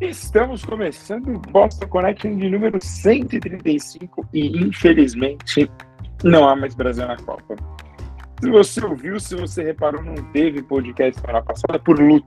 Estamos 0.00 0.64
começando 0.64 1.28
o 1.28 1.38
Boston 1.38 1.86
Connection 1.88 2.38
de 2.38 2.48
número 2.48 2.78
135 2.82 4.26
e 4.32 4.46
infelizmente 4.58 5.70
não 6.24 6.48
há 6.48 6.56
mais 6.56 6.74
Brasil 6.74 7.06
na 7.06 7.18
Copa. 7.18 7.54
Se 8.40 8.50
você 8.50 8.82
ouviu, 8.82 9.20
se 9.20 9.36
você 9.36 9.62
reparou, 9.62 10.02
não 10.02 10.14
teve 10.32 10.62
podcast 10.62 11.20
semana 11.20 11.42
passada 11.42 11.78
por 11.78 12.00
luto. 12.00 12.26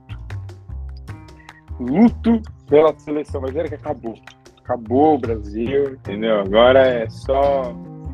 Luto 1.80 2.40
pela 2.68 2.96
seleção 2.96 3.40
brasileira 3.40 3.68
que 3.70 3.74
acabou. 3.74 4.14
Acabou 4.62 5.16
o 5.16 5.18
Brasil, 5.18 5.94
entendeu? 5.94 6.42
Agora 6.42 6.86
é 6.86 7.10
só. 7.10 7.72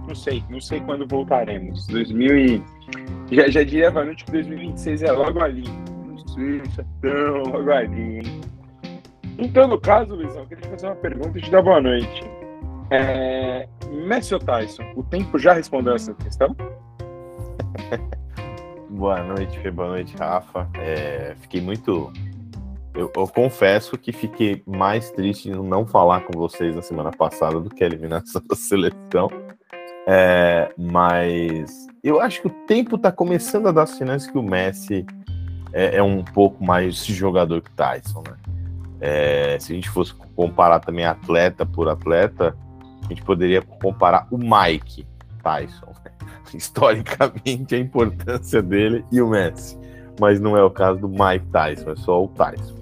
Não 0.08 0.14
sei, 0.14 0.42
não 0.48 0.60
sei 0.62 0.80
quando 0.80 1.06
voltaremos. 1.06 1.86
2000 1.88 2.38
e... 2.38 2.62
já, 3.30 3.50
já 3.50 3.62
diria 3.62 3.90
Vanucci 3.90 4.24
que 4.24 4.32
2026 4.32 5.02
é 5.02 5.12
logo 5.12 5.38
ali. 5.38 5.64
Não 6.06 6.18
sei 6.28 6.62
se 6.64 6.80
é 7.06 7.12
logo 7.12 7.70
ali, 7.70 8.16
hein? 8.16 8.39
Então, 9.40 9.66
no 9.66 9.80
caso, 9.80 10.14
Luizão, 10.14 10.42
eu 10.42 10.46
queria 10.46 10.62
te 10.62 10.68
fazer 10.68 10.86
uma 10.86 10.96
pergunta 10.96 11.38
e 11.38 11.40
te 11.40 11.50
dar 11.50 11.62
boa 11.62 11.80
noite. 11.80 12.22
É... 12.90 13.66
Messi 13.90 14.34
ou 14.34 14.40
Tyson, 14.40 14.82
o 14.94 15.02
tempo 15.02 15.38
já 15.38 15.54
respondeu 15.54 15.94
essa 15.94 16.12
questão? 16.12 16.54
boa 18.90 19.22
noite, 19.22 19.58
Fê, 19.60 19.70
boa 19.70 19.88
noite, 19.88 20.14
Rafa. 20.14 20.68
É... 20.74 21.34
Fiquei 21.40 21.62
muito. 21.62 22.12
Eu, 22.94 23.10
eu, 23.16 23.26
confesso 23.28 23.96
que 23.96 24.12
fiquei 24.12 24.62
mais 24.66 25.10
triste 25.10 25.48
em 25.48 25.52
não 25.52 25.86
falar 25.86 26.20
com 26.22 26.38
vocês 26.38 26.76
na 26.76 26.82
semana 26.82 27.10
passada 27.10 27.58
do 27.60 27.70
que 27.70 27.82
a 27.82 27.86
eliminação 27.86 28.42
da 28.46 28.54
seleção. 28.54 29.30
É... 30.06 30.70
Mas 30.76 31.86
eu 32.04 32.20
acho 32.20 32.42
que 32.42 32.48
o 32.48 32.50
tempo 32.66 32.96
está 32.96 33.10
começando 33.10 33.68
a 33.68 33.72
dar 33.72 33.86
sinais 33.86 34.26
que 34.26 34.36
o 34.36 34.42
Messi 34.42 35.06
é, 35.72 35.96
é 35.96 36.02
um 36.02 36.22
pouco 36.22 36.62
mais 36.62 37.06
jogador 37.06 37.62
que 37.62 37.70
Tyson, 37.70 38.22
né? 38.28 38.49
É, 39.00 39.56
se 39.58 39.72
a 39.72 39.74
gente 39.74 39.88
fosse 39.88 40.14
comparar 40.36 40.80
também 40.80 41.04
atleta 41.04 41.64
por 41.64 41.88
atleta, 41.88 42.56
a 43.04 43.08
gente 43.08 43.22
poderia 43.22 43.62
comparar 43.62 44.26
o 44.30 44.36
Mike 44.36 45.06
Tyson. 45.42 45.92
Né? 46.04 46.12
Historicamente, 46.54 47.74
a 47.74 47.78
importância 47.78 48.60
dele 48.60 49.04
e 49.10 49.22
o 49.22 49.28
Messi. 49.28 49.78
Mas 50.20 50.38
não 50.38 50.56
é 50.56 50.62
o 50.62 50.70
caso 50.70 51.00
do 51.00 51.08
Mike 51.08 51.46
Tyson, 51.50 51.90
é 51.90 51.96
só 51.96 52.22
o 52.22 52.28
Tyson. 52.28 52.80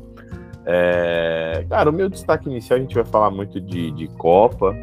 É, 0.66 1.64
cara, 1.70 1.88
o 1.88 1.92
meu 1.92 2.10
destaque 2.10 2.48
inicial 2.50 2.78
a 2.78 2.82
gente 2.82 2.94
vai 2.94 3.04
falar 3.04 3.30
muito 3.30 3.60
de, 3.60 3.90
de 3.92 4.08
Copa. 4.08 4.76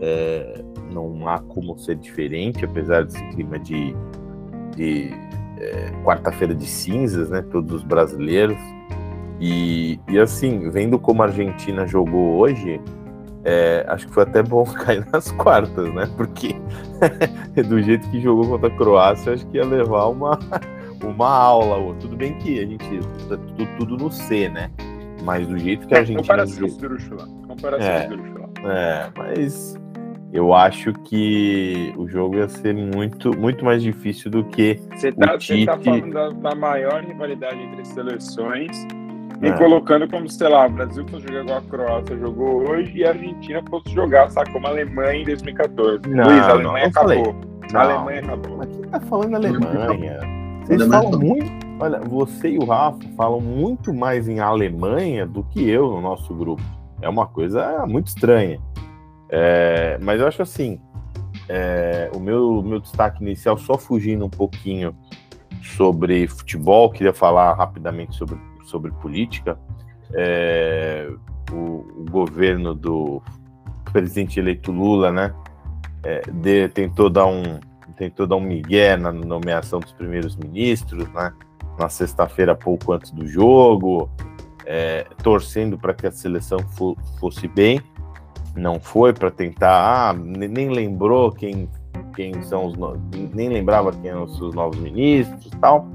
É, 0.00 0.62
não 0.92 1.26
há 1.28 1.40
como 1.40 1.76
ser 1.78 1.96
diferente, 1.96 2.64
apesar 2.64 3.04
desse 3.04 3.22
clima 3.30 3.58
de, 3.58 3.96
de 4.76 5.10
é, 5.58 5.90
quarta-feira 6.04 6.54
de 6.54 6.66
cinzas, 6.66 7.30
né? 7.30 7.42
Todos 7.50 7.72
os 7.72 7.82
brasileiros. 7.82 8.56
E, 9.40 9.98
e 10.08 10.18
assim, 10.18 10.70
vendo 10.70 10.98
como 10.98 11.22
a 11.22 11.26
Argentina 11.26 11.86
jogou 11.86 12.36
hoje, 12.36 12.80
é, 13.44 13.84
acho 13.88 14.06
que 14.06 14.14
foi 14.14 14.22
até 14.22 14.42
bom 14.42 14.64
cair 14.84 15.06
nas 15.12 15.30
quartas, 15.32 15.92
né? 15.92 16.08
Porque 16.16 16.56
do 17.68 17.82
jeito 17.82 18.08
que 18.10 18.20
jogou 18.20 18.48
contra 18.48 18.68
a 18.68 18.76
Croácia, 18.76 19.34
acho 19.34 19.46
que 19.48 19.58
ia 19.58 19.64
levar 19.64 20.06
uma, 20.06 20.38
uma 21.04 21.28
aula. 21.28 21.94
Tudo 22.00 22.16
bem 22.16 22.34
que 22.38 22.58
a 22.58 22.66
gente 22.66 23.00
tá 23.28 23.36
tudo, 23.36 23.66
tudo 23.78 23.96
no 23.96 24.10
C, 24.10 24.48
né? 24.48 24.70
Mas 25.22 25.46
do 25.46 25.58
jeito 25.58 25.86
que 25.86 25.94
a 25.94 25.98
Argentina. 25.98 26.22
Comparação 26.22 26.68
jogou... 26.98 27.26
Comparação 27.46 27.88
é, 27.88 28.08
é, 28.64 29.10
mas 29.16 29.78
eu 30.32 30.52
acho 30.52 30.92
que 31.04 31.94
o 31.96 32.08
jogo 32.08 32.36
ia 32.36 32.48
ser 32.48 32.74
muito, 32.74 33.36
muito 33.38 33.64
mais 33.64 33.82
difícil 33.82 34.30
do 34.30 34.44
que. 34.44 34.80
Você 34.94 35.12
tá, 35.12 35.34
o 35.34 35.38
Tite... 35.38 35.60
você 35.60 35.66
tá 35.66 35.78
falando 35.78 36.12
da, 36.12 36.30
da 36.30 36.54
maior 36.54 37.02
rivalidade 37.04 37.58
entre 37.60 37.84
seleções 37.84 38.86
me 39.44 39.50
é. 39.50 39.58
colocando 39.58 40.08
como, 40.08 40.28
sei 40.28 40.48
lá, 40.48 40.66
o 40.66 40.70
Brasil 40.70 41.06
fosse 41.08 41.26
jogar 41.26 41.42
igual 41.42 41.58
a 41.58 41.62
Croácia 41.62 42.18
jogou 42.18 42.70
hoje 42.70 42.92
e 42.96 43.04
a 43.04 43.10
Argentina 43.10 43.62
fosse 43.68 43.90
jogar, 43.92 44.30
sabe, 44.30 44.50
como 44.52 44.66
a 44.66 44.70
Alemanha 44.70 45.20
em 45.20 45.24
2014. 45.24 46.08
Não, 46.08 46.24
Luiz, 46.24 46.40
a 46.40 46.50
Alemanha 46.50 46.86
acabou. 46.86 47.36
a 47.74 47.80
Alemanha 47.80 48.20
acabou. 48.20 48.56
Mas 48.56 48.68
quem 48.68 48.88
tá 48.88 49.00
falando 49.00 49.34
Alemanha? 49.34 50.20
Vocês 50.64 50.86
falam 50.86 51.20
muito. 51.20 51.64
Olha, 51.78 52.00
você 52.00 52.50
e 52.52 52.58
o 52.58 52.64
Rafa 52.64 53.00
falam 53.16 53.40
muito 53.40 53.92
mais 53.92 54.28
em 54.28 54.40
Alemanha 54.40 55.26
do 55.26 55.44
que 55.44 55.68
eu 55.68 55.90
no 55.90 56.00
nosso 56.00 56.34
grupo. 56.34 56.62
É 57.02 57.08
uma 57.08 57.26
coisa 57.26 57.84
muito 57.86 58.06
estranha. 58.06 58.58
É, 59.28 59.98
mas 60.00 60.20
eu 60.20 60.26
acho 60.26 60.40
assim, 60.40 60.80
é, 61.50 62.10
o 62.14 62.18
meu, 62.18 62.62
meu 62.62 62.80
destaque 62.80 63.22
inicial, 63.22 63.58
só 63.58 63.76
fugindo 63.76 64.24
um 64.24 64.30
pouquinho 64.30 64.96
sobre 65.76 66.26
futebol, 66.28 66.90
queria 66.90 67.12
falar 67.12 67.52
rapidamente 67.52 68.16
sobre 68.16 68.38
sobre 68.64 68.90
política, 68.92 69.58
é, 70.12 71.08
o, 71.52 71.54
o, 71.54 72.06
governo 72.10 72.74
do 72.74 73.22
presidente 73.92 74.38
eleito 74.40 74.72
Lula, 74.72 75.12
né, 75.12 75.34
é, 76.02 76.22
de, 76.30 76.68
tentou 76.68 77.08
dar 77.08 77.26
um 77.26 77.60
tentou 77.96 78.26
dar 78.26 78.36
um 78.36 78.40
migué 78.40 78.96
na 78.96 79.12
nomeação 79.12 79.78
dos 79.78 79.92
primeiros 79.92 80.36
ministros, 80.36 81.06
né, 81.12 81.32
na 81.78 81.88
sexta-feira 81.88 82.54
pouco 82.54 82.92
antes 82.92 83.12
do 83.12 83.24
jogo, 83.26 84.10
é, 84.66 85.06
torcendo 85.22 85.78
para 85.78 85.94
que 85.94 86.06
a 86.06 86.10
seleção 86.10 86.58
fo 86.58 86.96
fosse 87.20 87.46
bem, 87.46 87.80
não 88.56 88.80
foi 88.80 89.12
para 89.12 89.30
tentar, 89.30 90.10
ah, 90.10 90.12
nem 90.12 90.70
lembrou 90.70 91.30
quem 91.30 91.68
quem 92.14 92.42
são 92.42 92.66
os 92.66 92.74
nem 93.34 93.48
lembrava 93.48 93.92
quem 93.92 94.10
eram 94.10 94.24
os 94.24 94.36
seus 94.36 94.54
novos 94.54 94.78
ministros, 94.78 95.50
tal. 95.60 95.88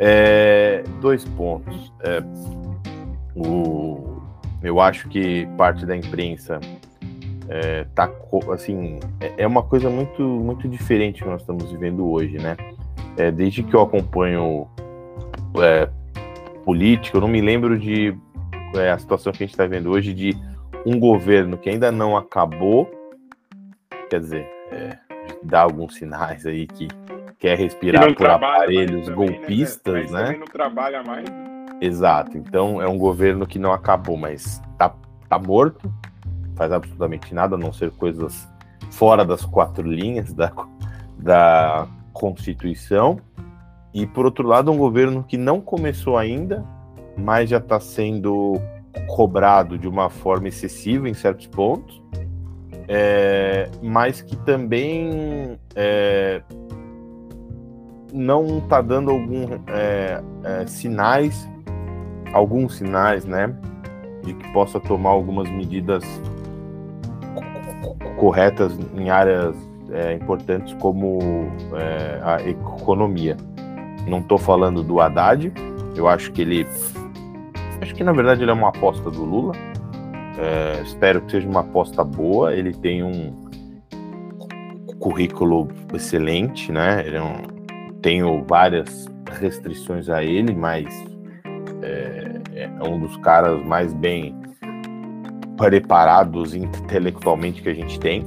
É, 0.00 0.82
dois 1.00 1.24
pontos. 1.24 1.92
É, 2.00 2.22
o, 3.36 4.22
eu 4.62 4.80
acho 4.80 5.08
que 5.08 5.46
parte 5.58 5.84
da 5.84 5.94
imprensa 5.94 6.58
é, 7.48 7.84
tá 7.94 8.10
assim 8.52 8.98
é, 9.20 9.34
é 9.38 9.46
uma 9.46 9.62
coisa 9.62 9.90
muito 9.90 10.22
muito 10.22 10.68
diferente 10.68 11.22
que 11.22 11.28
nós 11.28 11.42
estamos 11.42 11.70
vivendo 11.70 12.08
hoje, 12.08 12.38
né? 12.38 12.56
É, 13.16 13.30
desde 13.30 13.62
que 13.62 13.74
eu 13.74 13.82
acompanho 13.82 14.66
é, 15.62 15.88
política, 16.64 17.18
eu 17.18 17.20
não 17.20 17.28
me 17.28 17.40
lembro 17.40 17.78
de 17.78 18.16
é, 18.74 18.90
a 18.90 18.98
situação 18.98 19.32
que 19.32 19.42
a 19.42 19.46
gente 19.46 19.54
está 19.54 19.66
vendo 19.66 19.90
hoje 19.90 20.14
de 20.14 20.34
um 20.86 20.98
governo 20.98 21.58
que 21.58 21.68
ainda 21.68 21.92
não 21.92 22.16
acabou, 22.16 22.90
quer 24.08 24.20
dizer, 24.20 24.46
é, 24.70 24.96
dá 25.42 25.60
alguns 25.60 25.96
sinais 25.96 26.46
aí 26.46 26.66
que 26.66 26.88
quer 27.40 27.56
respirar 27.58 28.14
por 28.14 28.28
aparelhos 28.28 29.08
né, 29.08 29.14
golpistas, 29.14 30.10
né? 30.10 30.30
né? 30.30 30.36
não 30.38 30.46
trabalha 30.46 31.02
mais. 31.02 31.24
Exato. 31.80 32.36
Então 32.36 32.80
é 32.80 32.86
um 32.86 32.98
governo 32.98 33.46
que 33.46 33.58
não 33.58 33.72
acabou, 33.72 34.16
mas 34.16 34.62
tá, 34.76 34.94
tá 35.28 35.38
morto, 35.38 35.92
faz 36.54 36.70
absolutamente 36.70 37.34
nada, 37.34 37.56
a 37.56 37.58
não 37.58 37.72
ser 37.72 37.90
coisas 37.92 38.46
fora 38.90 39.24
das 39.24 39.44
quatro 39.44 39.88
linhas 39.88 40.34
da, 40.34 40.52
da 41.18 41.88
Constituição. 42.12 43.18
E 43.94 44.06
por 44.06 44.26
outro 44.26 44.46
lado, 44.46 44.70
um 44.70 44.76
governo 44.76 45.24
que 45.24 45.38
não 45.38 45.60
começou 45.62 46.18
ainda, 46.18 46.62
mas 47.16 47.48
já 47.48 47.56
está 47.56 47.80
sendo 47.80 48.60
cobrado 49.08 49.78
de 49.78 49.88
uma 49.88 50.10
forma 50.10 50.48
excessiva 50.48 51.08
em 51.08 51.14
certos 51.14 51.46
pontos, 51.46 52.02
é, 52.86 53.70
mas 53.82 54.20
que 54.20 54.36
também 54.36 55.58
é, 55.74 56.42
não 58.12 58.58
está 58.58 58.80
dando 58.80 59.10
algum 59.10 59.46
é, 59.66 60.22
é, 60.44 60.66
sinais, 60.66 61.48
alguns 62.32 62.76
sinais, 62.76 63.24
né, 63.24 63.54
de 64.22 64.34
que 64.34 64.52
possa 64.52 64.78
tomar 64.80 65.10
algumas 65.10 65.48
medidas 65.50 66.04
corretas 68.16 68.78
em 68.94 69.08
áreas 69.10 69.56
é, 69.90 70.14
importantes 70.14 70.74
como 70.74 71.18
é, 71.74 72.20
a 72.22 72.48
economia. 72.48 73.36
Não 74.06 74.18
estou 74.18 74.38
falando 74.38 74.82
do 74.82 75.00
Haddad, 75.00 75.52
eu 75.96 76.08
acho 76.08 76.32
que 76.32 76.42
ele, 76.42 76.66
acho 77.80 77.94
que 77.94 78.04
na 78.04 78.12
verdade 78.12 78.42
ele 78.42 78.50
é 78.50 78.54
uma 78.54 78.68
aposta 78.68 79.10
do 79.10 79.24
Lula. 79.24 79.54
É, 80.38 80.80
espero 80.82 81.20
que 81.22 81.32
seja 81.32 81.48
uma 81.48 81.60
aposta 81.60 82.02
boa. 82.02 82.54
Ele 82.54 82.72
tem 82.72 83.02
um 83.02 83.50
currículo 84.98 85.68
excelente, 85.92 86.70
né? 86.70 87.02
Ele 87.06 87.16
é 87.16 87.22
um 87.22 87.59
tenho 88.02 88.44
várias 88.48 89.06
restrições 89.38 90.08
a 90.08 90.22
ele, 90.24 90.54
mas 90.54 90.86
é, 91.82 92.40
é 92.54 92.88
um 92.88 92.98
dos 93.00 93.16
caras 93.18 93.64
mais 93.64 93.92
bem 93.92 94.34
preparados 95.56 96.54
intelectualmente 96.54 97.62
que 97.62 97.68
a 97.68 97.74
gente 97.74 98.00
tem. 98.00 98.24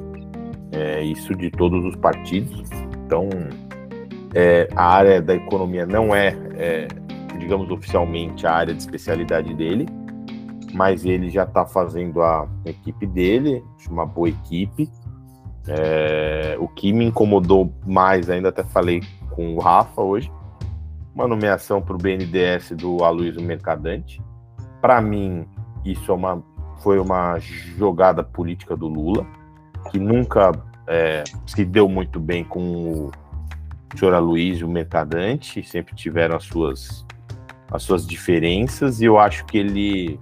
É, 0.72 1.04
isso 1.04 1.36
de 1.36 1.52
todos 1.52 1.86
os 1.86 1.96
partidos. 1.96 2.68
Então, 3.06 3.30
é, 4.34 4.68
a 4.76 4.86
área 4.86 5.22
da 5.22 5.36
economia 5.36 5.86
não 5.86 6.16
é, 6.16 6.36
é, 6.58 6.88
digamos, 7.38 7.70
oficialmente 7.70 8.48
a 8.48 8.54
área 8.54 8.74
de 8.74 8.80
especialidade 8.82 9.54
dele, 9.54 9.86
mas 10.74 11.06
ele 11.06 11.30
já 11.30 11.44
está 11.44 11.66
fazendo 11.66 12.22
a 12.24 12.48
equipe 12.66 13.06
dele, 13.06 13.64
uma 13.90 14.06
boa 14.06 14.30
equipe. 14.30 14.90
É, 15.68 16.58
o 16.60 16.68
que 16.68 16.92
me 16.92 17.06
incomodou 17.06 17.72
mais, 17.86 18.30
ainda 18.30 18.50
até 18.50 18.64
falei 18.64 19.02
com 19.36 19.56
o 19.56 19.60
Rafa 19.60 20.02
hoje, 20.02 20.32
uma 21.14 21.28
nomeação 21.28 21.82
para 21.82 21.96
o 21.96 21.98
BNDES 21.98 22.72
do 22.72 23.04
Aloysio 23.04 23.42
Mercadante. 23.42 24.22
Para 24.82 25.02
mim, 25.02 25.46
isso 25.86 26.12
é 26.12 26.16
uma, 26.16 26.44
foi 26.82 27.00
uma 27.00 27.38
jogada 27.40 28.24
política 28.24 28.76
do 28.76 28.88
Lula, 28.88 29.26
que 29.92 30.00
nunca 30.00 30.52
é, 30.88 31.24
se 31.46 31.64
deu 31.64 31.88
muito 31.88 32.20
bem 32.20 32.44
com 32.44 33.10
o 33.10 33.12
senhor 33.98 34.14
Aloysio 34.14 34.68
Mercadante, 34.68 35.64
sempre 35.64 35.96
tiveram 35.96 36.36
as 36.36 36.46
suas, 36.46 37.06
as 37.72 37.84
suas 37.84 38.08
diferenças, 38.08 39.02
e 39.02 39.06
eu 39.06 39.20
acho 39.20 39.46
que 39.46 39.58
ele 39.58 40.20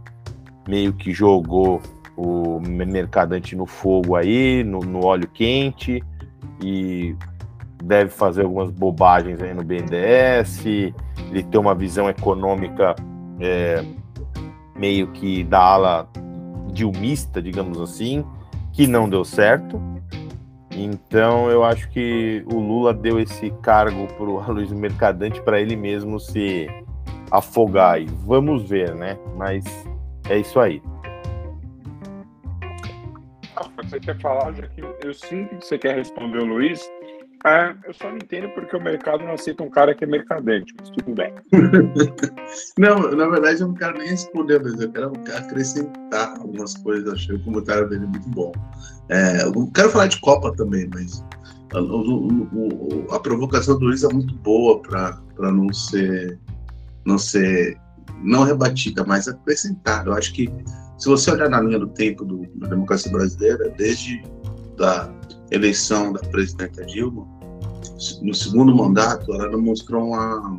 meio 0.68 0.94
que 0.94 1.12
jogou 1.12 1.82
o 2.16 2.60
Mercadante 2.60 3.56
no 3.56 3.66
fogo 3.66 4.16
aí, 4.16 4.64
no, 4.64 4.80
no 4.80 5.06
óleo 5.06 5.28
quente, 5.28 6.04
e 6.62 7.16
deve 7.84 8.10
fazer 8.10 8.44
algumas 8.44 8.70
bobagens 8.72 9.42
aí 9.42 9.54
no 9.54 9.64
BNDES, 9.64 10.66
ele 10.66 11.44
tem 11.50 11.60
uma 11.60 11.76
visão 11.76 12.10
econômica 12.10 12.96
é, 13.40 13.84
meio 14.76 15.08
que 15.08 15.44
da 15.44 15.60
ala 15.60 16.10
dilmista, 16.72 17.42
digamos 17.42 17.80
assim, 17.80 18.26
que 18.72 18.88
não 18.88 19.10
deu 19.10 19.24
certo. 19.24 19.82
Então 20.72 21.50
eu 21.50 21.64
acho 21.64 21.90
que 21.90 22.44
o 22.52 22.60
Lula 22.60 22.94
deu 22.94 23.20
esse 23.20 23.52
cargo 23.62 24.08
para 24.08 24.26
o 24.26 24.40
Aloysio 24.42 24.78
Mercadante 24.78 25.42
para 25.42 25.60
ele 25.60 25.76
mesmo 25.76 26.20
se 26.20 26.68
afogar. 27.30 28.02
E 28.02 28.06
vamos 28.06 28.70
ver, 28.70 28.96
né? 28.96 29.18
Mas 29.36 29.66
é 30.30 30.38
isso 30.38 30.60
aí. 30.60 30.82
Ah, 33.56 33.68
você 33.84 34.00
quer 34.00 34.18
falar, 34.20 34.54
já 34.54 34.64
eu 35.04 35.14
sinto 35.14 35.58
que 35.58 35.66
você 35.66 35.78
quer 35.78 35.96
responder 35.96 36.40
o 36.40 36.46
Luiz, 36.46 36.82
é, 37.46 37.76
eu 37.86 37.94
só 37.94 38.10
não 38.10 38.18
entendo 38.18 38.50
porque 38.50 38.76
o 38.76 38.82
mercado 38.82 39.24
não 39.24 39.34
aceita 39.34 39.64
um 39.64 39.70
cara 39.70 39.96
que 39.96 40.04
é 40.04 40.08
mercadante, 40.08 40.74
mas 40.80 40.90
tudo 40.92 41.16
bem. 41.16 41.34
não, 42.78 43.12
na 43.16 43.28
verdade 43.30 43.62
eu 43.62 43.68
não 43.68 43.74
quero 43.74 43.98
nem 43.98 44.10
responder, 44.10 44.62
mas 44.62 44.80
eu 44.80 44.92
quero 44.92 45.12
acrescentar 45.36 46.40
algumas 46.40 46.76
coisas. 46.78 47.14
Achei 47.14 47.36
o 47.36 47.44
comentário 47.44 47.90
dele 47.90 48.06
muito 48.06 48.30
bom. 48.30 48.52
É, 49.10 49.44
eu 49.44 49.72
quero 49.74 49.90
falar 49.90 50.08
de 50.08 50.20
Copa 50.22 50.54
também, 50.56 50.88
mas 50.94 51.24
a, 51.74 51.80
a, 51.80 53.16
a 53.16 53.20
provocação 53.20 53.80
do 53.80 53.86
Luiz 53.86 54.04
é 54.04 54.14
muito 54.14 54.36
boa 54.36 54.80
para 54.82 55.52
não 55.52 55.72
ser, 55.74 56.40
não 57.06 57.18
ser 57.18 57.78
não 58.24 58.44
rebatida, 58.44 59.04
mas 59.04 59.28
acrescentada. 59.28 60.10
Eu 60.10 60.14
acho 60.14 60.34
que 60.34 60.50
se 60.98 61.10
você 61.10 61.32
olhar 61.32 61.50
na 61.50 61.62
linha 61.62 61.80
do 61.80 61.88
tempo 61.88 62.24
do, 62.24 62.46
da 62.56 62.68
democracia 62.68 63.12
brasileira, 63.12 63.70
desde 63.78 64.22
da 64.78 65.12
eleição 65.52 66.14
da 66.14 66.20
presidenta 66.20 66.84
Dilma, 66.86 67.28
no 68.22 68.34
segundo 68.34 68.76
mandato, 68.76 69.32
ela 69.34 69.50
demonstrou 69.50 70.08
uma, 70.08 70.58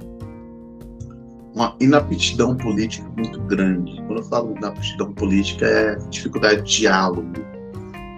uma 1.55 1.77
inaptidão 1.81 2.56
política 2.56 3.09
muito 3.17 3.41
grande. 3.43 3.97
Quando 4.06 4.19
eu 4.19 4.25
falo 4.25 4.56
inaptidão 4.56 5.12
política, 5.12 5.67
é 5.67 5.97
dificuldade 6.11 6.62
de 6.62 6.79
diálogo. 6.79 7.33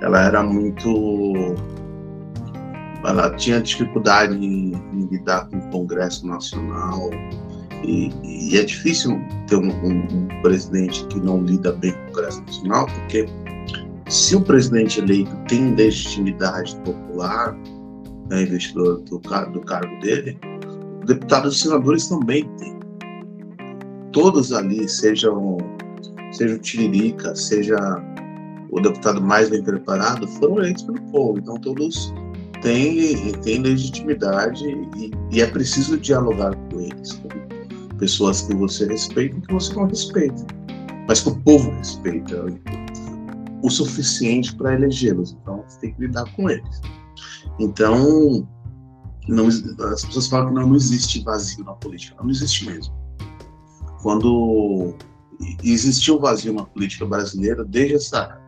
Ela 0.03 0.23
era 0.25 0.43
muito. 0.43 1.55
Ela 3.05 3.31
tinha 3.37 3.61
dificuldade 3.61 4.35
em, 4.35 4.73
em 4.75 5.07
lidar 5.11 5.49
com 5.49 5.59
o 5.59 5.71
Congresso 5.71 6.27
Nacional. 6.27 7.11
E, 7.83 8.11
e 8.23 8.57
é 8.57 8.65
difícil 8.65 9.21
ter 9.47 9.57
um, 9.57 9.69
um, 9.69 10.07
um 10.11 10.41
presidente 10.41 11.07
que 11.07 11.21
não 11.21 11.43
lida 11.43 11.73
bem 11.73 11.93
com 11.93 11.99
o 11.99 12.07
Congresso 12.07 12.41
Nacional, 12.43 12.87
porque 12.87 13.29
se 14.09 14.37
o 14.37 14.41
presidente 14.41 15.01
eleito 15.01 15.35
tem 15.49 15.75
legitimidade 15.75 16.77
popular, 16.85 17.57
né, 18.29 18.43
investidor 18.43 19.01
do, 19.03 19.19
do 19.19 19.61
cargo 19.61 20.01
dele, 20.01 20.39
deputados 21.07 21.57
e 21.57 21.63
senadores 21.63 22.09
também 22.09 22.45
têm. 22.59 22.79
Todos 24.13 24.53
ali, 24.53 24.89
sejam, 24.89 25.59
seja 26.33 26.55
o 26.55 26.59
Tiririca, 26.59 27.35
seja 27.35 27.77
o 28.71 28.81
deputado 28.81 29.21
mais 29.21 29.49
bem 29.49 29.63
preparado, 29.63 30.27
foram 30.29 30.59
eleitos 30.59 30.83
pelo 30.85 31.01
povo. 31.11 31.39
Então, 31.39 31.57
todos 31.57 32.13
têm, 32.63 33.33
têm 33.43 33.61
legitimidade 33.61 34.65
e, 34.97 35.11
e 35.31 35.41
é 35.41 35.47
preciso 35.47 35.99
dialogar 35.99 36.55
com 36.55 36.81
eles, 36.81 37.13
com 37.15 37.29
pessoas 37.99 38.43
que 38.43 38.55
você 38.55 38.87
respeita 38.87 39.37
e 39.37 39.41
que 39.41 39.53
você 39.53 39.75
não 39.75 39.87
respeita, 39.87 40.47
mas 41.09 41.21
que 41.21 41.29
o 41.31 41.37
povo 41.41 41.71
respeita 41.71 42.47
o 43.65 43.71
suficiente 43.71 44.55
para 44.55 44.75
elegê-los. 44.75 45.33
Então, 45.41 45.65
você 45.67 45.81
tem 45.81 45.95
que 45.95 46.03
lidar 46.03 46.31
com 46.37 46.51
eles. 46.51 46.83
Então, 47.59 48.47
não, 49.27 49.47
as 49.47 50.05
pessoas 50.05 50.29
falam 50.29 50.49
que 50.49 50.55
não, 50.55 50.69
não 50.69 50.77
existe 50.77 51.23
vazio 51.25 51.65
na 51.65 51.73
política. 51.73 52.15
Não, 52.19 52.25
não 52.25 52.31
existe 52.31 52.67
mesmo. 52.67 52.95
Quando 54.03 54.95
existiu 55.63 56.21
vazio 56.21 56.53
na 56.53 56.65
política 56.65 57.07
brasileira 57.07 57.65
desde 57.65 57.95
essa 57.95 58.19
época. 58.19 58.45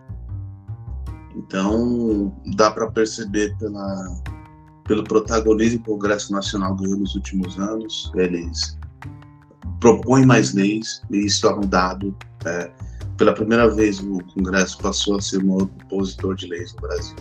Então, 1.35 2.35
dá 2.55 2.71
para 2.71 2.91
perceber 2.91 3.57
pela, 3.57 4.23
pelo 4.85 5.03
protagonismo 5.03 5.83
que 5.83 5.91
o 5.91 5.95
Congresso 5.95 6.31
Nacional 6.31 6.77
ganhou 6.77 6.99
nos 6.99 7.15
últimos 7.15 7.59
anos. 7.59 8.13
Eles 8.15 8.79
propõem 9.81 10.27
mais 10.27 10.53
leis, 10.53 11.01
e 11.11 11.25
isso 11.25 11.47
é 11.47 11.55
um 11.55 11.61
dado. 11.61 12.15
É, 12.45 12.71
pela 13.17 13.33
primeira 13.33 13.69
vez 13.69 14.01
o 14.01 14.19
Congresso 14.35 14.79
passou 14.79 15.17
a 15.17 15.21
ser 15.21 15.43
maior 15.43 15.63
opositor 15.63 16.35
de 16.35 16.47
leis 16.47 16.75
no 16.75 16.83
Brasil. 16.83 17.17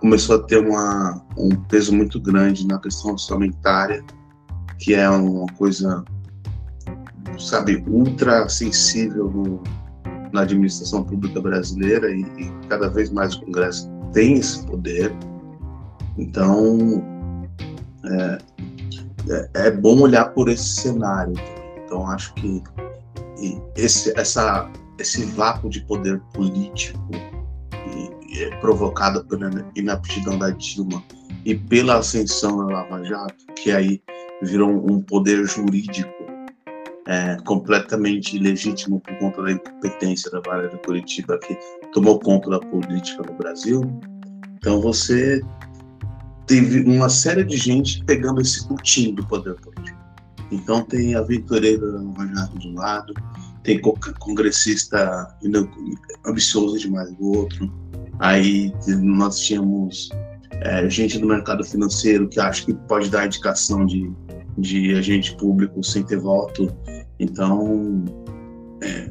Começou 0.00 0.36
a 0.36 0.42
ter 0.42 0.58
uma, 0.58 1.24
um 1.36 1.50
peso 1.68 1.94
muito 1.94 2.20
grande 2.20 2.66
na 2.66 2.78
questão 2.78 3.12
orçamentária, 3.12 4.02
que 4.78 4.94
é 4.94 5.08
uma 5.08 5.46
coisa, 5.54 6.04
sabe, 7.38 7.84
ultra 7.86 8.48
sensível 8.48 9.30
no, 9.30 9.62
na 10.32 10.42
administração 10.42 11.04
pública 11.04 11.40
brasileira 11.40 12.10
e, 12.10 12.22
e, 12.22 12.50
cada 12.68 12.88
vez 12.88 13.10
mais 13.10 13.34
o 13.34 13.42
Congresso 13.42 13.90
tem 14.12 14.34
esse 14.34 14.64
poder. 14.66 15.14
Então, 16.16 17.04
é, 18.04 18.38
é, 19.28 19.50
é 19.66 19.70
bom 19.70 20.00
olhar 20.00 20.32
por 20.32 20.48
esse 20.48 20.80
cenário. 20.80 21.34
Então, 21.84 22.06
acho 22.08 22.32
que 22.34 22.62
esse, 23.76 24.18
essa 24.18 24.70
esse 25.00 25.24
vácuo 25.24 25.70
de 25.70 25.80
poder 25.82 26.20
político 26.32 27.10
é 28.32 28.56
provocado 28.56 29.24
pela 29.24 29.50
inaptidão 29.74 30.38
da 30.38 30.50
Dilma 30.50 31.02
e 31.44 31.54
pela 31.54 31.98
ascensão 31.98 32.58
da 32.58 32.74
Lava 32.74 33.04
Jato, 33.04 33.46
que 33.56 33.72
aí 33.72 34.00
virou 34.42 34.70
um 34.70 35.02
poder 35.02 35.44
jurídico 35.46 36.10
é, 37.06 37.36
completamente 37.44 38.36
ilegítimo 38.36 39.00
por 39.00 39.18
conta 39.18 39.42
da 39.42 39.52
incompetência 39.52 40.30
da 40.30 40.40
Vara 40.40 40.68
de 40.68 40.78
Curitiba, 40.78 41.38
que 41.38 41.58
tomou 41.92 42.20
conta 42.20 42.50
da 42.50 42.60
política 42.60 43.22
no 43.28 43.36
Brasil. 43.36 43.82
Então 44.56 44.80
você 44.80 45.42
teve 46.46 46.84
uma 46.84 47.08
série 47.08 47.44
de 47.44 47.56
gente 47.56 48.04
pegando 48.04 48.40
esse 48.40 48.66
putinho 48.68 49.16
do 49.16 49.26
poder 49.26 49.54
político. 49.56 49.98
Então 50.52 50.82
tem 50.82 51.14
a 51.14 51.22
Vitoreira 51.22 51.90
da 51.90 52.00
Lava 52.00 52.26
Jato 52.26 52.58
de 52.58 52.68
um 52.68 52.74
lado, 52.74 53.14
tem 53.62 53.80
congressista 53.80 55.36
ambicioso 56.24 56.78
demais 56.78 57.12
do 57.14 57.38
outro. 57.38 57.72
Aí 58.18 58.72
nós 58.86 59.38
tínhamos 59.40 60.10
é, 60.62 60.88
gente 60.88 61.18
do 61.18 61.26
mercado 61.26 61.64
financeiro 61.64 62.28
que 62.28 62.40
acha 62.40 62.64
que 62.64 62.74
pode 62.74 63.10
dar 63.10 63.26
indicação 63.26 63.86
de, 63.86 64.10
de 64.58 64.94
agente 64.94 65.34
público 65.36 65.82
sem 65.82 66.02
ter 66.02 66.18
voto. 66.18 66.74
Então, 67.18 68.04
é, 68.82 69.10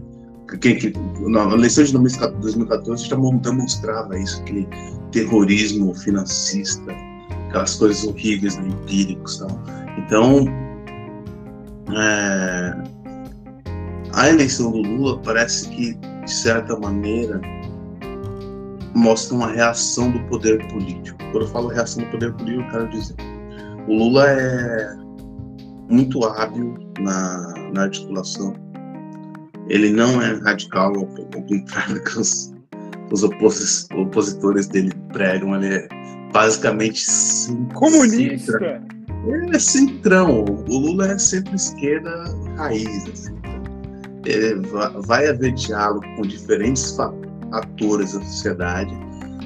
que, 0.59 0.75
que, 0.75 0.93
na 1.29 1.43
eleição 1.53 1.83
de 1.83 1.93
2014 1.93 3.07
já 3.07 3.15
demonstrava 3.15 4.17
isso, 4.17 4.41
aquele 4.41 4.67
terrorismo 5.11 5.93
financista, 5.93 6.91
aquelas 7.47 7.75
coisas 7.75 8.03
horríveis, 8.03 8.57
né, 8.57 8.67
empíricos. 8.67 9.41
Então, 9.97 10.45
é, 11.95 12.98
a 14.13 14.29
eleição 14.29 14.71
do 14.71 14.81
Lula 14.81 15.19
parece 15.19 15.69
que, 15.69 15.93
de 15.93 16.31
certa 16.31 16.77
maneira, 16.79 17.39
mostra 18.95 19.35
uma 19.35 19.51
reação 19.51 20.11
do 20.11 20.19
poder 20.25 20.65
político. 20.67 21.17
Quando 21.31 21.41
eu 21.41 21.47
falo 21.47 21.67
reação 21.67 22.03
do 22.03 22.09
poder 22.11 22.33
político, 22.33 22.63
eu 22.63 22.69
quero 22.71 22.89
dizer, 22.89 23.15
o 23.87 23.93
Lula 23.93 24.29
é 24.29 24.95
muito 25.89 26.23
hábil 26.23 26.75
na, 26.99 27.53
na 27.73 27.83
articulação. 27.83 28.53
Ele 29.67 29.91
não 29.91 30.21
é 30.21 30.33
radical, 30.39 30.95
ao, 30.95 31.05
contrário 31.05 32.03
que 32.03 32.19
os, 32.19 32.51
os 33.11 33.23
opos, 33.23 33.87
opositores 33.95 34.67
dele 34.67 34.91
pregam. 35.13 35.55
Ele 35.55 35.75
é 35.75 35.87
basicamente 36.33 37.05
comunista. 37.75 38.81
Ele 39.27 39.55
é 39.55 39.59
centrão. 39.59 40.43
O 40.43 40.77
Lula 40.79 41.11
é 41.11 41.19
centro-esquerda 41.19 42.09
raiz. 42.57 43.07
Assim 43.07 43.38
é, 44.25 44.55
vai 45.01 45.27
haver 45.27 45.53
diálogo 45.53 46.05
com 46.15 46.21
diferentes 46.23 46.97
atores 47.51 48.13
da 48.13 48.21
sociedade, 48.21 48.93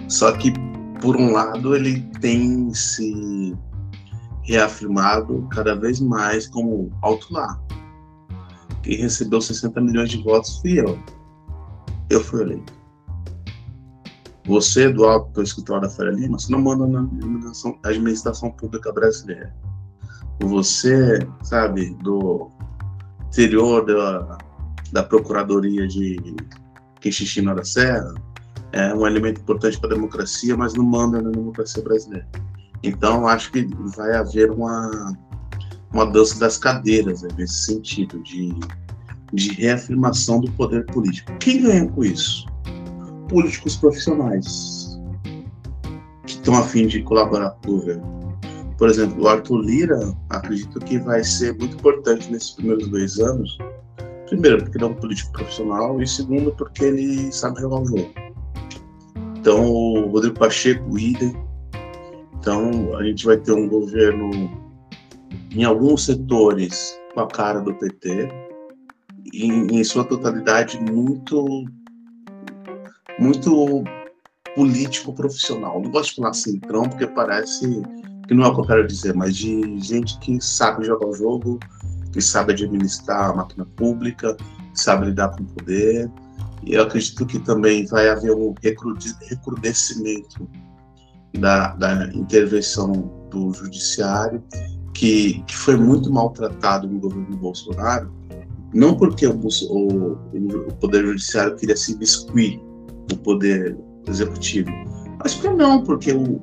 só 0.08 0.32
que, 0.34 0.54
por 1.02 1.16
um 1.16 1.32
lado, 1.32 1.76
ele 1.76 2.02
tem 2.20 2.74
se 2.74 3.56
reafirmado 4.44 5.48
cada 5.52 5.76
vez 5.76 6.00
mais 6.00 6.48
como 6.48 6.92
alto 7.02 7.28
lá. 7.32 7.60
Quem 8.82 8.98
recebeu 8.98 9.40
60 9.40 9.80
milhões 9.80 10.10
de 10.10 10.22
votos 10.22 10.60
fui 10.60 10.80
eu. 10.80 11.00
fui 12.22 12.42
eleito. 12.42 12.74
Você, 14.46 14.92
do 14.92 15.06
alto 15.06 15.32
do 15.32 15.42
escritório 15.42 15.84
da 15.84 15.90
Faria 15.90 16.12
Lima, 16.12 16.38
você 16.38 16.52
não 16.52 16.62
manda 16.62 16.86
na 16.86 17.08
administração 17.86 18.52
pública 18.52 18.92
brasileira. 18.92 19.56
Você, 20.42 21.26
sabe, 21.44 21.96
do 22.04 22.52
interior 23.28 23.86
da, 23.86 24.38
da 24.94 25.02
Procuradoria 25.02 25.88
de 25.88 26.36
Quixixina 27.02 27.54
da 27.54 27.66
Serra, 27.66 28.14
é 28.72 28.94
um 28.94 29.06
elemento 29.06 29.42
importante 29.42 29.80
para 29.80 29.90
a 29.90 29.94
democracia, 29.96 30.56
mas 30.56 30.76
não 30.76 30.86
manda 30.86 31.22
na 31.22 31.32
democracia 31.32 31.84
brasileira. 31.84 32.28
Então, 32.84 33.28
acho 33.28 33.52
que 33.52 33.68
vai 33.96 34.16
haver 34.16 34.52
uma, 34.52 35.18
uma 35.92 36.06
dança 36.06 36.40
das 36.40 36.58
cadeiras 36.58 37.24
né, 37.24 37.30
nesse 37.38 37.66
sentido, 37.66 38.22
de, 38.24 38.54
de 39.34 39.54
reafirmação 39.54 40.40
do 40.40 40.52
poder 40.52 40.86
político. 40.86 41.32
Quem 41.40 41.64
ganha 41.64 41.88
com 41.90 42.04
isso? 42.04 42.46
Políticos 43.30 43.76
profissionais 43.76 45.00
que 46.26 46.34
estão 46.34 46.56
a 46.56 46.64
fim 46.64 46.88
de 46.88 47.02
colaborar 47.04 47.52
com 47.64 47.72
o 47.72 47.80
governo. 47.80 48.38
Por 48.78 48.90
exemplo, 48.90 49.24
o 49.24 49.28
Arthur 49.28 49.62
Lira, 49.62 50.14
acredito 50.30 50.80
que 50.80 51.00
vai 51.00 51.24
ser 51.24 51.58
muito 51.58 51.76
importante 51.78 52.32
nesses 52.32 52.52
primeiros 52.52 52.88
dois 52.88 53.20
anos. 53.20 53.58
Primeiro, 54.34 54.64
porque 54.64 54.78
ele 54.80 54.86
é 54.86 54.88
um 54.88 54.96
político 54.96 55.32
profissional, 55.32 56.02
e 56.02 56.08
segundo, 56.08 56.52
porque 56.54 56.86
ele 56.86 57.32
sabe 57.32 57.62
jogar 57.62 57.82
o 57.82 57.86
jogo. 57.86 58.12
Então, 59.38 59.70
o 59.70 60.08
Rodrigo 60.08 60.40
Pacheco, 60.40 60.98
idem. 60.98 61.36
Então, 62.40 62.98
a 62.98 63.04
gente 63.04 63.28
vai 63.28 63.38
ter 63.38 63.52
um 63.52 63.70
governo, 63.70 64.32
em 65.52 65.64
alguns 65.64 66.06
setores, 66.06 67.00
com 67.14 67.20
a 67.20 67.28
cara 67.28 67.60
do 67.60 67.76
PT, 67.76 68.28
e, 69.32 69.46
em 69.46 69.84
sua 69.84 70.04
totalidade, 70.04 70.80
muito, 70.80 71.66
muito 73.20 73.84
político 74.56 75.14
profissional. 75.14 75.80
Não 75.80 75.92
gosto 75.92 76.10
de 76.10 76.16
falar 76.16 76.34
centrão, 76.34 76.90
porque 76.90 77.06
parece 77.06 77.84
que 78.28 78.34
não 78.34 78.46
é 78.46 78.48
o 78.48 78.56
que 78.56 78.62
eu 78.62 78.66
quero 78.66 78.88
dizer, 78.88 79.14
mas 79.14 79.38
de 79.38 79.80
gente 79.80 80.18
que 80.18 80.42
sabe 80.42 80.86
jogar 80.86 81.08
o 81.08 81.14
jogo, 81.14 81.60
que 82.14 82.22
sabe 82.22 82.54
administrar 82.54 83.32
a 83.32 83.36
máquina 83.36 83.66
pública, 83.76 84.36
que 84.36 84.80
sabe 84.80 85.08
lidar 85.08 85.30
com 85.30 85.44
o 85.44 85.48
poder. 85.48 86.10
E 86.64 86.76
eu 86.76 86.84
acredito 86.84 87.26
que 87.26 87.40
também 87.40 87.86
vai 87.88 88.08
haver 88.08 88.32
um 88.32 88.54
recrudescimento 88.62 90.48
da, 91.38 91.76
da 91.76 92.06
intervenção 92.14 93.28
do 93.30 93.52
judiciário, 93.54 94.42
que, 94.94 95.44
que 95.48 95.56
foi 95.56 95.76
muito 95.76 96.12
maltratado 96.12 96.88
no 96.88 97.00
governo 97.00 97.36
Bolsonaro, 97.36 98.14
não 98.74 98.96
porque 98.96 99.28
o, 99.28 99.36
o, 99.36 100.12
o 100.14 100.74
Poder 100.80 101.06
Judiciário 101.06 101.56
queria 101.56 101.76
se 101.76 101.98
biscuir 101.98 102.62
do 103.08 103.18
Poder 103.18 103.78
Executivo, 104.08 104.70
mas 105.20 105.34
porque 105.36 105.56
não, 105.56 105.84
porque 105.84 106.12
o, 106.12 106.40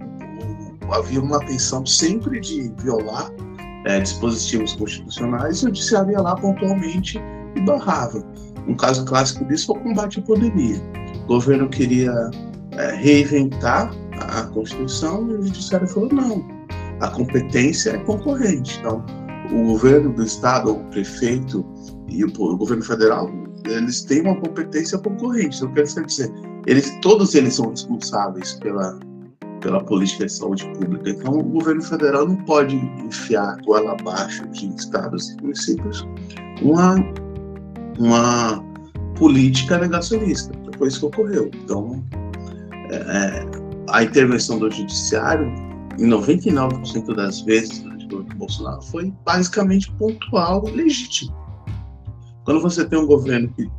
havia 0.92 1.20
uma 1.20 1.38
tensão 1.40 1.84
sempre 1.86 2.40
de 2.40 2.72
violar 2.82 3.30
é, 3.84 4.00
dispositivos 4.00 4.74
constitucionais 4.74 5.58
e 5.58 5.64
o 5.64 5.68
judiciário 5.68 6.12
ia 6.12 6.20
lá 6.20 6.34
pontualmente 6.36 7.20
e 7.56 7.60
barrava. 7.62 8.24
Um 8.66 8.74
caso 8.76 9.04
clássico 9.04 9.44
disso 9.46 9.66
foi 9.66 9.80
o 9.80 9.82
combate 9.82 10.20
à 10.20 10.22
pandemia. 10.22 10.76
O 11.24 11.26
governo 11.26 11.68
queria 11.68 12.12
é, 12.72 12.94
reinventar 12.94 13.90
a 14.20 14.42
Constituição 14.44 15.28
e 15.30 15.34
o 15.34 15.42
judiciário 15.42 15.88
falou 15.88 16.12
não, 16.12 16.44
a 17.00 17.08
competência 17.08 17.90
é 17.90 17.98
concorrente. 17.98 18.78
Então, 18.78 19.04
o 19.50 19.72
governo 19.72 20.12
do 20.12 20.22
estado, 20.22 20.72
o 20.72 20.84
prefeito 20.90 21.64
e 22.08 22.24
o, 22.24 22.28
o 22.28 22.56
governo 22.56 22.84
federal, 22.84 23.30
eles 23.64 24.02
têm 24.02 24.22
uma 24.22 24.36
competência 24.36 24.98
concorrente. 24.98 25.56
Então, 25.56 25.72
quer 25.72 25.82
dizer, 25.82 26.30
eles, 26.66 26.90
todos 27.00 27.34
eles 27.34 27.54
são 27.54 27.70
responsáveis 27.70 28.54
pela 28.54 28.98
pela 29.60 29.82
política 29.82 30.26
de 30.26 30.32
saúde 30.32 30.66
pública. 30.78 31.10
Então, 31.10 31.38
o 31.38 31.42
governo 31.42 31.82
federal 31.82 32.26
não 32.26 32.36
pode 32.44 32.76
enfiar 32.76 33.56
goela 33.62 33.92
abaixo 33.92 34.46
de 34.48 34.68
estados 34.74 35.30
e 35.30 35.42
municípios 35.42 36.06
uma, 36.62 36.96
uma 37.98 38.64
política 39.16 39.78
negacionista. 39.78 40.52
Foi 40.78 40.88
isso 40.88 41.00
que 41.00 41.06
ocorreu. 41.06 41.50
Então, 41.62 42.04
é, 42.90 42.96
é 42.96 43.46
a 43.90 44.02
intervenção 44.02 44.58
do 44.58 44.70
judiciário, 44.70 45.46
em 45.98 46.06
99% 46.06 47.14
das 47.14 47.40
vezes, 47.42 47.80
durante 47.80 48.06
o 48.06 48.08
governo 48.08 48.36
Bolsonaro, 48.36 48.82
foi 48.82 49.12
basicamente 49.24 49.92
pontual 49.92 50.66
e 50.68 50.70
legítimo. 50.70 51.36
Quando 52.44 52.60
você 52.60 52.84
tem 52.84 52.98
um 52.98 53.06
governo 53.06 53.48
que 53.50 53.70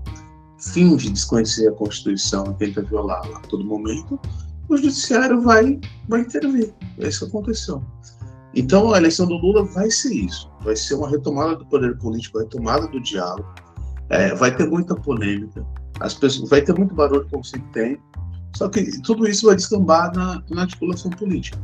finge 0.59 1.09
desconhecer 1.09 1.67
a 1.67 1.71
Constituição 1.71 2.45
e 2.51 2.53
tenta 2.65 2.83
violá-la 2.83 3.37
a 3.37 3.41
todo 3.41 3.63
momento, 3.63 4.19
o 4.73 4.77
judiciário 4.77 5.41
vai, 5.41 5.79
vai 6.07 6.21
intervir. 6.21 6.73
É 6.99 7.07
isso 7.07 7.25
que 7.25 7.31
aconteceu. 7.31 7.83
Então, 8.53 8.93
a 8.93 8.97
eleição 8.97 9.27
do 9.27 9.35
Lula 9.35 9.63
vai 9.63 9.89
ser 9.89 10.13
isso. 10.13 10.49
Vai 10.61 10.75
ser 10.75 10.95
uma 10.95 11.09
retomada 11.09 11.55
do 11.55 11.65
poder 11.65 11.97
político, 11.97 12.37
uma 12.37 12.43
retomada 12.43 12.87
do 12.87 13.01
diálogo. 13.01 13.47
É, 14.09 14.35
vai 14.35 14.55
ter 14.55 14.69
muita 14.69 14.95
polêmica. 14.95 15.65
As 15.99 16.13
pessoas, 16.13 16.49
vai 16.49 16.61
ter 16.61 16.73
muito 16.77 16.93
barulho, 16.93 17.27
como 17.29 17.43
sempre 17.43 17.69
tem. 17.71 17.97
Só 18.55 18.67
que 18.67 18.99
tudo 19.01 19.27
isso 19.27 19.47
vai 19.47 19.55
descambar 19.55 20.13
na, 20.13 20.43
na 20.49 20.61
articulação 20.63 21.11
política. 21.11 21.57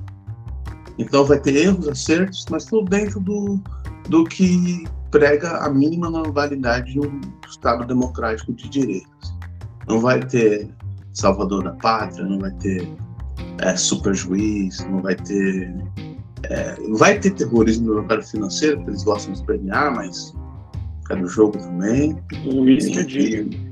Então, 0.98 1.26
vai 1.26 1.40
ter 1.40 1.56
erros, 1.56 1.88
acertos, 1.88 2.46
mas 2.50 2.66
tudo 2.66 2.90
dentro 2.90 3.20
do, 3.20 3.60
do 4.10 4.24
que 4.24 4.86
prega 5.12 5.58
a 5.58 5.70
mínima 5.70 6.10
normalidade 6.10 6.94
de 6.94 7.00
um 7.00 7.22
Estado 7.48 7.86
democrático 7.86 8.54
de 8.54 8.70
direitos. 8.70 9.36
Não 9.88 10.00
vai 10.00 10.20
ter 10.20 10.70
salvador 11.18 11.64
da 11.64 11.72
pátria, 11.72 12.26
não 12.26 12.40
vai 12.40 12.52
ter 12.52 12.88
é, 13.60 13.76
super 13.76 14.14
juiz, 14.14 14.80
não 14.86 15.02
vai 15.02 15.16
ter. 15.16 15.74
É, 16.44 16.76
vai 16.92 17.20
ter 17.20 17.32
terrorismo 17.32 17.88
no 17.88 17.96
mercado 17.96 18.24
financeiro, 18.24 18.78
porque 18.78 18.92
eles 18.92 19.04
gostam 19.04 19.34
de 19.34 19.44
premiar, 19.44 19.94
mas 19.96 20.34
é 21.10 21.16
do 21.16 21.28
jogo 21.28 21.58
também. 21.58 22.18
Isso 22.78 23.00
e, 23.00 23.70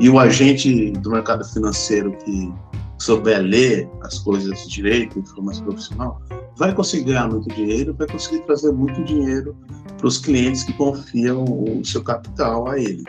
e 0.00 0.08
o 0.08 0.18
agente 0.18 0.92
do 0.92 1.10
mercado 1.10 1.44
financeiro 1.44 2.16
que 2.24 2.52
souber 2.98 3.40
ler 3.40 3.88
as 4.02 4.18
coisas 4.18 4.66
direito, 4.68 5.22
que 5.22 5.28
for 5.30 5.42
mais 5.42 5.60
profissional, 5.60 6.20
vai 6.56 6.74
conseguir 6.74 7.04
ganhar 7.04 7.28
muito 7.28 7.48
dinheiro, 7.54 7.94
vai 7.94 8.06
conseguir 8.06 8.40
trazer 8.40 8.72
muito 8.72 9.02
dinheiro 9.04 9.56
para 9.98 10.06
os 10.06 10.18
clientes 10.18 10.64
que 10.64 10.72
confiam 10.72 11.44
o 11.44 11.84
seu 11.84 12.02
capital 12.02 12.68
a 12.68 12.78
ele. 12.78 13.04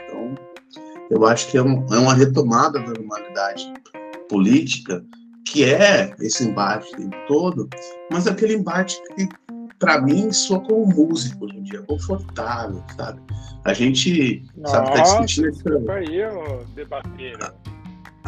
Eu 1.12 1.26
acho 1.26 1.52
que 1.52 1.58
é, 1.58 1.62
um, 1.62 1.86
é 1.94 2.00
uma 2.00 2.14
retomada 2.14 2.80
da 2.80 2.94
normalidade 2.94 3.72
política, 4.30 5.04
que 5.46 5.66
é 5.66 6.16
esse 6.22 6.48
embate 6.48 6.90
todo, 7.28 7.70
mas 8.10 8.28
aquele 8.28 8.56
embate 8.56 8.98
que, 9.16 9.28
para 9.78 10.02
mim, 10.02 10.32
soa 10.32 10.62
como 10.62 10.88
músico 10.88 11.44
hoje 11.46 11.58
em 11.58 11.64
dia, 11.64 11.82
confortável, 11.82 12.82
sabe? 12.96 13.20
A 13.66 13.74
gente 13.74 14.46
Nossa, 14.56 14.78
sabe, 14.78 14.94
tá 14.94 15.02
discutindo. 15.02 15.92
Aí. 15.92 16.24
A, 16.24 16.32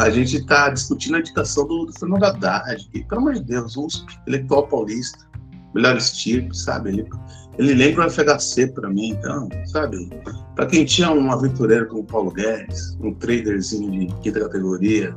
a 0.04 0.10
gente 0.10 0.36
está 0.36 0.70
discutindo 0.70 1.16
a 1.16 1.20
indicação 1.20 1.66
do, 1.66 1.86
do 1.86 1.94
Fernando 1.98 2.26
Haddad, 2.26 2.86
que, 2.90 3.06
pelo 3.06 3.22
amor 3.22 3.36
de 3.36 3.44
Deus, 3.44 3.78
um 3.78 3.88
intelectual 4.22 4.68
paulista, 4.68 5.26
melhor 5.74 5.96
estilo, 5.96 6.54
sabe? 6.54 6.90
Ele, 6.90 7.08
ele 7.58 7.74
lembra 7.74 8.08
o 8.08 8.10
FHC 8.10 8.68
para 8.68 8.90
mim, 8.90 9.10
então, 9.10 9.48
sabe? 9.66 10.10
Para 10.56 10.66
quem 10.66 10.86
tinha 10.86 11.12
um 11.12 11.32
aventureiro 11.32 11.88
como 11.88 12.04
Paulo 12.04 12.32
Guedes, 12.32 12.98
um 13.02 13.14
traderzinho 13.14 13.92
de 13.92 14.16
quinta 14.22 14.40
categoria, 14.40 15.16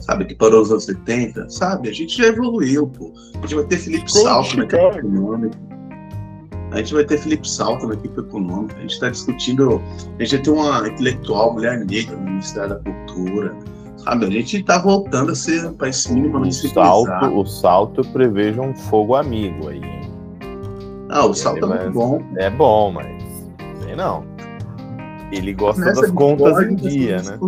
sabe, 0.00 0.24
que 0.24 0.34
parou 0.34 0.60
nos 0.60 0.70
anos 0.70 0.84
70, 0.84 1.48
sabe? 1.50 1.88
A 1.88 1.92
gente 1.92 2.16
já 2.16 2.26
evoluiu, 2.26 2.86
pô. 2.86 3.12
A 3.34 3.40
gente 3.42 3.54
vai 3.54 3.64
ter 3.64 3.78
Felipe 3.78 4.12
Salto 4.12 4.56
na 4.56 4.64
equipe 4.64 4.98
econômica. 4.98 5.58
A 6.70 6.78
gente 6.78 6.94
vai 6.94 7.04
ter 7.04 7.18
Felipe 7.18 7.48
Salto 7.48 7.86
na 7.86 7.94
equipe 7.94 8.20
econômica. 8.20 8.76
A 8.76 8.80
gente 8.80 8.94
está 8.94 9.10
discutindo. 9.10 9.82
A 10.18 10.24
gente 10.24 10.36
vai 10.36 10.42
ter 10.42 10.50
uma 10.50 10.88
intelectual 10.88 11.52
mulher 11.54 11.84
negra 11.84 12.16
no 12.16 12.24
Ministério 12.24 12.70
da 12.70 12.76
Cultura. 12.80 13.56
Sabe, 13.98 14.26
a 14.26 14.30
gente 14.30 14.56
está 14.56 14.78
voltando 14.78 15.30
a 15.30 15.34
ser 15.34 15.64
um 15.64 15.74
país 15.74 16.08
minimamente 16.08 16.66
o 16.66 16.70
salto, 16.70 17.38
o 17.38 17.46
salto 17.46 18.00
eu 18.00 18.04
prevejo 18.06 18.60
um 18.60 18.74
fogo 18.74 19.14
amigo 19.14 19.68
aí, 19.68 19.78
hein? 19.78 20.01
Ah, 21.12 21.26
o 21.26 21.34
salto 21.34 21.64
é 21.66 21.68
muito 21.68 21.92
bom. 21.92 22.22
É 22.36 22.48
bom, 22.48 22.90
mas 22.90 23.22
sei 23.82 23.94
não. 23.94 24.24
Ele 25.30 25.52
gosta 25.52 25.84
Nessa 25.84 26.00
das 26.02 26.10
contas 26.10 26.58
em 26.66 26.74
dia, 26.74 27.22
né? 27.22 27.38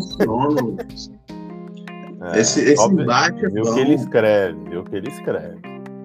é, 2.35 2.41
esse 2.41 2.61
esse 2.61 2.81
óbvio, 2.81 3.03
embate 3.03 3.45
é 3.45 3.49
bom. 3.49 3.61
o 3.63 3.75
que 3.75 3.81
ele 3.81 3.95
escreve, 3.95 4.77
o 4.77 4.85
que 4.85 4.97
ele 4.97 5.09
escreve. 5.09 5.59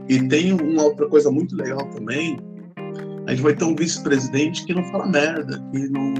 E 0.07 0.25
tem 0.27 0.53
uma 0.53 0.83
outra 0.83 1.07
coisa 1.09 1.29
muito 1.29 1.53
legal 1.55 1.85
também. 1.89 2.39
A 3.27 3.31
gente 3.31 3.43
vai 3.43 3.53
ter 3.53 3.65
um 3.65 3.75
vice-presidente 3.75 4.65
que 4.65 4.73
não 4.73 4.83
fala 4.85 5.05
merda, 5.05 5.61
que 5.71 5.89
não, 5.89 6.13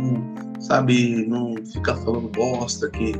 sabe, 0.59 1.25
não 1.25 1.55
fica 1.65 1.95
falando 1.95 2.29
bosta, 2.29 2.89
que, 2.89 3.13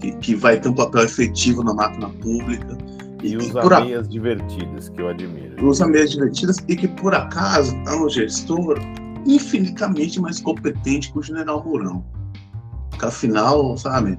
que, 0.00 0.12
que 0.16 0.34
vai 0.34 0.58
ter 0.58 0.70
um 0.70 0.74
papel 0.74 1.04
efetivo 1.04 1.62
na 1.62 1.74
máquina 1.74 2.08
pública. 2.08 2.78
E, 3.22 3.32
e 3.32 3.36
usa 3.36 3.60
por 3.60 3.80
meias 3.80 4.08
divertidas, 4.08 4.88
que 4.88 5.00
eu 5.00 5.08
admiro. 5.08 5.66
Usa 5.66 5.86
meias 5.86 6.10
divertidas 6.10 6.56
e 6.68 6.76
que, 6.76 6.88
por 6.88 7.14
acaso, 7.14 7.74
é 7.86 7.94
um 7.94 8.08
gestor 8.08 8.78
infinitamente 9.26 10.20
mais 10.20 10.40
competente 10.40 11.12
que 11.12 11.18
o 11.18 11.22
general 11.22 11.64
Mourão. 11.64 12.04
Porque, 12.90 13.06
afinal, 13.06 13.76
sabe, 13.76 14.18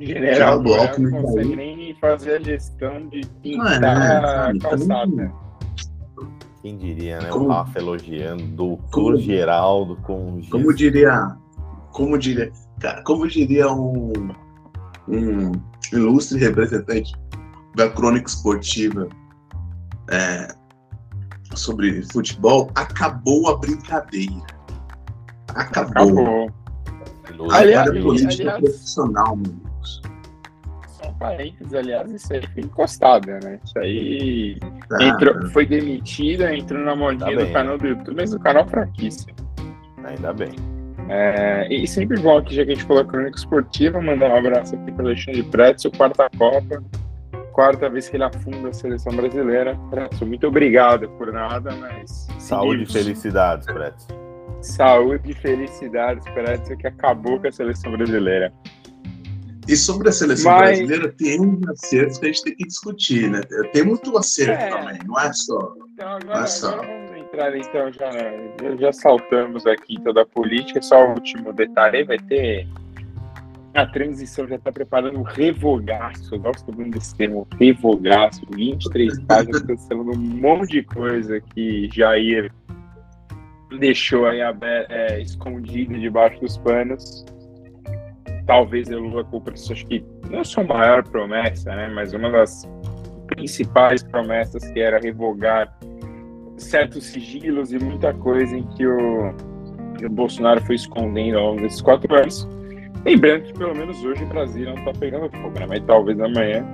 General 0.00 0.62
do 0.62 0.72
Alckmin 0.74 1.10
não 1.10 1.22
consegue 1.22 1.56
nem 1.56 1.94
fazer 2.00 2.36
a 2.36 2.40
gestão 2.40 3.08
de 3.08 3.20
pintar 3.42 3.82
é, 3.82 4.16
a 4.16 4.58
calçada. 4.58 5.32
Quem 6.62 6.78
diria, 6.78 7.20
né? 7.20 7.28
Como, 7.28 7.46
o 7.46 7.48
Rafa 7.48 7.78
elogiando, 7.78 8.44
doutor 8.48 9.18
Geraldo 9.18 9.96
com 9.96 10.40
Como 10.50 10.74
diria, 10.74 11.36
como 11.90 12.18
diria, 12.18 12.50
cara, 12.80 13.02
como 13.02 13.28
diria 13.28 13.70
um, 13.70 14.12
um 15.08 15.52
ilustre 15.92 16.38
representante 16.38 17.12
da 17.80 17.88
crônica 17.88 18.28
esportiva 18.28 19.08
é, 20.10 20.48
sobre 21.54 22.02
futebol, 22.12 22.70
acabou 22.74 23.48
a 23.48 23.56
brincadeira. 23.56 24.34
Acabou. 25.54 26.50
Acabou. 27.24 27.50
Aliás, 27.50 27.90
política 27.90 28.42
aliás, 28.42 28.60
profissional, 28.60 29.36
meu 29.36 29.52
Deus. 29.52 30.02
São 30.88 31.14
parentes, 31.14 31.72
aliás, 31.72 32.12
isso 32.12 32.30
aí 32.34 32.46
foi 32.52 32.62
encostada, 32.62 33.40
né? 33.42 33.58
Isso 33.64 33.78
aí 33.78 34.58
ah, 34.92 35.04
entrou, 35.04 35.48
foi 35.50 35.64
demitida, 35.64 36.54
entrou 36.54 36.84
na 36.84 36.94
modinha 36.94 37.34
tá 37.34 37.44
do 37.44 37.52
canal 37.52 37.78
do 37.78 37.86
YouTube, 37.86 38.16
mas 38.16 38.34
o 38.34 38.40
canal 38.40 38.68
fraquíssimo. 38.68 39.32
Ainda 40.04 40.34
bem. 40.34 40.52
É, 41.08 41.66
e 41.72 41.88
sempre 41.88 42.20
bom 42.20 42.36
aqui, 42.36 42.54
já 42.54 42.64
que 42.64 42.72
a 42.72 42.74
gente 42.74 42.86
falou 42.86 43.04
crônica 43.06 43.38
esportiva, 43.38 44.02
mandar 44.02 44.30
um 44.30 44.36
abraço 44.36 44.76
aqui 44.76 44.92
para 44.92 45.06
Alexandre 45.06 45.42
Pretzel, 45.44 45.90
quarta 45.92 46.28
Copa, 46.36 46.82
quarta 47.52 47.88
vez 47.88 48.08
que 48.08 48.16
ele 48.16 48.24
afunda 48.24 48.68
a 48.68 48.72
seleção 48.72 49.14
brasileira. 49.14 49.78
Pretzel, 49.90 50.26
muito 50.26 50.46
obrigado 50.46 51.08
por 51.10 51.32
nada, 51.32 51.74
mas. 51.76 52.28
Saúde 52.38 52.84
e 52.84 52.86
felicidades, 52.86 53.66
Pretzel. 53.66 54.20
Saúde 54.60 55.30
e 55.30 55.34
felicidades, 55.34 56.24
Pretzel, 56.32 56.76
que 56.76 56.86
acabou 56.86 57.40
com 57.40 57.48
a 57.48 57.52
seleção 57.52 57.92
brasileira. 57.92 58.52
E 59.68 59.76
sobre 59.76 60.08
a 60.08 60.12
seleção 60.12 60.52
mas... 60.52 60.78
brasileira, 60.78 61.12
tem 61.12 61.40
uns 61.40 61.68
acertos 61.68 62.18
que 62.18 62.26
a 62.26 62.28
gente 62.28 62.42
tem 62.42 62.56
que 62.56 62.64
discutir, 62.66 63.30
né? 63.30 63.40
Tem 63.72 63.84
muito 63.84 64.16
acerto 64.18 64.64
é. 64.64 64.68
também, 64.68 64.98
não 65.06 65.18
é 65.20 65.32
só. 65.32 65.74
Então, 65.94 66.08
agora, 66.08 66.40
é 66.40 66.46
só... 66.46 66.72
agora 66.72 66.88
vamos 66.88 67.22
entrar, 67.22 67.56
então, 67.56 67.92
já, 67.92 68.10
já, 68.10 68.76
já 68.76 68.92
saltamos 68.92 69.66
aqui 69.66 70.00
toda 70.02 70.22
a 70.22 70.26
política, 70.26 70.82
só 70.82 71.06
o 71.06 71.10
último 71.10 71.52
detalhe, 71.52 72.04
vai 72.04 72.18
ter 72.18 72.66
a 73.74 73.86
transição 73.86 74.48
já 74.48 74.56
está 74.56 74.72
preparando 74.72 75.18
um 75.18 75.22
revogaço, 75.22 76.34
eu 76.34 76.40
gosto 76.40 76.72
muito 76.72 76.98
desse 76.98 77.14
termo, 77.14 77.46
revogaço, 77.58 78.42
23 78.52 79.20
páginas 79.20 79.62
cancelando 79.66 80.12
um 80.12 80.16
monte 80.16 80.70
de 80.70 80.82
coisa 80.82 81.40
que 81.40 81.88
Jair 81.92 82.52
deixou 83.78 84.26
aí 84.26 84.40
é, 84.40 85.20
escondida 85.20 85.96
debaixo 85.96 86.40
dos 86.40 86.58
panos. 86.58 87.24
Talvez 88.46 88.90
eu 88.90 88.98
Lula 88.98 89.22
culpa 89.22 89.52
disso, 89.52 89.72
acho 89.72 89.86
que 89.86 90.04
não 90.28 90.40
é 90.40 90.44
sua 90.44 90.64
maior 90.64 91.04
promessa, 91.04 91.74
né, 91.74 91.88
mas 91.88 92.12
uma 92.12 92.30
das 92.30 92.68
principais 93.28 94.02
promessas 94.02 94.68
que 94.72 94.80
era 94.80 94.98
revogar 94.98 95.72
certos 96.56 97.06
sigilos 97.06 97.72
e 97.72 97.78
muita 97.78 98.12
coisa 98.14 98.56
em 98.56 98.66
que 98.74 98.84
o, 98.84 99.32
que 99.96 100.06
o 100.06 100.10
Bolsonaro 100.10 100.60
foi 100.66 100.74
escondendo 100.74 101.38
ao 101.38 101.50
longo 101.50 101.62
desses 101.62 101.80
quatro 101.80 102.12
anos 102.12 102.48
Lembrando 103.04 103.44
que 103.44 103.54
pelo 103.54 103.74
menos 103.74 104.02
hoje 104.04 104.22
o 104.24 104.26
Brasil 104.26 104.66
não 104.66 104.74
está 104.74 104.92
pegando 104.92 105.30
fogo, 105.30 105.58
né? 105.58 105.66
Mas 105.68 105.82
talvez 105.86 106.20
amanhã. 106.20 106.64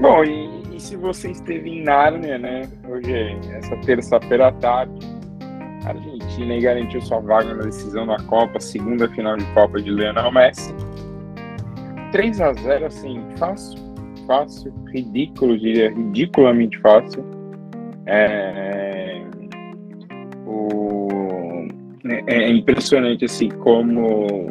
Bom, 0.00 0.24
e, 0.24 0.74
e, 0.74 0.80
se 0.80 0.96
você 0.96 1.30
esteve 1.30 1.68
em 1.68 1.84
Nárnia, 1.84 2.38
né? 2.38 2.62
Hoje 2.88 3.12
é 3.12 3.38
essa 3.58 3.76
terça-feira 3.78 4.48
à 4.48 4.52
tarde. 4.52 5.06
A 5.84 5.90
Argentina 5.90 6.58
garantiu 6.60 7.02
sua 7.02 7.20
vaga 7.20 7.54
na 7.54 7.64
decisão 7.64 8.06
da 8.06 8.16
Copa, 8.24 8.58
segunda 8.60 9.08
final 9.08 9.36
de 9.36 9.44
Copa 9.52 9.80
de 9.80 9.90
Lionel 9.90 10.32
Messi. 10.32 10.74
3 12.12 12.40
a 12.40 12.52
0 12.52 12.86
assim, 12.86 13.20
fácil, 13.36 13.78
fácil, 14.26 14.72
ridículo, 14.92 15.58
diria, 15.58 15.90
ridiculamente 15.90 16.78
fácil. 16.78 17.24
É, 18.06 19.22
o, 20.46 21.08
é, 22.26 22.34
é 22.34 22.50
impressionante 22.50 23.24
assim 23.24 23.48
como 23.48 24.50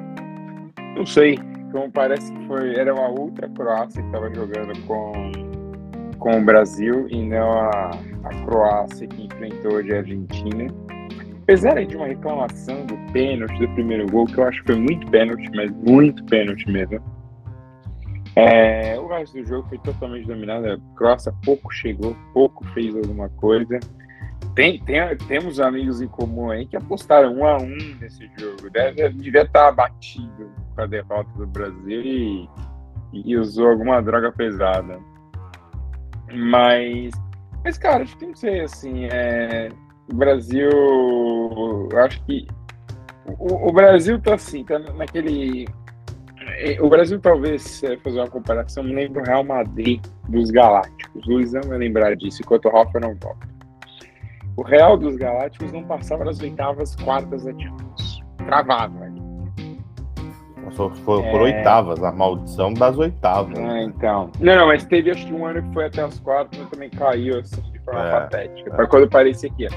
não 1.02 1.06
sei, 1.08 1.36
como 1.72 1.92
parece 1.92 2.32
que 2.32 2.46
foi, 2.46 2.76
era 2.76 2.94
uma 2.94 3.10
outra 3.10 3.50
Croácia 3.50 4.00
que 4.00 4.08
estava 4.08 4.32
jogando 4.36 4.80
com, 4.86 5.32
com 6.20 6.40
o 6.40 6.46
Brasil 6.46 7.08
e 7.10 7.24
não 7.24 7.54
a, 7.54 7.90
a 8.24 8.30
Croácia 8.46 9.08
que 9.08 9.26
enfrentou 9.26 9.78
a 9.78 9.80
Argentina. 9.80 10.72
Apesar 11.42 11.84
de 11.84 11.98
uma 11.98 12.06
reclamação 12.06 12.86
do 12.86 12.96
pênalti 13.12 13.58
do 13.58 13.74
primeiro 13.74 14.06
gol, 14.12 14.28
que 14.28 14.38
eu 14.38 14.44
acho 14.44 14.62
que 14.62 14.74
foi 14.74 14.80
muito 14.80 15.10
pênalti, 15.10 15.50
mas 15.56 15.72
muito 15.72 16.24
pênalti 16.26 16.70
mesmo. 16.70 17.02
É, 18.36 19.00
o 19.00 19.08
resto 19.08 19.42
do 19.42 19.46
jogo 19.48 19.68
foi 19.70 19.80
totalmente 19.80 20.28
dominado. 20.28 20.68
A 20.68 20.78
Croácia 20.96 21.34
pouco 21.44 21.74
chegou, 21.74 22.16
pouco 22.32 22.64
fez 22.76 22.96
alguma 22.96 23.28
coisa. 23.28 23.80
Tem, 24.56 24.80
tem, 24.80 25.00
temos 25.28 25.60
amigos 25.60 26.02
em 26.02 26.08
comum 26.08 26.52
aí 26.52 26.66
que 26.66 26.76
apostaram 26.76 27.34
um 27.36 27.46
a 27.46 27.58
um 27.58 27.78
nesse 28.00 28.30
jogo. 28.38 28.70
Deve, 28.70 29.10
devia 29.10 29.44
estar 29.44 29.70
abatido 29.70 30.52
com 30.76 30.82
a 30.82 30.86
derrota 30.86 31.30
do 31.38 31.48
Brasil 31.48 32.02
e, 32.02 32.50
e 33.14 33.38
usou 33.38 33.70
alguma 33.70 34.02
droga 34.02 34.32
pesada. 34.32 35.00
Mas, 36.34 37.12
mas 37.64 37.78
cara, 37.78 38.04
acho 38.04 38.18
que 38.18 38.26
não 38.26 38.36
sei, 38.36 38.62
assim, 38.62 39.06
é, 39.06 39.70
o 40.12 40.16
Brasil, 40.16 40.70
acho 42.04 42.22
que 42.26 42.48
o, 43.40 43.70
o, 43.70 43.72
Brasil 43.72 44.20
tá 44.20 44.36
assim, 44.36 44.64
tá 44.64 44.80
naquele, 44.80 45.68
o 46.80 46.90
Brasil 46.90 47.20
talvez, 47.20 47.84
é, 47.84 47.98
fazer 47.98 48.20
uma 48.20 48.30
comparação, 48.30 48.84
me 48.84 48.94
lembra 48.94 49.22
o 49.22 49.26
Real 49.26 49.44
Madrid 49.44 50.02
dos 50.28 50.52
Galácticos, 50.52 51.28
o 51.28 51.32
Luizão 51.32 51.62
vai 51.68 51.78
lembrar 51.78 52.16
disso, 52.16 52.42
enquanto 52.42 52.66
o 52.66 52.72
Rafa 52.72 53.00
não 53.00 53.16
volta. 53.16 53.51
O 54.58 54.64
Real 54.64 54.98
dos 54.98 55.16
Galácticos 55.16 55.72
não 55.72 55.84
passava 55.84 56.26
das 56.26 56.40
oitavas, 56.40 56.96
quartas 56.98 57.44
da 57.44 57.52
Champions. 57.52 58.22
Travava 58.46 59.06
ali. 59.06 59.22
Foi 60.76 61.22
por 61.24 61.42
é... 61.42 61.44
oitavas, 61.44 62.04
a 62.04 62.12
maldição 62.12 62.74
das 62.74 62.98
oitavas. 62.98 63.58
Ah, 63.58 63.82
então. 63.82 64.32
Não, 64.40 64.56
não, 64.56 64.68
mas 64.68 64.86
teve 64.86 65.12
acho 65.12 65.26
que 65.26 65.34
um 65.34 65.46
ano 65.46 65.62
que 65.62 65.74
foi 65.74 65.86
até 65.86 66.02
as 66.02 66.20
quartas, 66.20 66.60
mas 66.60 66.70
também 66.70 66.90
caiu 66.90 67.40
assim 67.40 67.62
de 67.72 67.80
forma 67.80 68.08
é, 68.08 68.12
patética. 68.12 68.72
É. 68.72 68.76
Foi 68.76 68.88
quando 68.88 69.10
parecia 69.10 69.50
que 69.50 69.68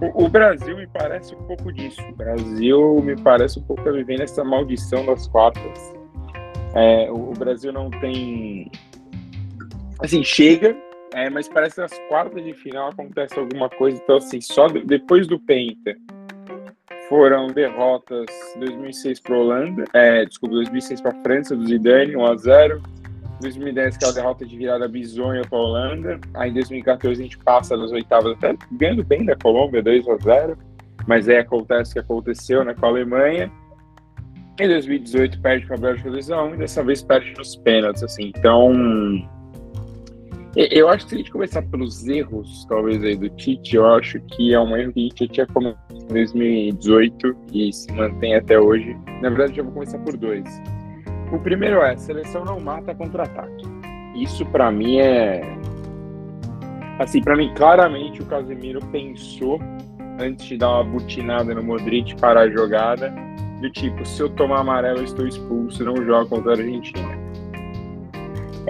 o, 0.00 0.24
o, 0.24 0.28
Brasil 0.28 0.76
me 0.76 0.86
parece 0.86 1.34
um 1.34 1.42
pouco 1.44 1.72
disso. 1.72 2.02
O 2.02 2.16
Brasil 2.16 3.02
me 3.02 3.16
parece 3.16 3.58
um 3.58 3.62
pouco 3.62 3.82
vivendo 3.92 4.22
essa 4.22 4.42
maldição 4.42 5.06
das 5.06 5.26
quartas. 5.28 5.94
É, 6.74 7.10
o, 7.10 7.30
o, 7.30 7.32
Brasil 7.32 7.72
não 7.72 7.90
tem. 7.90 8.70
Assim, 10.00 10.22
chega, 10.24 10.76
é, 11.14 11.28
mas 11.28 11.48
parece 11.48 11.76
que 11.76 11.80
nas 11.80 11.98
quartas 12.08 12.42
de 12.42 12.54
final 12.54 12.90
acontece 12.90 13.38
alguma 13.38 13.68
coisa. 13.68 14.00
Então, 14.02 14.16
assim, 14.16 14.40
só 14.40 14.68
depois 14.68 15.26
do 15.26 15.38
Penta 15.38 15.96
foram 17.08 17.48
derrotas 17.48 18.26
2006 18.58 19.20
para 19.20 19.36
Holanda, 19.36 19.84
é, 19.92 20.24
desculpa, 20.24 20.54
2006 20.54 21.00
para 21.00 21.10
a 21.10 21.22
França, 21.22 21.56
do 21.56 21.66
Zidane, 21.66 22.16
1 22.16 22.24
a 22.24 22.36
0 22.36 22.82
2010, 23.40 23.96
aquela 23.96 24.12
derrota 24.12 24.46
de 24.46 24.56
virada 24.56 24.86
bizonha 24.86 25.42
para 25.42 25.58
a 25.58 25.62
Holanda. 25.62 26.20
Aí 26.34 26.50
em 26.50 26.54
2014 26.54 27.20
a 27.20 27.24
gente 27.24 27.38
passa 27.38 27.76
das 27.76 27.90
oitavas, 27.90 28.36
até 28.36 28.54
ganhando 28.72 29.02
bem 29.02 29.24
da 29.24 29.34
Colômbia, 29.34 29.82
2 29.82 30.08
a 30.08 30.16
0 30.16 30.58
Mas 31.06 31.28
aí 31.28 31.38
acontece 31.38 31.90
o 31.90 31.94
que 31.94 31.98
aconteceu 32.00 32.64
né, 32.64 32.74
com 32.74 32.86
a 32.86 32.88
Alemanha. 32.90 33.50
Em 34.60 34.68
2018 34.68 35.40
perde 35.40 35.66
para 35.66 35.76
a 35.76 35.80
Bélgica 35.80 36.10
2 36.10 36.30
a 36.30 36.44
1 36.44 36.54
e 36.54 36.58
dessa 36.58 36.82
vez 36.82 37.02
perde 37.02 37.32
nos 37.36 37.56
pênaltis. 37.56 38.02
Assim. 38.02 38.30
Então, 38.36 38.72
eu 40.56 40.88
acho 40.88 41.04
que 41.04 41.10
se 41.10 41.14
a 41.14 41.18
gente 41.18 41.30
começar 41.30 41.62
pelos 41.62 42.06
erros, 42.08 42.64
talvez, 42.68 43.02
aí 43.04 43.16
do 43.16 43.28
Tite, 43.30 43.76
eu 43.76 43.86
acho 43.86 44.20
que 44.22 44.52
é 44.52 44.58
um 44.58 44.76
erro 44.76 44.92
que 44.92 45.00
a 45.00 45.02
gente 45.02 45.28
tinha 45.28 45.46
começado 45.46 45.78
em 45.92 46.06
2018 46.06 47.36
e 47.52 47.72
se 47.72 47.92
mantém 47.92 48.34
até 48.34 48.58
hoje. 48.58 48.96
Na 49.22 49.28
verdade, 49.28 49.58
eu 49.58 49.64
vou 49.64 49.74
começar 49.74 49.98
por 49.98 50.16
dois. 50.16 50.44
O 51.32 51.38
primeiro 51.38 51.80
é, 51.82 51.96
seleção 51.96 52.44
não 52.44 52.58
mata 52.58 52.94
contra-ataque. 52.94 53.64
Isso 54.16 54.44
para 54.46 54.70
mim 54.72 54.98
é... 54.98 55.42
Assim, 56.98 57.22
para 57.22 57.36
mim, 57.36 57.52
claramente 57.54 58.20
o 58.20 58.26
Casemiro 58.26 58.80
pensou 58.86 59.60
antes 60.20 60.46
de 60.46 60.58
dar 60.58 60.70
uma 60.70 60.84
butinada 60.84 61.54
no 61.54 61.62
Modric 61.62 62.14
para 62.16 62.40
a 62.40 62.50
jogada, 62.50 63.14
do 63.60 63.70
tipo, 63.70 64.04
se 64.04 64.20
eu 64.20 64.28
tomar 64.30 64.60
amarelo 64.60 64.98
eu 64.98 65.04
estou 65.04 65.26
expulso, 65.26 65.84
não 65.84 65.96
jogo 65.96 66.28
contra 66.28 66.52
a 66.52 66.56
Argentina. 66.56 67.19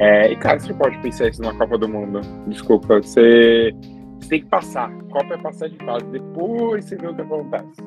É, 0.01 0.33
e, 0.33 0.37
cara, 0.37 0.59
você 0.59 0.73
pode 0.73 0.97
pensar 0.99 1.29
isso 1.29 1.43
numa 1.43 1.55
Copa 1.55 1.77
do 1.77 1.87
Mundo. 1.87 2.23
Desculpa, 2.47 3.03
você, 3.03 3.75
você 4.19 4.29
tem 4.31 4.41
que 4.41 4.47
passar. 4.47 4.91
Copa 5.11 5.35
é 5.35 5.37
passar 5.37 5.69
de 5.69 5.77
fase. 5.85 6.07
Depois 6.07 6.87
você 6.87 6.97
vê 6.97 7.07
o 7.07 7.15
que 7.15 7.21
acontece. 7.21 7.83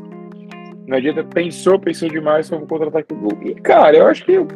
Não 0.86 0.97
adianta, 0.97 1.23
pensou, 1.23 1.80
pensou 1.80 2.08
demais, 2.08 2.47
vamos 2.52 2.69
contra-ataque 2.69 3.15
o 3.15 3.17
gol. 3.17 3.39
E, 3.41 3.56
cara, 3.56 3.97
eu 3.97 4.06
acho 4.06 4.23
que. 4.26 4.34
Eu, 4.34 4.47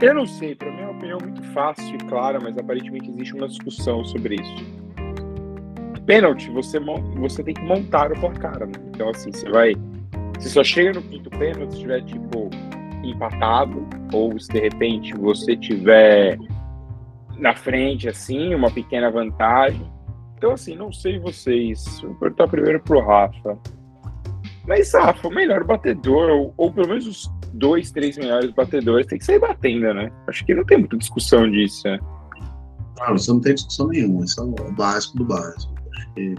eu 0.00 0.14
não 0.14 0.24
sei, 0.24 0.54
pra 0.54 0.70
mim 0.70 0.82
é 0.82 0.84
uma 0.84 0.92
opinião 0.92 1.18
muito 1.20 1.42
fácil 1.52 1.96
e 1.96 1.98
clara, 2.04 2.38
mas 2.40 2.56
aparentemente 2.56 3.10
existe 3.10 3.34
uma 3.34 3.48
discussão 3.48 4.04
sobre 4.04 4.36
isso. 4.36 4.54
Pênalti, 6.06 6.48
você, 6.50 6.78
você 7.16 7.42
tem 7.42 7.54
que 7.54 7.62
montar 7.62 8.12
o 8.12 8.20
placar, 8.20 8.60
né? 8.60 8.72
Então, 8.94 9.08
assim, 9.08 9.32
você 9.32 9.50
vai. 9.50 9.74
Você 10.38 10.48
só 10.50 10.62
chega 10.62 10.92
no 10.92 11.02
quinto 11.02 11.28
pênalti 11.30 11.72
se 11.72 11.80
tiver, 11.80 12.04
tipo, 12.04 12.50
empatado, 13.10 13.86
ou 14.12 14.38
se 14.38 14.48
de 14.48 14.60
repente 14.60 15.14
você 15.14 15.56
tiver 15.56 16.38
na 17.38 17.54
frente, 17.54 18.08
assim, 18.08 18.54
uma 18.54 18.70
pequena 18.70 19.10
vantagem. 19.10 19.90
Então, 20.36 20.52
assim, 20.52 20.74
não 20.74 20.92
sei 20.92 21.18
vocês. 21.18 22.00
Vou 22.00 22.14
perguntar 22.14 22.48
primeiro 22.48 22.80
pro 22.80 23.00
Rafa. 23.00 23.58
Mas, 24.66 24.92
Rafa, 24.92 25.28
o 25.28 25.34
melhor 25.34 25.64
batedor, 25.64 26.30
ou, 26.30 26.54
ou 26.56 26.72
pelo 26.72 26.88
menos 26.88 27.06
os 27.06 27.30
dois, 27.52 27.90
três 27.90 28.18
melhores 28.18 28.50
batedores, 28.50 29.06
tem 29.06 29.18
que 29.18 29.24
sair 29.24 29.38
batendo, 29.38 29.94
né? 29.94 30.10
Acho 30.26 30.44
que 30.44 30.54
não 30.54 30.64
tem 30.64 30.78
muita 30.78 30.96
discussão 30.96 31.50
disso, 31.50 31.86
né? 31.86 31.98
Não, 32.98 33.14
isso 33.14 33.32
não 33.32 33.40
tem 33.40 33.54
discussão 33.54 33.88
nenhuma. 33.88 34.24
Isso 34.24 34.40
é 34.40 34.44
o 34.44 34.72
básico 34.72 35.18
do 35.18 35.24
básico. 35.24 35.74
Acho 35.96 36.14
que 36.14 36.34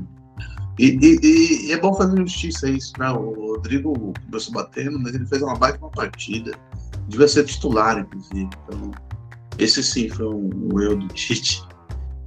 e, 0.79 0.97
e, 1.01 1.67
e, 1.67 1.71
é 1.71 1.79
bom 1.79 1.93
fazer 1.93 2.17
justiça 2.17 2.67
a 2.67 2.69
isso, 2.69 2.93
né? 2.99 3.09
O 3.11 3.53
Rodrigo 3.53 4.13
começou 4.25 4.53
batendo, 4.53 4.99
mas 4.99 5.15
ele 5.15 5.25
fez 5.25 5.41
uma 5.41 5.55
baita 5.55 5.79
uma 5.79 5.89
partida. 5.89 6.51
Devia 7.07 7.27
ser 7.27 7.45
titular, 7.45 7.99
inclusive. 7.99 8.49
Então, 8.65 8.91
esse 9.57 9.81
sim 9.81 10.07
foi 10.09 10.27
um, 10.27 10.49
um 10.71 10.79
erro 10.79 10.97
do 10.97 11.07
Tite, 11.07 11.63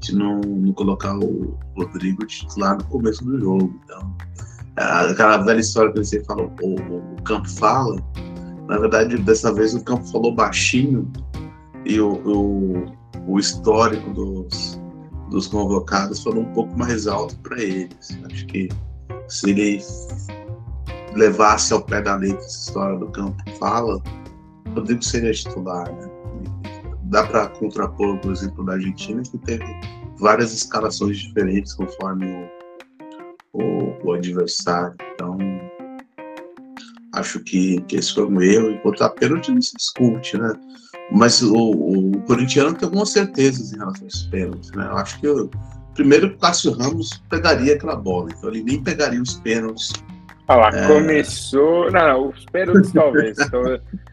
de 0.00 0.16
não, 0.16 0.40
não 0.40 0.72
colocar 0.72 1.16
o 1.16 1.56
Rodrigo 1.76 2.26
titular 2.26 2.76
no 2.76 2.84
começo 2.84 3.24
do 3.24 3.38
jogo. 3.38 3.80
Então, 3.84 4.16
aquela 4.76 5.38
velha 5.38 5.60
história 5.60 5.92
que 5.92 5.98
você 5.98 6.24
falou, 6.24 6.52
o, 6.60 6.74
o 6.74 7.22
campo 7.22 7.48
fala, 7.48 8.02
na 8.68 8.78
verdade, 8.78 9.16
dessa 9.18 9.54
vez 9.54 9.74
o 9.74 9.84
campo 9.84 10.04
falou 10.10 10.34
baixinho 10.34 11.10
e 11.84 12.00
o, 12.00 12.14
o, 12.26 12.86
o 13.28 13.38
histórico 13.38 14.10
dos, 14.10 14.79
dos 15.30 15.46
convocados 15.46 16.22
foram 16.22 16.42
um 16.42 16.52
pouco 16.52 16.76
mais 16.76 17.06
alto 17.06 17.36
para 17.38 17.60
eles. 17.62 18.18
Acho 18.30 18.46
que 18.46 18.68
se 19.28 19.50
ele 19.50 19.80
levasse 21.14 21.72
ao 21.72 21.82
pé 21.82 22.02
da 22.02 22.16
letra 22.16 22.38
essa 22.38 22.68
história 22.68 22.98
do 22.98 23.06
campo 23.08 23.42
fala, 23.58 24.02
Rodrigo 24.74 25.02
seria 25.02 25.32
titular. 25.32 25.90
Né? 25.92 26.10
Dá 27.04 27.26
para 27.26 27.48
contrapor, 27.48 28.18
por 28.18 28.32
exemplo, 28.32 28.64
da 28.64 28.74
Argentina, 28.74 29.22
que 29.22 29.38
teve 29.38 29.64
várias 30.18 30.52
escalações 30.52 31.18
diferentes 31.18 31.74
conforme 31.74 32.26
o, 33.54 33.62
o, 33.62 34.06
o 34.06 34.12
adversário. 34.12 34.96
Então, 35.14 35.38
acho 37.14 37.40
que, 37.40 37.80
que 37.82 37.96
esse 37.96 38.14
foi 38.14 38.26
um 38.26 38.40
erro. 38.40 38.70
E 38.70 38.82
botar 38.82 39.10
pênalti 39.10 39.50
não 39.50 39.62
se 39.62 39.76
discute, 39.76 40.38
né? 40.38 40.52
Mas 41.12 41.42
o, 41.42 41.54
o 41.54 42.20
corintiano 42.22 42.74
tem 42.74 42.86
algumas 42.86 43.10
certezas 43.10 43.72
em 43.72 43.78
relação 43.78 44.04
aos 44.04 44.22
pênaltis, 44.24 44.70
né? 44.72 44.86
Eu 44.86 44.96
acho 44.96 45.18
que 45.20 45.26
eu, 45.26 45.50
primeiro 45.94 46.28
o 46.28 46.38
Cássio 46.38 46.72
Ramos 46.72 47.20
pegaria 47.28 47.74
aquela 47.74 47.96
bola, 47.96 48.30
então 48.30 48.48
ele 48.50 48.62
nem 48.62 48.82
pegaria 48.82 49.20
os 49.20 49.34
pênaltis. 49.34 49.92
Ah 50.46 50.56
lá, 50.56 50.68
é... 50.68 50.86
começou. 50.86 51.90
Não, 51.90 52.08
não, 52.08 52.28
os 52.28 52.44
pênaltis 52.46 52.92
talvez. 52.92 53.38
então, 53.38 53.62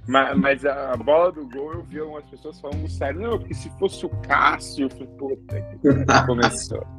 mas, 0.08 0.38
mas, 0.38 0.66
a 0.66 0.96
bola 0.98 1.32
do 1.32 1.48
gol 1.48 1.74
eu 1.74 1.84
vi 1.84 2.00
algumas 2.00 2.26
pessoas 2.26 2.60
falando 2.60 2.88
sério, 2.90 3.22
não, 3.22 3.38
porque 3.38 3.54
se 3.54 3.70
fosse 3.78 4.06
o 4.06 4.10
Cássio, 4.28 4.86
eu 4.86 4.90
falei, 4.90 5.08
puta, 5.18 6.26
começou. 6.26 6.86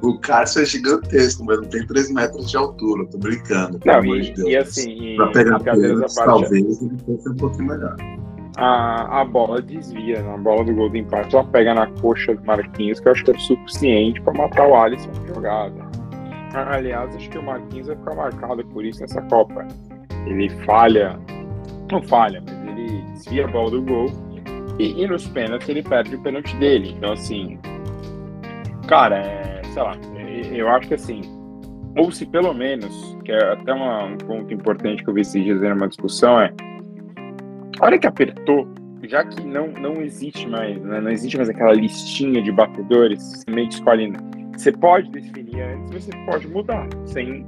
O 0.00 0.18
Cássio 0.18 0.62
é 0.62 0.64
gigantesco, 0.64 1.44
mas 1.44 1.58
não 1.58 1.68
tem 1.68 1.86
3 1.86 2.10
metros 2.10 2.50
de 2.50 2.56
altura, 2.56 3.06
tô 3.06 3.18
brincando. 3.18 3.78
Não, 3.84 4.04
e, 4.16 4.32
de 4.32 4.48
e, 4.48 4.56
assim, 4.56 5.14
pra 5.14 5.28
pegar 5.28 5.60
pênaltis, 5.60 6.14
talvez 6.16 6.82
ele 6.82 6.98
fosse 7.06 7.28
um 7.28 7.36
pouquinho 7.36 7.68
melhor 7.68 7.96
a, 8.56 9.20
a 9.20 9.24
bola 9.24 9.62
desvia, 9.62 10.22
na 10.22 10.36
bola 10.36 10.64
do 10.64 10.74
gol 10.74 10.90
do 10.90 10.96
empate, 10.96 11.34
ela 11.34 11.44
pega 11.44 11.74
na 11.74 11.86
coxa 12.00 12.34
do 12.34 12.44
Marquinhos, 12.44 13.00
que 13.00 13.08
eu 13.08 13.12
acho 13.12 13.24
que 13.24 13.30
é 13.30 13.38
suficiente 13.38 14.20
para 14.20 14.34
matar 14.34 14.68
o 14.68 14.76
Alisson 14.76 15.10
na 15.10 15.34
jogada. 15.34 15.92
Aliás, 16.54 17.14
acho 17.16 17.30
que 17.30 17.38
o 17.38 17.42
Marquinhos 17.42 17.86
vai 17.86 17.96
ficar 17.96 18.14
marcado 18.14 18.64
por 18.66 18.84
isso 18.84 19.00
nessa 19.00 19.22
Copa. 19.22 19.66
Ele 20.26 20.50
falha, 20.66 21.18
não 21.90 22.02
falha, 22.02 22.42
mas 22.44 22.68
ele 22.68 23.02
desvia 23.12 23.46
a 23.46 23.48
bola 23.48 23.70
do 23.70 23.82
gol 23.82 24.06
e, 24.78 25.02
e 25.02 25.06
nos 25.06 25.26
pênaltis 25.28 25.68
ele 25.68 25.82
perde 25.82 26.14
o 26.14 26.20
pênalti 26.20 26.54
dele. 26.56 26.94
Então, 26.96 27.12
assim, 27.12 27.58
cara, 28.86 29.18
é, 29.18 29.62
sei 29.72 29.82
lá, 29.82 29.96
eu 30.52 30.68
acho 30.68 30.88
que 30.88 30.94
assim, 30.94 31.22
ou 31.96 32.12
se 32.12 32.26
pelo 32.26 32.52
menos, 32.52 33.16
que 33.24 33.32
é 33.32 33.52
até 33.52 33.72
uma, 33.72 34.04
um 34.04 34.18
ponto 34.18 34.52
importante 34.52 35.02
que 35.02 35.08
eu 35.08 35.14
vi 35.14 35.22
esses 35.22 35.42
dias 35.42 35.60
uma 35.60 35.88
discussão, 35.88 36.38
é 36.38 36.52
a 37.82 37.86
hora 37.86 37.98
que 37.98 38.06
apertou, 38.06 38.68
já 39.02 39.24
que 39.24 39.44
não, 39.44 39.66
não 39.66 40.00
existe 40.00 40.48
mais, 40.48 40.80
né, 40.80 41.00
não 41.00 41.10
existe 41.10 41.36
mais 41.36 41.48
aquela 41.48 41.72
listinha 41.72 42.40
de 42.40 42.52
batedores, 42.52 43.20
você 43.20 43.50
meio 43.50 43.68
que 43.68 43.74
escolhe. 43.74 44.12
Você 44.56 44.70
pode 44.70 45.10
definir 45.10 45.62
antes, 45.62 45.90
mas 45.92 46.04
você 46.04 46.12
pode 46.24 46.46
mudar, 46.46 46.88
sem. 47.06 47.44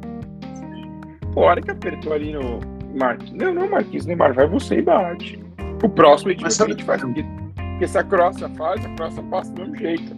Pô, 1.33 1.45
a 1.45 1.51
hora 1.51 1.63
que 1.63 1.71
apertou 1.71 2.13
ali 2.13 2.33
no 2.33 2.59
Marquinhos, 2.99 3.45
não, 3.45 3.55
não, 3.55 3.71
Marquinhos, 3.71 4.07
Neymar, 4.07 4.35
vai 4.35 4.49
você 4.49 4.79
e 4.79 4.83
bate. 4.83 5.41
O 5.81 5.89
próximo 5.89 6.33
a 6.33 6.35
gente, 6.35 6.47
a 6.47 6.67
gente 6.67 6.85
faz. 6.85 7.01
Porque, 7.01 7.25
porque 7.55 7.87
se 7.87 7.97
a 7.97 8.03
crossa 8.03 8.49
faz, 8.49 8.85
a 8.85 8.89
crossa 8.97 9.23
passa 9.23 9.53
do 9.53 9.61
mesmo 9.61 9.77
jeito. 9.77 10.17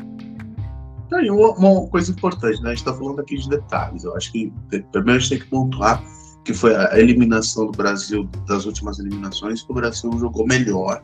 e 1.12 1.30
uma, 1.30 1.50
uma, 1.58 1.88
coisa 1.88 2.10
importante, 2.10 2.62
né? 2.62 2.70
A 2.70 2.74
gente 2.74 2.78
está 2.78 2.94
falando 2.94 3.20
aqui 3.20 3.36
de 3.36 3.50
detalhes. 3.50 4.04
Eu 4.04 4.16
acho 4.16 4.32
que 4.32 4.50
primeiro 4.92 5.10
a 5.10 5.18
gente 5.18 5.28
tem 5.28 5.38
que 5.40 5.46
pontuar 5.46 6.02
que 6.46 6.54
foi 6.54 6.76
a 6.76 6.96
eliminação 6.96 7.66
do 7.66 7.72
Brasil 7.72 8.30
das 8.46 8.66
últimas 8.66 9.00
eliminações, 9.00 9.62
que 9.62 9.72
o 9.72 9.74
Brasil 9.74 10.16
jogou 10.16 10.46
melhor 10.46 11.02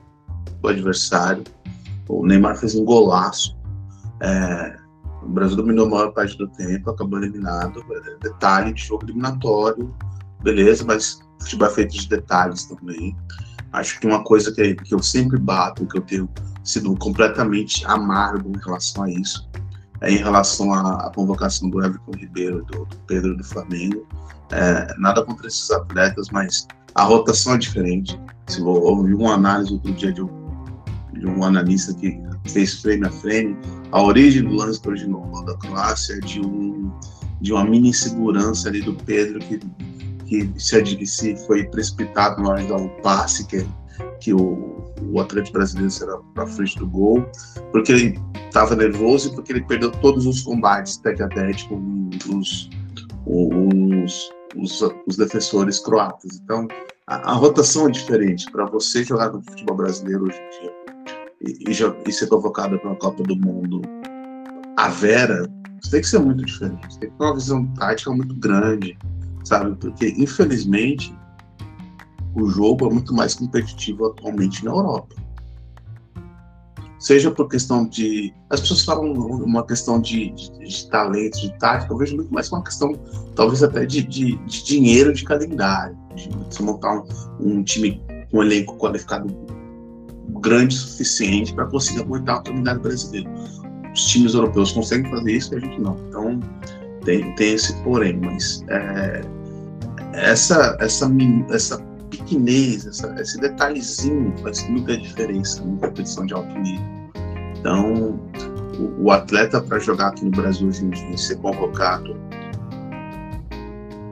o 0.62 0.68
adversário. 0.68 1.42
O 2.08 2.24
Neymar 2.24 2.56
fez 2.56 2.76
um 2.76 2.84
golaço. 2.84 3.56
É, 4.20 4.76
o 5.20 5.28
Brasil 5.28 5.56
dominou 5.56 5.86
a 5.86 5.90
maior 5.90 6.12
parte 6.12 6.38
do 6.38 6.46
tempo, 6.46 6.90
acabou 6.90 7.18
eliminado. 7.18 7.84
Detalhe 8.22 8.72
de 8.72 8.84
jogo 8.84 9.04
eliminatório, 9.04 9.92
beleza, 10.44 10.84
mas 10.84 11.18
futebol 11.40 11.66
é 11.66 11.72
feito 11.72 11.96
de 11.96 12.08
detalhes 12.08 12.64
também. 12.66 13.16
Acho 13.72 13.98
que 13.98 14.06
uma 14.06 14.22
coisa 14.22 14.54
que, 14.54 14.76
que 14.76 14.94
eu 14.94 15.02
sempre 15.02 15.40
bato, 15.40 15.86
que 15.86 15.98
eu 15.98 16.02
tenho 16.02 16.28
sido 16.62 16.96
completamente 16.98 17.84
amargo 17.86 18.48
em 18.48 18.60
relação 18.64 19.02
a 19.02 19.10
isso, 19.10 19.50
é 19.56 19.58
em 20.04 20.16
relação 20.16 20.72
à, 20.72 21.06
à 21.06 21.10
convocação 21.10 21.70
do 21.70 21.82
Everton 21.82 22.12
Ribeiro, 22.16 22.64
do, 22.64 22.84
do 22.84 22.96
Pedro 23.06 23.36
do 23.36 23.44
Flamengo. 23.44 24.06
É, 24.50 24.94
nada 24.98 25.24
contra 25.24 25.46
esses 25.46 25.70
atletas, 25.70 26.28
mas 26.30 26.66
a 26.94 27.04
rotação 27.04 27.54
é 27.54 27.58
diferente. 27.58 28.20
Se 28.48 28.60
houve 28.62 29.14
uma 29.14 29.34
análise 29.34 29.72
outro 29.72 29.92
dia 29.92 30.12
de 30.12 30.22
um, 30.22 30.28
de 31.14 31.26
um 31.26 31.42
analista 31.42 31.94
que 31.94 32.20
fez 32.46 32.80
frame 32.80 33.06
a 33.06 33.10
frame, 33.10 33.56
a 33.92 34.02
origem 34.02 34.42
do 34.42 34.54
lance 34.54 34.80
original 34.86 35.44
da 35.44 35.56
Croácia 35.56 36.14
é 36.14 36.20
de, 36.20 36.40
um, 36.40 36.92
de 37.40 37.52
uma 37.52 37.64
mini 37.64 37.94
segurança 37.94 38.68
ali 38.68 38.82
do 38.82 38.94
Pedro 38.94 39.38
que, 39.40 39.60
que 40.26 40.52
se, 40.58 41.06
se 41.06 41.36
foi 41.46 41.64
precipitado 41.64 42.42
na 42.42 42.50
hora 42.50 42.62
de 42.62 42.68
dar 42.68 42.76
um 42.76 42.88
passe 43.02 43.46
que, 43.46 43.66
que 44.20 44.34
o, 44.34 44.71
o 45.00 45.20
atleta 45.20 45.50
brasileiro 45.50 45.90
será 45.90 46.18
para 46.34 46.46
frente 46.46 46.78
do 46.78 46.86
gol, 46.86 47.24
porque 47.70 47.92
ele 47.92 48.20
estava 48.46 48.76
nervoso 48.76 49.30
e 49.30 49.34
porque 49.34 49.52
ele 49.52 49.62
perdeu 49.62 49.90
todos 49.90 50.26
os 50.26 50.42
combates 50.42 50.96
tete 50.98 51.68
com 51.68 52.10
os, 52.28 52.70
os 53.26 54.30
os, 54.56 54.80
os 55.06 55.16
defensores 55.16 55.78
croatas. 55.78 56.40
Então, 56.42 56.66
a, 57.06 57.32
a 57.32 57.34
rotação 57.34 57.88
é 57.88 57.90
diferente. 57.90 58.50
Para 58.50 58.66
você 58.66 59.04
jogar 59.04 59.32
no 59.32 59.42
futebol 59.42 59.76
brasileiro 59.76 60.24
hoje 60.24 60.38
em 60.38 60.60
dia 60.60 60.72
e, 61.40 61.70
e, 61.70 62.08
e 62.08 62.12
ser 62.12 62.26
convocado 62.28 62.78
para 62.78 62.90
uma 62.90 62.98
Copa 62.98 63.22
do 63.22 63.36
Mundo 63.36 63.82
a 64.76 64.88
Vera, 64.88 65.48
você 65.80 65.90
tem 65.90 66.00
que 66.00 66.08
ser 66.08 66.18
muito 66.18 66.44
diferente. 66.44 66.98
Tem 66.98 67.10
que 67.10 67.16
ter 67.16 67.24
uma 67.24 67.34
visão 67.34 67.66
tática 67.74 68.10
muito 68.10 68.34
grande, 68.36 68.96
sabe? 69.44 69.76
Porque, 69.76 70.14
infelizmente, 70.16 71.14
o 72.34 72.48
jogo 72.48 72.86
é 72.86 72.92
muito 72.92 73.14
mais 73.14 73.34
competitivo 73.34 74.06
atualmente 74.06 74.64
na 74.64 74.70
Europa 74.70 75.22
seja 77.02 77.32
por 77.32 77.48
questão 77.48 77.86
de. 77.86 78.32
As 78.48 78.60
pessoas 78.60 78.84
falam 78.84 79.12
uma 79.12 79.66
questão 79.66 80.00
de, 80.00 80.30
de, 80.30 80.58
de 80.58 80.88
talento, 80.88 81.40
de 81.40 81.52
tática, 81.58 81.92
eu 81.92 81.98
vejo 81.98 82.14
muito 82.14 82.32
mais 82.32 82.50
uma 82.50 82.62
questão, 82.62 82.94
talvez 83.34 83.62
até 83.62 83.84
de, 83.84 84.02
de, 84.02 84.36
de 84.36 84.64
dinheiro, 84.64 85.12
de 85.12 85.24
calendário, 85.24 85.96
de 86.14 86.28
você 86.28 86.62
montar 86.62 87.00
um, 87.00 87.04
um, 87.40 87.64
time, 87.64 88.00
um 88.32 88.42
elenco 88.42 88.76
qualificado 88.76 89.26
grande 90.40 90.76
o 90.76 90.78
suficiente 90.78 91.52
para 91.52 91.66
conseguir 91.66 92.02
aguentar 92.02 92.36
a 92.36 92.40
comunidade 92.40 92.78
brasileira. 92.78 93.28
Os 93.92 94.06
times 94.06 94.34
europeus 94.34 94.70
conseguem 94.70 95.10
fazer 95.10 95.32
isso 95.32 95.52
e 95.54 95.56
a 95.56 95.60
gente 95.60 95.80
não. 95.80 95.96
Então, 96.08 96.40
tem, 97.04 97.34
tem 97.34 97.54
esse 97.54 97.74
porém, 97.82 98.18
mas 98.20 98.64
é, 98.68 99.22
essa, 100.12 100.76
essa, 100.80 101.10
essa 101.50 101.91
pequenez, 102.22 102.86
essa, 102.86 103.14
esse 103.20 103.40
detalhezinho 103.40 104.34
faz 104.42 104.68
muita 104.68 104.96
diferença 104.96 105.62
numa 105.62 105.78
competição 105.78 106.26
de 106.26 106.34
alto 106.34 106.58
nível. 106.58 106.84
Então, 107.58 108.20
o, 108.78 109.04
o 109.04 109.10
atleta 109.10 109.60
para 109.60 109.78
jogar 109.78 110.08
aqui 110.08 110.24
no 110.24 110.30
Brasil 110.30 110.68
hoje 110.68 110.84
em 110.84 110.90
dia, 110.90 111.16
ser 111.16 111.36
convocado 111.36 112.16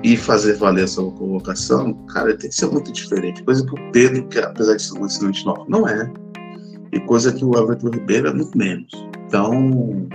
e 0.03 0.17
fazer 0.17 0.57
valer 0.57 0.85
essa 0.85 1.03
convocação, 1.03 1.95
cara, 2.07 2.37
tem 2.37 2.49
que 2.49 2.57
ser 2.57 2.67
muito 2.67 2.91
diferente. 2.93 3.43
Coisa 3.43 3.65
que 3.65 3.73
o 3.73 3.93
Pedro, 3.93 4.27
que 4.29 4.39
apesar 4.39 4.77
de 4.77 4.83
ser 4.83 4.99
um 4.99 5.07
excelente 5.07 5.45
nome, 5.45 5.65
não 5.69 5.87
é. 5.87 6.11
E 6.93 7.01
coisa 7.01 7.33
que 7.33 7.45
o 7.45 7.55
Everton 7.57 7.91
Ribeiro 7.91 8.29
é 8.29 8.33
muito 8.33 8.57
menos. 8.57 8.91
Então, 9.27 10.09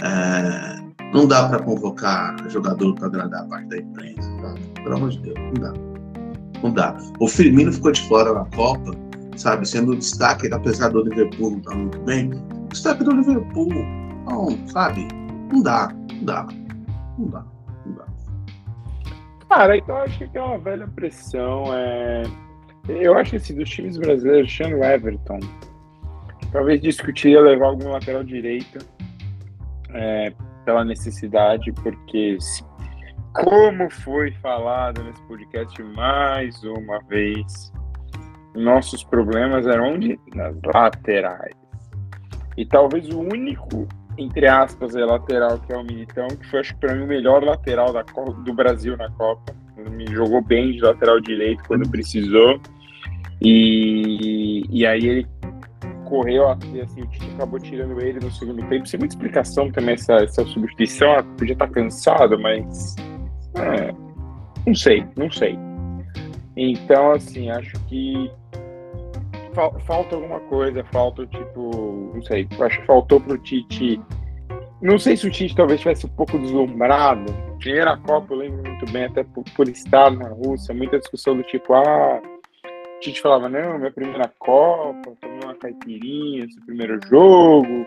é, 0.00 0.78
não 1.12 1.26
dá 1.26 1.48
para 1.48 1.62
convocar 1.62 2.36
jogador 2.48 2.94
para 2.94 3.06
agradar 3.06 3.42
a 3.42 3.44
parte 3.44 3.68
da 3.68 3.76
imprensa, 3.76 4.30
tá? 4.40 4.54
pelo 4.82 4.96
amor 4.96 5.10
de 5.10 5.18
Deus, 5.20 5.38
não 5.38 5.54
dá. 5.54 5.87
Não 6.62 6.72
dá. 6.72 6.96
O 7.20 7.28
Firmino 7.28 7.72
ficou 7.72 7.92
de 7.92 8.02
fora 8.08 8.32
na 8.32 8.44
Copa, 8.56 8.92
sabe? 9.36 9.66
Sendo 9.68 9.92
o 9.92 9.96
destaque, 9.96 10.52
apesar 10.52 10.88
do 10.88 11.02
Liverpool 11.02 11.50
não 11.50 11.58
estar 11.58 11.70
tá 11.70 11.76
muito 11.76 11.98
bem, 12.00 12.30
destaque 12.68 13.04
do 13.04 13.12
Liverpool. 13.12 13.68
Não, 14.26 14.68
sabe? 14.68 15.06
Não 15.52 15.62
dá, 15.62 15.94
não 16.12 16.24
dá. 16.24 16.46
Não 17.18 17.28
dá, 17.28 17.44
não 17.86 17.94
dá. 17.94 18.04
Cara, 19.48 19.76
então 19.76 19.96
acho 19.96 20.18
que 20.18 20.24
aquela 20.24 20.58
velha 20.58 20.86
pressão 20.88 21.64
é. 21.72 22.22
Eu 22.88 23.16
acho 23.16 23.30
que 23.30 23.36
assim, 23.36 23.54
dos 23.54 23.68
times 23.68 23.96
brasileiros, 23.98 24.58
o 24.60 24.84
Everton. 24.84 25.40
Talvez 26.52 26.80
discutiria 26.80 27.40
levar 27.40 27.66
algum 27.66 27.90
lateral 27.90 28.24
direito 28.24 28.78
é, 29.90 30.32
pela 30.64 30.84
necessidade, 30.84 31.70
porque 31.72 32.38
se, 32.40 32.62
como 33.32 33.90
foi 33.90 34.32
falado 34.42 35.02
nesse 35.04 35.22
podcast 35.22 35.82
mais 35.82 36.62
uma 36.64 37.00
vez, 37.08 37.72
nossos 38.54 39.04
problemas 39.04 39.66
eram 39.66 39.94
onde? 39.94 40.18
Nas 40.34 40.56
laterais. 40.62 41.54
E 42.56 42.66
talvez 42.66 43.08
o 43.10 43.20
único, 43.20 43.86
entre 44.16 44.48
aspas, 44.48 44.96
é 44.96 45.04
lateral 45.04 45.60
que 45.60 45.72
é 45.72 45.76
o 45.76 45.84
Militão, 45.84 46.26
que 46.26 46.46
foi, 46.50 46.60
acho 46.60 46.74
que 46.74 46.80
para 46.80 46.94
mim, 46.94 47.04
o 47.04 47.06
melhor 47.06 47.44
lateral 47.44 47.92
da, 47.92 48.02
do 48.02 48.52
Brasil 48.52 48.96
na 48.96 49.10
Copa. 49.12 49.54
Me 49.90 50.06
jogou 50.08 50.42
bem 50.42 50.72
de 50.72 50.80
lateral 50.80 51.20
direito 51.20 51.62
quando 51.68 51.88
precisou. 51.88 52.60
E, 53.40 54.64
e 54.68 54.84
aí 54.84 55.06
ele 55.06 55.26
correu, 56.04 56.48
assim, 56.48 57.02
o 57.02 57.06
Tite 57.06 57.30
acabou 57.34 57.60
tirando 57.60 58.00
ele 58.00 58.18
no 58.18 58.30
segundo 58.32 58.66
tempo. 58.68 58.88
Sem 58.88 58.98
muita 58.98 59.14
explicação 59.14 59.70
também 59.70 59.94
essa, 59.94 60.14
essa 60.14 60.44
substituição. 60.46 61.12
Ah, 61.12 61.22
podia 61.22 61.52
estar 61.52 61.68
cansado, 61.68 62.38
mas. 62.40 62.96
É, 63.56 63.92
não 64.66 64.74
sei, 64.74 65.04
não 65.16 65.30
sei. 65.30 65.58
Então, 66.56 67.12
assim, 67.12 67.50
acho 67.50 67.72
que 67.86 68.30
falta 69.86 70.14
alguma 70.14 70.40
coisa, 70.40 70.84
falta 70.84 71.26
tipo, 71.26 72.12
não 72.14 72.22
sei, 72.22 72.48
acho 72.60 72.80
que 72.80 72.86
faltou 72.86 73.20
pro 73.20 73.38
Tite. 73.38 74.00
Não 74.80 74.98
sei 74.98 75.16
se 75.16 75.26
o 75.26 75.30
Tite 75.30 75.56
talvez 75.56 75.80
tivesse 75.80 76.06
um 76.06 76.10
pouco 76.10 76.38
deslumbrado. 76.38 77.32
Primeira 77.58 77.96
Copa, 77.96 78.34
eu 78.34 78.38
lembro 78.38 78.62
muito 78.62 78.92
bem, 78.92 79.04
até 79.04 79.24
por, 79.24 79.44
por 79.56 79.68
estar 79.68 80.10
na 80.12 80.28
Rússia, 80.28 80.74
muita 80.74 80.98
discussão 80.98 81.36
do 81.36 81.42
tipo, 81.42 81.74
ah, 81.74 82.20
o 82.22 83.00
Tite 83.00 83.20
falava, 83.20 83.48
não, 83.48 83.78
minha 83.78 83.90
primeira 83.90 84.32
Copa, 84.38 85.12
tomei 85.20 85.40
uma 85.42 85.54
caipirinha, 85.56 86.44
esse 86.44 86.60
primeiro 86.64 87.00
jogo, 87.08 87.86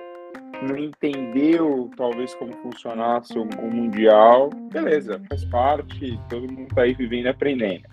não 0.62 0.78
entendeu 0.78 1.90
talvez 1.98 2.34
como 2.36 2.54
funcionasse 2.58 3.38
o, 3.38 3.44
o 3.44 3.72
Mundial. 3.74 4.50
Beleza, 4.72 5.22
faz 5.28 5.44
parte, 5.46 6.20
todo 6.30 6.52
mundo 6.52 6.74
tá 6.74 6.84
aí 6.84 6.94
vivendo 6.94 7.26
e 7.26 7.30
aprendendo. 7.30 7.84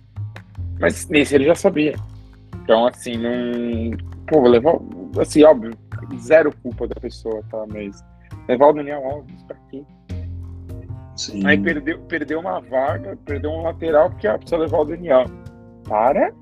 Mas 0.81 1.09
nesse 1.09 1.35
ele 1.35 1.45
já 1.45 1.55
sabia. 1.55 1.95
Então, 2.63 2.87
assim, 2.87 3.17
não. 3.17 3.97
Pô, 4.27 4.47
levar. 4.47 4.79
Assim, 5.19 5.43
óbvio, 5.43 5.73
zero 6.19 6.55
culpa 6.63 6.87
da 6.87 7.01
pessoa, 7.01 7.43
tá? 7.51 7.65
Mas 7.67 8.05
levar 8.47 8.69
o 8.69 8.73
Daniel 8.75 9.05
Alves 9.05 9.43
pra 9.45 9.57
quê? 9.71 9.83
Sim. 11.17 11.45
Aí 11.47 11.59
perdeu, 11.59 11.99
perdeu 12.01 12.39
uma 12.39 12.61
vaga, 12.61 13.19
perdeu 13.25 13.51
um 13.51 13.63
lateral, 13.63 14.11
porque 14.11 14.29
ah, 14.29 14.39
precisa 14.39 14.57
levar 14.57 14.79
o 14.79 14.85
Daniel. 14.85 15.25
Para. 15.89 16.33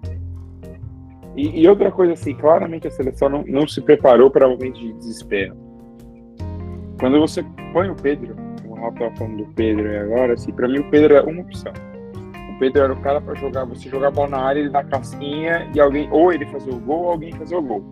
E, 1.34 1.62
e, 1.62 1.68
outra 1.68 1.90
coisa, 1.90 2.14
assim, 2.14 2.34
claramente 2.34 2.86
a 2.86 2.90
seleção 2.90 3.28
não, 3.28 3.42
não 3.44 3.66
se 3.66 3.80
preparou 3.80 4.30
para 4.30 4.48
momentos 4.48 4.80
de 4.80 4.92
desespero. 4.94 5.65
Quando 6.98 7.20
você 7.20 7.44
põe 7.72 7.90
o 7.90 7.94
Pedro, 7.94 8.34
o 8.64 8.74
Rafa 8.74 9.10
tá 9.10 9.16
falando 9.16 9.44
do 9.44 9.52
Pedro 9.54 9.88
agora, 10.00 10.34
assim, 10.34 10.52
pra 10.52 10.68
mim 10.68 10.78
o 10.78 10.90
Pedro 10.90 11.14
é 11.14 11.22
uma 11.22 11.42
opção. 11.42 11.72
Pedro 12.58 12.82
era 12.82 12.92
o 12.92 13.00
cara 13.00 13.20
para 13.20 13.34
jogar, 13.34 13.64
você 13.64 13.88
jogar 13.88 14.08
a 14.08 14.10
bola 14.10 14.28
na 14.30 14.38
área, 14.38 14.60
ele 14.60 14.70
dar 14.70 14.84
casquinha 14.84 15.68
e 15.74 15.80
alguém, 15.80 16.08
ou 16.10 16.32
ele 16.32 16.46
fazer 16.46 16.70
o 16.70 16.78
gol, 16.78 17.04
ou 17.04 17.10
alguém 17.10 17.32
fazer 17.32 17.56
o 17.56 17.62
gol. 17.62 17.84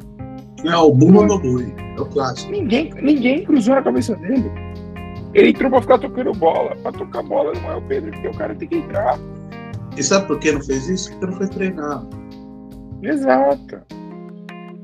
É, 0.64 0.76
o 0.76 0.92
Buma 0.92 1.26
Boi, 1.26 1.74
é 1.96 2.00
o 2.00 2.06
clássico. 2.06 2.50
Ninguém, 2.50 2.90
ninguém 2.94 3.44
cruzou 3.44 3.74
na 3.74 3.82
cabeça 3.82 4.16
dele. 4.16 4.50
Ele 5.34 5.50
entrou 5.50 5.70
pra 5.70 5.82
ficar 5.82 5.98
tocando 5.98 6.32
bola. 6.32 6.74
Pra 6.76 6.92
tocar 6.92 7.22
bola 7.22 7.52
não 7.52 7.72
é 7.72 7.76
o 7.76 7.82
Pedro, 7.82 8.10
porque 8.12 8.28
o 8.28 8.34
cara 8.34 8.54
tem 8.54 8.68
que 8.68 8.76
entrar. 8.76 9.18
E 9.96 10.02
sabe 10.02 10.26
por 10.26 10.38
que 10.38 10.52
não 10.52 10.62
fez 10.62 10.88
isso? 10.88 11.10
Porque 11.10 11.26
não 11.26 11.32
foi 11.34 11.48
treinado. 11.48 12.08
Exato. 13.02 13.82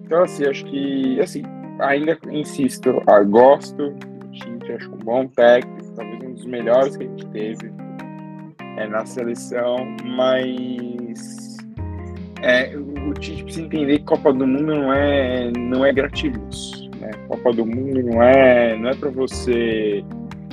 Então, 0.05 0.25
assim, 0.25 0.45
acho 0.45 0.65
que, 0.67 1.19
assim, 1.21 1.43
ainda 1.79 2.19
insisto, 2.31 3.01
ah, 3.07 3.23
gosto 3.23 3.95
do 4.71 4.77
Tite, 4.77 4.77
acho 4.77 4.95
um 4.95 4.99
bom 4.99 5.27
técnico, 5.27 5.93
talvez 5.95 6.23
um 6.23 6.33
dos 6.35 6.45
melhores 6.47 6.97
que 6.97 7.05
a 7.05 7.07
gente 7.07 7.27
teve 7.29 7.73
é, 8.77 8.87
na 8.87 9.05
seleção, 9.05 9.77
mas 10.05 11.57
é, 12.43 12.77
o 12.77 13.13
Tite 13.15 13.45
precisa 13.45 13.67
entender 13.67 13.99
que 13.99 14.05
Copa 14.05 14.33
do 14.33 14.47
Mundo 14.47 14.75
não 14.77 14.93
é, 14.93 15.51
não 15.57 15.85
é 15.85 15.93
gratiluz. 15.93 16.89
Né? 17.01 17.11
Copa 17.29 17.53
do 17.53 17.67
Mundo 17.67 18.03
não 18.03 18.23
é, 18.23 18.77
não 18.77 18.91
é 18.91 18.95
para 18.95 19.11
você 19.11 20.05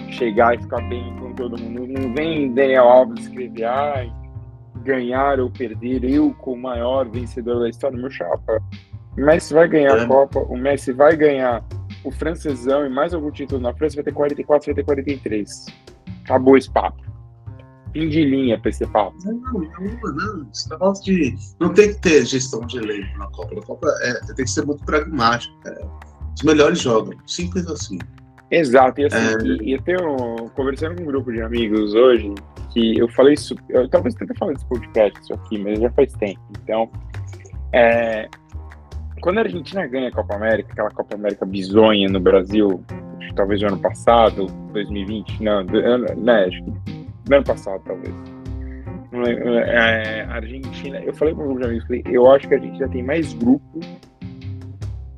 chegar 0.10 0.56
e 0.56 0.62
ficar 0.62 0.82
bem 0.90 1.16
com 1.20 1.34
todo 1.34 1.60
mundo. 1.60 1.88
Não 1.88 2.14
vem 2.14 2.54
Daniel 2.54 2.88
Alves 2.88 3.26
escrever, 3.26 3.66
ah, 3.66 4.06
ganhar 4.84 5.40
ou 5.40 5.50
perder, 5.50 6.04
eu 6.04 6.34
com 6.36 6.54
o 6.54 6.58
maior 6.58 7.08
vencedor 7.10 7.60
da 7.60 7.70
história, 7.70 7.98
meu 7.98 8.10
chapa. 8.10 8.62
O 9.18 9.22
Messi 9.22 9.54
vai 9.54 9.68
ganhar 9.68 9.98
é. 9.98 10.04
a 10.04 10.08
Copa, 10.08 10.40
o 10.40 10.56
Messi 10.56 10.94
vai 10.94 11.16
ganhar 11.16 11.64
o 12.08 12.12
francesão 12.12 12.86
e 12.86 12.90
mais 12.90 13.14
algum 13.14 13.32
título 13.32 13.62
na 13.62 13.74
França, 13.74 13.96
vai 13.96 14.04
ter 14.04 14.14
44, 14.14 14.66
vai 14.66 14.76
ter 14.76 14.84
43. 14.84 15.66
Acabou 16.24 16.58
esse 16.58 16.72
papo 16.72 17.08
fim 17.98 18.10
de 18.10 18.24
linha 18.24 18.60
para 18.60 18.70
esse 18.70 18.86
papo. 18.88 19.16
Não, 19.26 19.34
não, 19.34 20.14
não. 20.14 20.48
Esse 20.54 20.70
negócio 20.70 21.04
de. 21.06 21.36
Não 21.60 21.74
tem 21.74 21.94
que 21.94 22.02
ter 22.02 22.26
gestão 22.26 22.62
de 22.62 22.78
elenco 22.78 23.18
na 23.18 23.28
Copa. 23.28 23.60
A 23.60 23.66
Copa 23.66 23.88
é, 24.04 24.14
tem 24.36 24.46
que 24.46 24.52
ser 24.52 24.66
muito 24.66 24.84
pragmático. 24.86 25.54
Os 26.36 26.44
melhores 26.44 26.80
jogam. 26.80 27.18
Simples 27.26 27.68
assim. 27.68 27.98
Exato. 28.52 29.02
E 29.02 29.06
assim, 29.06 29.18
é... 29.18 29.64
e, 29.64 29.74
eu 29.74 29.82
tenho. 29.82 30.50
Conversando 30.56 30.96
com 30.96 31.04
um 31.04 31.08
grupo 31.08 31.32
de 31.32 31.42
amigos 31.42 31.94
hoje, 31.94 32.34
que 32.72 32.98
eu 32.98 33.10
falei 33.10 33.34
isso. 33.34 33.56
Eu 33.70 33.90
talvez 33.90 34.14
tenha 34.16 34.34
falado 34.38 34.56
desse 34.56 34.68
podcast 34.68 35.20
isso 35.22 35.34
aqui, 35.34 35.58
mas 35.58 35.80
já 35.80 35.90
faz 35.92 36.14
tempo. 36.14 36.42
Então. 36.64 36.90
É, 37.74 38.30
quando 39.22 39.40
a 39.40 39.42
Argentina 39.42 39.86
ganha 39.88 40.10
a 40.10 40.12
Copa 40.12 40.36
América, 40.36 40.72
aquela 40.72 40.92
Copa 40.92 41.16
América 41.16 41.46
bizonha 41.46 42.08
no 42.10 42.20
Brasil, 42.20 42.84
talvez 43.36 43.62
no 43.62 43.70
ano 43.70 43.80
passado, 43.80 44.46
2020, 44.74 45.44
não, 45.44 45.64
né, 45.64 46.46
acho 46.46 46.64
que 46.64 46.72
no 47.30 47.36
ano 47.36 47.46
passado, 47.46 47.82
talvez. 47.86 48.14
É, 49.26 50.24
a 50.24 50.36
Argentina, 50.36 51.00
eu 51.00 51.14
falei 51.14 51.34
para 51.34 51.44
um 51.44 51.48
grupo 51.48 51.62
de 51.62 51.68
amigos, 51.68 51.88
falei, 51.88 52.04
eu 52.06 52.30
acho 52.32 52.48
que 52.48 52.54
a 52.54 52.58
Argentina 52.58 52.90
tem 52.90 53.04
mais 53.04 53.34
grupo 53.34 53.80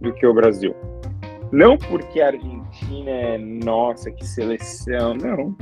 do 0.02 0.14
que 0.14 0.26
o 0.26 0.34
Brasil. 0.34 0.76
Não 1.52 1.78
porque 1.78 2.22
a 2.22 2.28
Argentina 2.28 3.10
é, 3.10 3.38
nossa, 3.38 4.12
que 4.12 4.26
seleção, 4.26 5.16
não. 5.16 5.56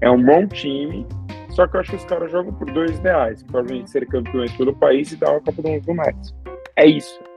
É 0.00 0.10
um 0.10 0.22
bom 0.24 0.46
time, 0.46 1.06
só 1.50 1.66
que 1.66 1.76
eu 1.76 1.80
acho 1.80 1.90
que 1.90 1.96
os 1.96 2.04
caras 2.06 2.32
jogam 2.32 2.54
por 2.54 2.70
dois 2.70 2.98
reais, 3.00 3.42
provavelmente 3.42 3.90
ser 3.90 4.06
campeões 4.06 4.50
pelo 4.56 4.74
país 4.74 5.12
e 5.12 5.16
dar 5.16 5.32
uma 5.32 5.40
Copa 5.40 5.60
do 5.60 5.68
Mundo 5.68 5.94
Messi. 5.94 6.34
É 6.76 6.86
isso. 6.86 7.29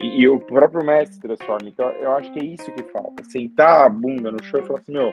E, 0.00 0.22
e, 0.22 0.28
o 0.28 0.38
próprio 0.38 0.84
Messi 0.84 1.14
se 1.14 1.20
transforma. 1.20 1.68
Então 1.68 1.88
eu 1.92 2.12
acho 2.12 2.32
que 2.32 2.40
é 2.40 2.44
isso 2.44 2.70
que 2.72 2.82
falta. 2.84 3.24
Sentar 3.24 3.86
a 3.86 3.88
bunda 3.88 4.30
no 4.30 4.42
chão 4.42 4.60
e 4.60 4.66
falar 4.66 4.80
assim, 4.80 4.92
meu, 4.92 5.12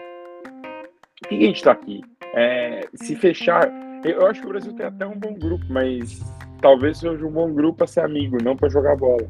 por 1.22 1.30
que 1.30 1.36
a 1.36 1.48
gente 1.48 1.64
tá 1.64 1.72
aqui? 1.72 2.02
É, 2.34 2.82
se 2.96 3.16
fechar. 3.16 3.72
Eu 4.04 4.28
acho 4.28 4.42
que 4.42 4.48
o 4.48 4.50
Brasil 4.50 4.74
tem 4.74 4.86
até 4.86 5.06
um 5.06 5.18
bom 5.18 5.34
grupo, 5.34 5.64
mas 5.70 6.20
talvez 6.62 6.98
seja 6.98 7.26
um 7.26 7.32
bom 7.32 7.54
grupo 7.54 7.78
para 7.78 7.88
ser 7.88 8.02
amigo, 8.02 8.38
não 8.44 8.58
para 8.58 8.68
jogar 8.68 8.98
bola. 8.98 9.26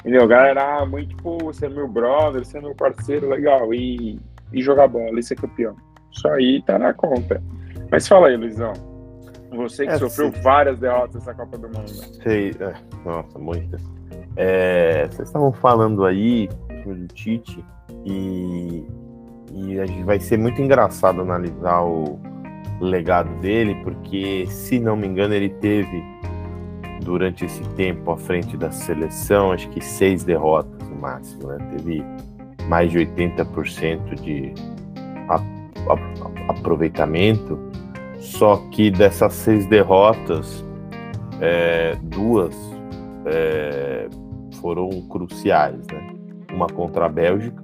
Entendeu? 0.00 0.26
Galera, 0.26 0.78
ah, 0.78 0.86
muito, 0.86 1.16
tipo, 1.16 1.38
você 1.38 1.66
é 1.66 1.68
meu 1.68 1.86
brother, 1.86 2.44
você 2.44 2.58
é 2.58 2.60
meu 2.60 2.74
parceiro, 2.74 3.28
legal. 3.28 3.72
E, 3.72 4.18
e 4.52 4.62
jogar 4.62 4.88
bola 4.88 5.18
e 5.18 5.22
ser 5.22 5.36
campeão. 5.36 5.76
Isso 6.10 6.26
aí 6.28 6.62
tá 6.62 6.78
na 6.78 6.92
conta. 6.92 7.42
Mas 7.90 8.08
fala 8.08 8.28
aí, 8.28 8.36
Luizão. 8.36 8.72
Você 9.56 9.86
que 9.86 9.92
é, 9.92 9.98
sofreu 9.98 10.32
sim. 10.32 10.40
várias 10.42 10.78
derrotas 10.78 11.14
nessa 11.14 11.34
Copa 11.34 11.58
do 11.58 11.68
Mundo. 11.68 11.88
Sei, 11.88 12.50
é, 12.60 12.74
nossa, 13.04 13.38
muitas. 13.38 13.82
É, 14.36 15.06
vocês 15.08 15.28
estavam 15.28 15.52
falando 15.52 16.04
aí 16.04 16.48
do 16.84 17.06
Tite 17.08 17.64
e 18.04 18.84
e 19.56 19.80
a 19.80 19.86
gente 19.86 20.02
vai 20.02 20.20
ser 20.20 20.38
muito 20.38 20.60
engraçado 20.60 21.22
analisar 21.22 21.82
o 21.82 22.18
legado 22.80 23.32
dele, 23.40 23.74
porque, 23.82 24.46
se 24.48 24.78
não 24.78 24.94
me 24.96 25.06
engano, 25.06 25.32
ele 25.32 25.48
teve, 25.48 26.04
durante 27.02 27.46
esse 27.46 27.62
tempo 27.70 28.10
à 28.10 28.18
frente 28.18 28.54
da 28.54 28.70
seleção, 28.70 29.52
acho 29.52 29.68
que 29.70 29.82
seis 29.82 30.24
derrotas 30.24 30.86
no 30.88 30.96
máximo, 30.96 31.48
né? 31.48 31.58
Teve 31.74 32.04
mais 32.68 32.90
de 32.90 32.98
80% 32.98 34.20
de 34.20 34.52
aproveitamento, 36.48 37.58
só 38.26 38.56
que 38.70 38.90
dessas 38.90 39.32
seis 39.32 39.66
derrotas, 39.66 40.64
é, 41.40 41.96
duas 42.02 42.54
é, 43.24 44.08
foram 44.60 44.90
cruciais, 45.08 45.86
né? 45.86 46.14
Uma 46.52 46.66
contra 46.66 47.06
a 47.06 47.08
Bélgica 47.08 47.62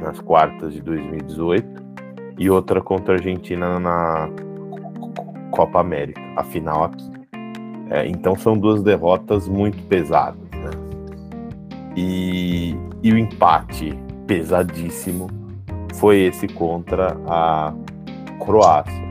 nas 0.00 0.20
quartas 0.20 0.72
de 0.72 0.80
2018 0.80 1.66
e 2.38 2.48
outra 2.48 2.80
contra 2.80 3.14
a 3.14 3.16
Argentina 3.16 3.80
na 3.80 4.30
Copa 5.50 5.80
América, 5.80 6.20
a 6.36 6.44
final 6.44 6.84
aqui. 6.84 7.10
É, 7.90 8.06
então 8.06 8.36
são 8.36 8.56
duas 8.56 8.82
derrotas 8.82 9.48
muito 9.48 9.82
pesadas. 9.84 10.38
Né? 10.52 10.70
E, 11.96 12.76
e 13.02 13.12
o 13.12 13.18
empate 13.18 13.98
pesadíssimo 14.26 15.28
foi 15.94 16.20
esse 16.20 16.46
contra 16.46 17.16
a 17.26 17.72
Croácia. 18.38 19.07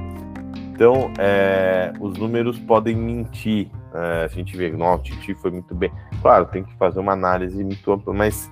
Então, 0.77 1.11
é, 1.17 1.91
os 1.99 2.19
números 2.19 2.59
podem 2.59 2.95
mentir. 2.95 3.67
É, 3.91 4.25
a 4.25 4.27
gente 4.27 4.55
vê, 4.55 4.69
nossa, 4.69 5.01
o 5.01 5.03
Titi 5.05 5.33
foi 5.33 5.49
muito 5.49 5.73
bem. 5.73 5.91
Claro, 6.21 6.45
tem 6.45 6.63
que 6.63 6.71
fazer 6.77 6.99
uma 6.99 7.13
análise 7.13 7.63
muito 7.63 7.91
ampla, 7.91 8.13
mas 8.13 8.51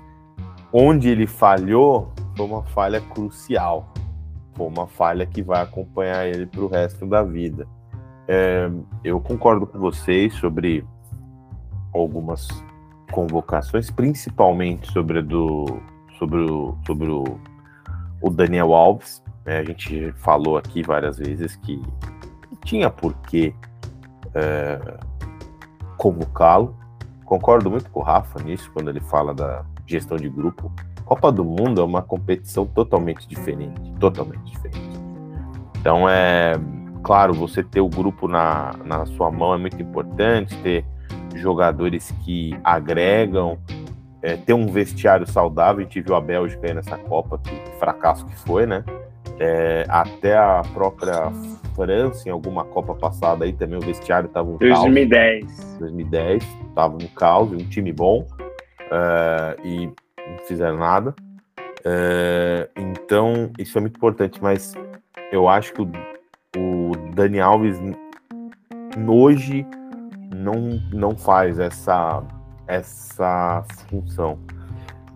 onde 0.74 1.08
ele 1.08 1.28
falhou 1.28 2.12
foi 2.36 2.48
uma 2.48 2.64
falha 2.64 3.00
crucial. 3.00 3.94
Foi 4.56 4.66
uma 4.66 4.88
falha 4.88 5.24
que 5.28 5.44
vai 5.44 5.62
acompanhar 5.62 6.26
ele 6.26 6.48
para 6.48 6.62
o 6.62 6.68
resto 6.68 7.06
da 7.06 7.22
vida. 7.22 7.68
É, 8.28 8.72
eu 9.04 9.22
concordo 9.22 9.68
com 9.68 9.78
vocês 9.78 10.34
sobre 10.34 10.84
algumas 11.94 12.48
convocações, 13.12 13.92
principalmente 13.92 14.92
sobre, 14.92 15.22
do, 15.22 15.80
sobre, 16.18 16.40
o, 16.40 16.76
sobre 16.88 17.08
o, 17.08 17.40
o 18.20 18.32
Daniel 18.32 18.74
Alves. 18.74 19.24
É, 19.46 19.60
a 19.60 19.64
gente 19.64 20.12
falou 20.14 20.58
aqui 20.58 20.82
várias 20.82 21.20
vezes 21.20 21.56
que 21.58 21.80
tinha 22.66 22.90
por 22.90 23.14
que 23.14 23.56
é, 24.34 24.80
convocá-lo. 25.98 26.76
Concordo 27.24 27.72
muito 27.72 27.90
com 27.90 28.02
o 28.02 28.04
Rafa 28.04 28.44
nisso, 28.44 28.70
quando 28.74 28.90
ele 28.90 29.00
fala 29.00 29.34
da 29.34 29.64
gestão 29.86 30.18
de 30.18 30.28
grupo. 30.28 30.72
Copa 31.06 31.32
do 31.32 31.46
Mundo 31.46 31.80
é 31.80 31.84
uma 31.84 32.02
competição 32.02 32.66
totalmente 32.66 33.28
diferente, 33.28 33.80
totalmente 34.00 34.44
diferente. 34.44 35.00
Então 35.80 36.10
é 36.10 36.60
claro, 37.06 37.36
você 37.36 37.64
ter 37.64 37.82
o 37.82 37.88
grupo 37.88 38.28
na, 38.28 38.74
na 38.84 39.06
sua 39.06 39.30
mão 39.30 39.54
é 39.54 39.58
muito 39.60 39.80
importante, 39.80 40.58
ter 40.64 40.84
jogadores 41.36 42.12
que 42.24 42.58
agregam, 42.64 43.60
é, 44.24 44.36
ter 44.36 44.54
um 44.54 44.66
vestiário 44.66 45.30
saudável. 45.30 45.82
A 45.82 45.84
gente 45.84 46.02
viu 46.02 46.16
a 46.16 46.22
Bélgica 46.22 46.66
aí 46.66 46.74
nessa 46.74 46.98
Copa, 46.98 47.38
que 47.38 47.52
fracasso 47.78 48.26
que 48.26 48.36
foi, 48.40 48.66
né? 48.66 48.84
É, 49.40 49.86
até 49.90 50.38
a 50.38 50.62
própria 50.74 51.32
França, 51.76 52.30
em 52.30 52.32
alguma 52.32 52.64
Copa 52.64 52.96
passada 52.96 53.44
aí 53.44 53.52
também, 53.52 53.78
o 53.78 53.82
vestiário 53.82 54.28
estava 54.28 54.50
um 54.50 54.58
2010. 54.58 55.46
caos. 55.46 55.78
2010. 55.80 56.44
estava 56.70 56.96
um 56.96 57.08
caos, 57.08 57.52
um 57.52 57.58
time 57.58 57.92
bom, 57.92 58.26
é, 58.92 59.58
e 59.64 59.88
não 59.88 60.38
fizeram 60.48 60.78
nada. 60.78 61.14
É, 61.84 62.70
então, 62.78 63.52
isso 63.60 63.78
é 63.78 63.82
muito 63.82 63.98
importante, 63.98 64.42
mas 64.42 64.74
eu 65.32 65.48
acho 65.50 65.74
que 65.74 65.82
o, 65.82 65.92
o 66.58 66.92
Dani 67.14 67.40
Alves 67.40 67.78
hoje 69.08 69.66
não, 70.34 70.82
não 70.94 71.16
faz 71.16 71.60
essa, 71.60 72.24
essa 72.68 73.64
função. 73.90 74.40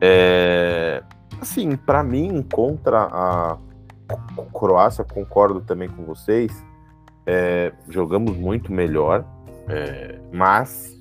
É, 0.02 1.02
assim, 1.42 1.76
para 1.76 2.04
mim, 2.04 2.46
contra 2.52 3.04
a 3.04 3.58
Croácia, 4.54 5.04
concordo 5.04 5.62
também 5.62 5.90
com 5.90 6.04
vocês, 6.04 6.66
é, 7.26 7.72
jogamos 7.88 8.36
muito 8.36 8.72
melhor, 8.72 9.24
é, 9.68 10.20
mas 10.32 11.00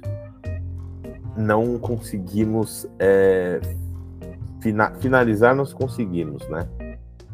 não 1.37 1.79
conseguimos 1.79 2.87
é, 2.99 3.61
fina, 4.61 4.93
finalizar, 5.01 5.55
nós 5.55 5.73
conseguimos, 5.73 6.47
né? 6.49 6.69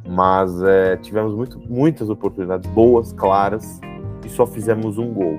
Mas 0.06 0.62
é, 0.62 0.96
tivemos 0.98 1.34
muito, 1.34 1.58
muitas 1.58 2.10
oportunidades 2.10 2.70
boas, 2.70 3.12
claras, 3.12 3.80
e 4.24 4.28
só 4.28 4.46
fizemos 4.46 4.98
um 4.98 5.12
gol. 5.12 5.38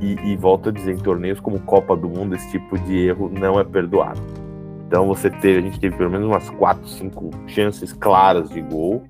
E, 0.00 0.14
e 0.30 0.36
volto 0.36 0.68
a 0.68 0.72
dizer, 0.72 0.92
em 0.92 0.98
torneios 0.98 1.40
como 1.40 1.58
Copa 1.60 1.96
do 1.96 2.08
Mundo, 2.08 2.34
esse 2.34 2.50
tipo 2.50 2.78
de 2.78 3.08
erro 3.08 3.30
não 3.30 3.58
é 3.58 3.64
perdoado. 3.64 4.20
Então 4.86 5.06
você 5.06 5.30
teve, 5.30 5.58
a 5.58 5.62
gente 5.62 5.80
teve 5.80 5.96
pelo 5.96 6.10
menos 6.10 6.26
umas 6.26 6.50
quatro, 6.50 6.86
cinco 6.88 7.30
chances 7.46 7.92
claras 7.92 8.48
de 8.50 8.60
gol 8.60 9.02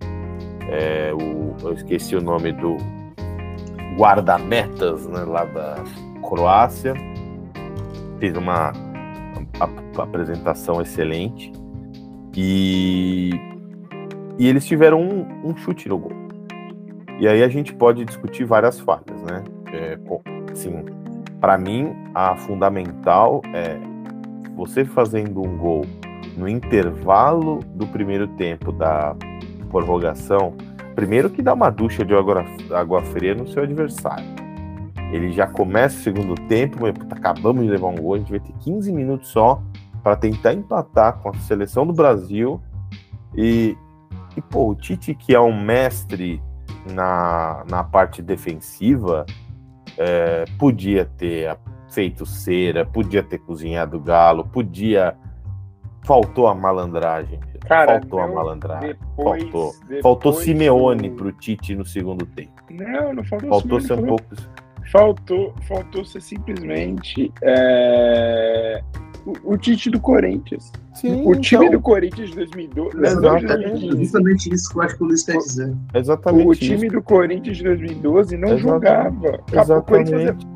é, 0.69 1.13
o, 1.13 1.55
eu 1.63 1.73
esqueci 1.73 2.17
o 2.17 2.21
nome 2.21 2.53
do 2.53 2.77
guarda-metas 3.97 5.07
né, 5.07 5.25
lá 5.25 5.45
da 5.45 5.77
Croácia. 6.23 6.95
Fez 8.19 8.37
uma, 8.37 8.73
uma 9.57 10.05
apresentação 10.05 10.81
excelente. 10.81 11.53
E, 12.37 13.31
e 14.39 14.47
eles 14.47 14.65
tiveram 14.67 15.03
um, 15.03 15.51
um, 15.51 15.57
chute 15.57 15.89
no 15.89 15.99
gol. 15.99 16.13
E 17.19 17.27
aí 17.29 17.43
a 17.43 17.49
gente 17.49 17.75
pode 17.75 18.05
discutir 18.05 18.45
várias 18.45 18.79
falhas, 18.81 19.23
né? 19.23 19.45
É, 19.73 19.99
assim, 20.51 20.85
para 21.41 21.59
mim, 21.59 21.95
a 22.15 22.37
fundamental 22.37 23.43
é 23.53 23.79
você 24.55 24.85
fazendo 24.85 25.41
um 25.41 25.57
gol 25.57 25.85
no 26.37 26.49
intervalo 26.49 27.61
do 27.75 27.87
primeiro 27.87 28.27
tempo 28.29 28.73
da 28.73 29.17
prorrogação, 29.71 30.55
primeiro 30.95 31.31
que 31.31 31.41
dá 31.41 31.55
uma 31.55 31.71
ducha 31.71 32.05
de 32.05 32.15
água, 32.15 32.45
água 32.73 33.03
fria 33.03 33.35
no 33.35 33.47
seu 33.49 33.63
adversário. 33.63 34.27
Ele 35.13 35.33
já 35.33 35.47
começa 35.47 35.97
o 35.97 36.03
segundo 36.03 36.35
tempo, 36.47 36.87
acabamos 37.11 37.65
de 37.65 37.71
levar 37.71 37.89
um 37.89 37.97
gol, 37.97 38.15
a 38.15 38.19
gente 38.19 38.31
vai 38.31 38.41
ter 38.41 38.53
15 38.61 38.93
minutos 38.93 39.29
só 39.29 39.63
para 40.03 40.17
tentar 40.17 40.53
empatar 40.53 41.19
com 41.19 41.31
a 41.31 41.35
seleção 41.35 41.87
do 41.87 41.93
Brasil. 41.93 42.61
E, 43.37 43.77
e 44.37 44.41
pô, 44.41 44.71
o 44.71 44.75
Tite, 44.75 45.15
que 45.15 45.35
é 45.35 45.41
um 45.41 45.59
mestre 45.59 46.41
na, 46.93 47.65
na 47.69 47.83
parte 47.83 48.23
defensiva, 48.23 49.27
é, 49.99 50.45
podia 50.59 51.05
ter 51.05 51.57
feito 51.91 52.25
cera, 52.25 52.87
podia 52.87 53.23
ter 53.23 53.39
cozinhado 53.39 54.01
galo, 54.01 54.45
podia. 54.45 55.17
Faltou 56.03 56.47
a 56.47 56.55
malandragem. 56.55 57.39
Cara, 57.67 58.01
faltou 58.01 58.21
a 58.21 58.29
malandragem. 58.29 58.89
Depois, 58.91 59.43
faltou. 59.43 59.73
Depois 59.83 60.03
faltou 60.03 60.33
Simeone 60.33 61.11
do... 61.11 61.17
pro 61.17 61.33
Tite 61.33 61.75
no 61.75 61.85
segundo 61.85 62.27
tempo. 62.27 62.53
Não, 62.71 63.15
não 63.15 63.25
faltou 63.25 63.49
Faltou 63.49 63.81
ser 63.81 63.93
um 63.95 64.07
pouco. 64.07 64.25
Faltou, 64.91 65.55
faltou 65.69 66.05
ser 66.05 66.21
simplesmente 66.21 67.33
é... 67.43 68.83
o, 69.25 69.53
o, 69.53 69.57
Tite 69.57 69.89
do 69.89 70.01
Corinthians. 70.01 70.73
Sim, 70.95 71.23
o 71.25 71.37
time 71.37 71.67
então... 71.67 71.79
do 71.79 71.83
Corinthians 71.83 72.31
de 72.31 72.37
2012. 72.37 72.99
Exatamente, 72.99 73.97
justamente 73.97 74.53
isso 74.53 74.71
que 74.71 74.79
eu 74.79 74.83
acho 74.83 74.97
que 74.97 75.03
o 75.05 75.07
Luiz 75.07 75.23
quer 75.23 75.37
dizer. 75.37 75.77
Exatamente. 75.95 76.49
O 76.49 76.55
time 76.55 76.87
isso. 76.87 76.97
do 76.97 77.03
Corinthians 77.03 77.57
de 77.59 77.65
2012 77.65 78.37
não 78.37 78.49
Exatamente. 78.49 78.63
jogava. 78.63 79.41
Exatamente. 79.53 80.47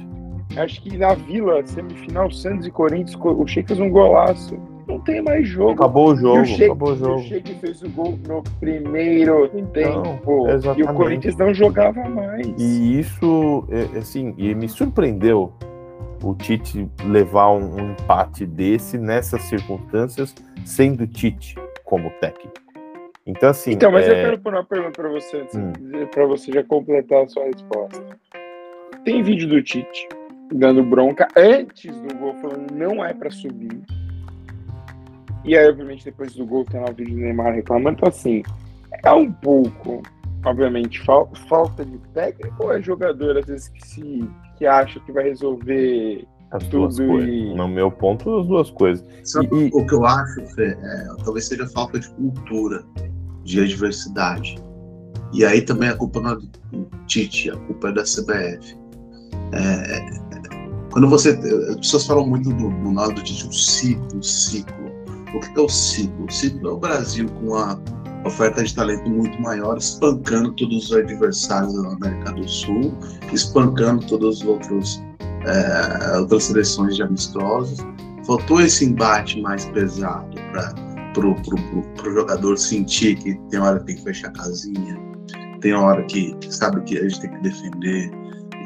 Acho 0.57 0.83
que 0.83 0.97
na 0.97 1.15
Vila, 1.15 1.65
semifinal, 1.67 2.31
Santos 2.31 2.67
e 2.67 2.71
Corinthians, 2.71 3.17
o 3.23 3.47
Sheik 3.47 3.69
fez 3.69 3.81
um 3.81 3.91
golaço 3.91 4.57
não 4.87 5.01
tem 5.01 5.23
mais 5.23 5.47
jogo. 5.49 5.73
Acabou 5.73 6.13
o 6.13 6.17
jogo. 6.17 6.45
E 6.45 6.63
o 6.63 6.65
acabou 6.65 6.93
o 6.93 6.97
jogo. 6.97 7.15
O 7.15 7.23
Sheik 7.23 7.55
fez 7.55 7.83
o 7.83 7.91
gol 7.91 8.19
no 8.27 8.43
primeiro 8.61 9.51
então, 9.55 10.03
tempo. 10.03 10.49
Exatamente. 10.49 10.81
E 10.81 10.91
o 10.91 10.95
Corinthians 10.95 11.37
não 11.37 11.55
jogava 11.55 12.09
mais. 12.09 12.47
E 12.59 12.99
isso, 12.99 13.67
é, 13.71 13.99
assim, 13.99 14.35
e 14.37 14.55
me 14.55 14.69
surpreendeu 14.69 15.53
o 16.23 16.35
Tite 16.35 16.89
levar 17.05 17.51
um, 17.51 17.75
um 17.75 17.91
empate 17.93 18.47
desse 18.47 18.97
nessas 18.97 19.43
circunstâncias, 19.43 20.35
sendo 20.65 21.07
Tite 21.07 21.55
como 21.85 22.11
técnico. 22.21 22.55
Então, 23.27 23.51
assim. 23.51 23.73
Então, 23.73 23.91
mas 23.91 24.07
é... 24.07 24.11
eu 24.11 24.25
quero 24.25 24.39
pôr 24.39 24.53
uma 24.53 24.65
pergunta 24.65 24.93
para 24.93 25.09
você, 25.09 25.47
hum. 25.55 25.73
para 26.11 26.27
você 26.27 26.53
já 26.53 26.63
completar 26.63 27.25
a 27.25 27.29
sua 27.29 27.45
resposta. 27.45 28.03
Tem 29.05 29.23
vídeo 29.23 29.49
do 29.49 29.63
Tite 29.63 30.09
dando 30.53 30.83
bronca 30.83 31.27
antes 31.37 31.97
do 32.01 32.15
gol, 32.17 32.35
falando 32.35 32.73
não 32.73 33.05
é 33.05 33.13
para 33.13 33.31
subir 33.31 33.81
e 35.45 35.57
aí, 35.57 35.69
obviamente, 35.69 36.05
depois 36.05 36.35
do 36.35 36.47
gol 36.47 36.65
tem 36.65 36.81
lá 36.81 36.91
o 36.91 36.95
vídeo 36.95 37.15
do 37.15 37.21
Neymar 37.21 37.55
reclamando. 37.55 37.97
Então, 37.97 38.09
assim, 38.09 38.43
é 39.03 39.13
um 39.13 39.31
pouco, 39.31 40.03
obviamente, 40.45 41.01
fal 41.05 41.31
falta 41.49 41.85
de 41.85 41.99
técnico 42.15 42.65
ou 42.65 42.73
é 42.73 42.81
jogador, 42.81 43.39
às 43.39 43.47
vezes, 43.47 43.69
que 43.69 43.87
se 43.87 44.29
que 44.57 44.67
acha 44.67 45.01
que 45.01 45.13
vai 45.13 45.25
resolver 45.25 46.27
as 46.51 46.65
duas 46.69 46.97
coisas. 46.97 47.29
E... 47.29 47.55
No 47.55 47.69
meu 47.69 47.91
ponto, 47.91 48.39
as 48.39 48.47
duas 48.47 48.71
coisas. 48.71 49.05
Sabe 49.25 49.49
e, 49.53 49.71
o 49.75 49.85
que 49.87 49.95
eu 49.95 50.07
acho, 50.07 50.41
Fê, 50.55 50.77
é, 50.81 51.07
talvez 51.25 51.47
seja 51.47 51.67
falta 51.69 51.99
de 51.99 52.09
cultura, 52.11 52.85
de 53.43 53.61
adversidade. 53.61 54.57
E 55.33 55.45
aí 55.45 55.61
também 55.61 55.89
a 55.89 55.97
culpa 55.97 56.21
não 56.21 56.33
é 56.33 56.37
do 56.37 56.49
Tite, 57.07 57.51
a 57.51 57.57
culpa 57.57 57.89
é 57.89 57.93
da 57.93 58.03
CBF. 58.03 58.77
É, 59.53 60.25
quando 60.93 61.09
você. 61.09 61.31
As 61.71 61.77
pessoas 61.77 62.07
falam 62.07 62.27
muito 62.27 62.51
do, 62.51 62.71
do 62.71 62.93
lado 62.93 63.15
do 63.15 63.23
Tite, 63.23 63.49
o 63.49 63.53
ciclo, 63.53 64.19
o 64.19 64.23
ciclo. 64.23 64.84
O 65.35 65.41
que 65.41 65.59
é 65.59 65.61
o 65.61 65.69
ciclo? 65.69 66.27
O 66.27 66.33
ciclo 66.33 66.69
é 66.69 66.73
o 66.73 66.79
Brasil 66.79 67.29
com 67.29 67.49
uma 67.49 67.81
oferta 68.25 68.63
de 68.63 68.75
talento 68.75 69.09
muito 69.11 69.41
maior, 69.43 69.77
espancando 69.77 70.53
todos 70.53 70.91
os 70.91 70.97
adversários 70.97 71.75
da 71.75 71.89
América 71.91 72.33
do 72.33 72.49
Sul, 72.49 72.95
espancando 73.33 74.07
todas 74.07 74.41
as 74.41 74.47
outros, 74.47 75.03
é, 75.45 76.19
outras 76.19 76.45
seleções 76.45 76.97
de 76.97 77.03
amistosos. 77.03 77.79
Faltou 78.27 78.61
esse 78.61 78.87
embate 78.87 79.41
mais 79.41 79.67
pesado 79.67 80.35
para 80.53 81.27
o 81.27 82.15
jogador 82.15 82.57
sentir 82.57 83.17
que 83.17 83.35
tem 83.51 83.61
hora 83.61 83.79
que 83.81 83.87
tem 83.87 83.97
que 83.97 84.03
fechar 84.03 84.29
a 84.29 84.33
casinha, 84.33 84.99
tem 85.61 85.75
hora 85.75 86.03
que 86.05 86.35
sabe 86.49 86.81
que 86.85 86.99
a 86.99 87.03
gente 87.03 87.21
tem 87.21 87.31
que 87.31 87.43
defender, 87.43 88.11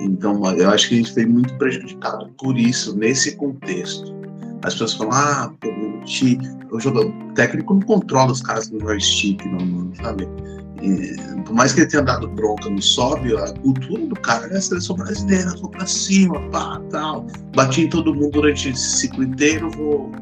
Então, 0.01 0.41
eu 0.57 0.71
acho 0.71 0.89
que 0.89 0.95
a 0.95 0.99
gente 0.99 1.13
foi 1.13 1.27
muito 1.27 1.53
prejudicado 1.59 2.31
por 2.39 2.57
isso, 2.57 2.97
nesse 2.97 3.35
contexto. 3.37 4.18
As 4.65 4.75
pessoas 4.75 4.95
falam, 4.95 5.13
ah, 5.13 5.53
o, 5.65 6.77
o 6.77 6.81
jogador 6.81 7.07
o 7.07 7.35
técnico 7.35 7.75
não 7.75 7.83
controla 7.83 8.33
os 8.33 8.43
caras 8.43 8.71
no 8.71 8.81
joystick, 8.81 9.45
não, 9.45 9.95
sabe? 9.95 10.29
E, 10.83 11.17
por 11.43 11.55
mais 11.55 11.73
que 11.73 11.81
ele 11.81 11.91
tenha 11.91 12.03
dado 12.03 12.29
bronca 12.29 12.69
no 12.69 12.81
sobe, 12.81 13.37
a 13.37 13.53
cultura 13.55 14.07
do 14.07 14.15
cara 14.17 14.47
é 14.47 14.57
a 14.57 14.61
seleção 14.61 14.97
brasileira, 14.97 15.55
vou 15.61 15.71
pra 15.71 15.87
cima, 15.87 16.41
pá, 16.51 16.81
tal. 16.91 17.27
Bati 17.55 17.83
em 17.83 17.89
todo 17.89 18.15
mundo 18.15 18.31
durante 18.31 18.71
esse 18.71 18.99
ciclo 18.99 19.25
inteiro, 19.25 19.71
vou, 19.71 20.13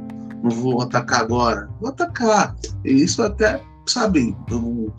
não 0.42 0.50
vou 0.50 0.82
atacar 0.82 1.20
agora. 1.20 1.68
Vou 1.80 1.90
atacar. 1.90 2.54
E 2.84 2.90
isso 2.90 3.22
até, 3.22 3.62
sabe, 3.86 4.36
um, 4.50 4.90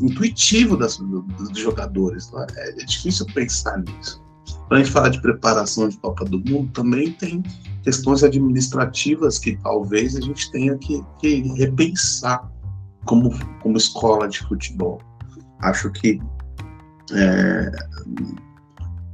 intuitivo 0.00 0.76
das, 0.76 0.98
dos 0.98 1.58
jogadores. 1.58 2.30
É? 2.56 2.70
é 2.70 2.84
difícil 2.84 3.26
pensar 3.34 3.78
nisso. 3.78 4.22
Quando 4.68 4.72
a 4.72 4.78
gente 4.78 4.92
fala 4.92 5.10
de 5.10 5.20
preparação 5.20 5.88
de 5.88 5.96
Copa 5.98 6.24
do 6.24 6.38
Mundo, 6.38 6.70
também 6.72 7.12
tem 7.12 7.42
questões 7.82 8.22
administrativas 8.22 9.38
que 9.38 9.56
talvez 9.62 10.16
a 10.16 10.20
gente 10.20 10.50
tenha 10.50 10.76
que, 10.78 11.02
que 11.18 11.42
repensar 11.54 12.50
como, 13.04 13.30
como 13.62 13.76
escola 13.76 14.28
de 14.28 14.40
futebol. 14.40 15.00
Acho 15.60 15.90
que 15.90 16.20
é, 17.12 17.70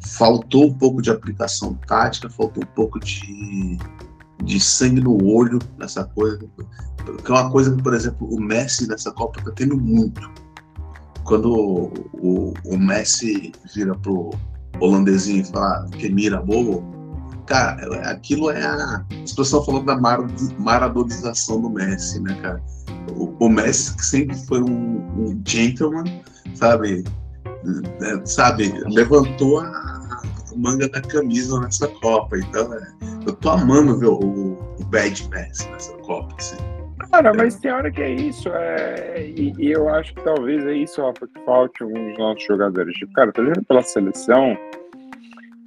faltou 0.07 0.67
um 0.67 0.75
pouco 0.75 1.03
de 1.03 1.11
aplicação 1.11 1.75
tática, 1.87 2.29
faltou 2.31 2.63
um 2.63 2.75
pouco 2.75 3.01
de, 3.01 3.79
de 4.45 4.61
sangue 4.61 5.01
no 5.01 5.25
olho 5.25 5.59
nessa 5.79 6.05
coisa. 6.05 6.39
Que 7.25 7.31
é 7.31 7.35
uma 7.35 7.51
coisa 7.51 7.75
que, 7.75 7.83
por 7.83 7.95
exemplo, 7.95 8.29
o 8.29 8.41
Messi 8.41 8.89
nessa 8.89 9.13
Copa 9.13 9.39
está 9.41 9.51
tendo 9.53 9.77
muito. 9.77 10.31
Quando 11.25 11.53
o, 11.53 11.93
o, 12.15 12.55
o, 12.65 12.79
Messi 12.79 13.53
vira 13.75 13.97
pro 13.97 14.31
holandesinho 14.81 15.43
e 15.43 15.45
fala 15.45 15.89
que 15.91 16.09
mira 16.09 16.41
bobo, 16.41 16.85
cara, 17.47 18.11
aquilo 18.11 18.51
é 18.51 18.65
a. 18.65 19.05
As 19.23 19.33
pessoas 19.33 19.65
falando 19.65 19.87
da 19.87 19.97
mar, 19.97 20.19
maradonização 20.59 21.61
do 21.61 21.71
Messi, 21.71 22.21
né, 22.21 22.35
cara? 22.43 22.63
O, 23.17 23.47
o 23.47 23.49
Messi, 23.49 23.97
que 23.97 24.05
sempre 24.05 24.37
foi 24.37 24.63
um, 24.63 24.99
um 25.17 25.43
gentleman, 25.47 26.05
sabe? 26.55 27.05
É, 28.01 28.27
sabe, 28.27 28.73
levantou 28.87 29.59
a, 29.59 29.67
a, 29.67 30.23
manga 30.57 30.89
da 30.89 31.01
camisa 31.01 31.59
nessa 31.61 31.89
Copa. 31.89 32.39
Então, 32.39 32.73
é, 32.75 32.87
eu 33.27 33.33
tô 33.33 33.51
amando 33.51 33.99
ver 33.99 34.07
o, 34.07 34.57
o 34.79 34.85
Bad 34.85 35.29
Messi 35.31 35.69
nessa 35.71 35.93
Copa, 35.99 36.35
assim. 36.39 36.76
Cara, 37.11 37.33
mas 37.35 37.57
tem 37.57 37.73
hora 37.73 37.91
que 37.91 38.03
é 38.03 38.11
isso. 38.11 38.49
É... 38.49 39.27
E, 39.27 39.53
e, 39.59 39.73
eu 39.73 39.89
acho 39.89 40.15
que 40.15 40.23
talvez 40.23 40.65
é 40.67 40.75
isso, 40.75 41.03
Rafa, 41.03 41.27
que 41.27 41.41
falte 41.45 41.83
alguns 41.83 42.19
nossos 42.19 42.45
jogadores. 42.45 42.95
Tipo, 42.95 43.13
cara, 43.13 43.33
tô 43.33 43.43
vendo 43.45 43.65
pela 43.65 43.83
seleção. 43.83 44.57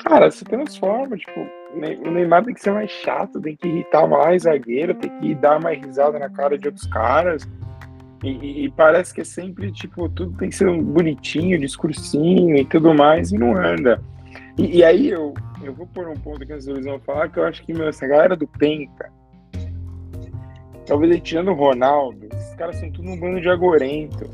Cara, 0.04 0.32
se 0.32 0.46
transforma, 0.46 1.18
tipo, 1.18 1.46
o 1.74 2.12
Neymar 2.12 2.46
tem 2.46 2.54
que 2.54 2.62
ser 2.62 2.72
mais 2.72 2.90
chato, 2.90 3.42
tem 3.42 3.56
que 3.56 3.68
irritar 3.68 4.08
mais 4.08 4.44
zagueiro, 4.44 4.96
tem 4.96 5.12
que 5.20 5.36
dar 5.36 5.62
mais 5.62 5.84
risada 5.84 6.18
na 6.18 6.30
cara 6.30 6.58
de 6.58 6.68
outros 6.68 6.88
caras. 6.88 7.48
E, 8.24 8.66
e, 8.66 8.72
parece 8.72 9.14
que 9.14 9.22
é 9.22 9.26
sempre, 9.26 9.72
tipo, 9.72 10.10
tudo 10.10 10.38
tem 10.38 10.50
que 10.50 10.56
ser 10.56 10.70
bonitinho, 10.82 11.60
discursinho 11.60 12.56
e 12.58 12.66
tudo 12.66 12.94
mais, 12.94 13.32
e 13.32 13.38
não 13.38 13.56
anda. 13.56 14.02
E, 14.58 14.78
e 14.78 14.84
aí 14.84 15.10
eu, 15.10 15.34
eu 15.64 15.74
vou 15.74 15.88
pôr 15.88 16.08
um 16.10 16.16
ponto 16.16 16.46
que 16.46 16.52
eles 16.52 16.66
vão 16.66 17.00
falar, 17.00 17.30
que 17.30 17.40
eu 17.40 17.46
acho 17.46 17.64
que, 17.66 17.74
meu, 17.74 17.88
essa 17.88 18.06
galera 18.08 18.36
do 18.36 18.48
Penta, 18.48 19.10
talvez 20.90 21.12
ele 21.12 21.22
tirando 21.22 21.52
o 21.52 21.54
Ronaldo, 21.54 22.28
esses 22.34 22.56
caras 22.56 22.76
são 22.78 22.92
tudo 22.92 23.10
um 23.10 23.18
bando 23.18 23.40
de 23.40 23.48
agorento. 23.48 24.28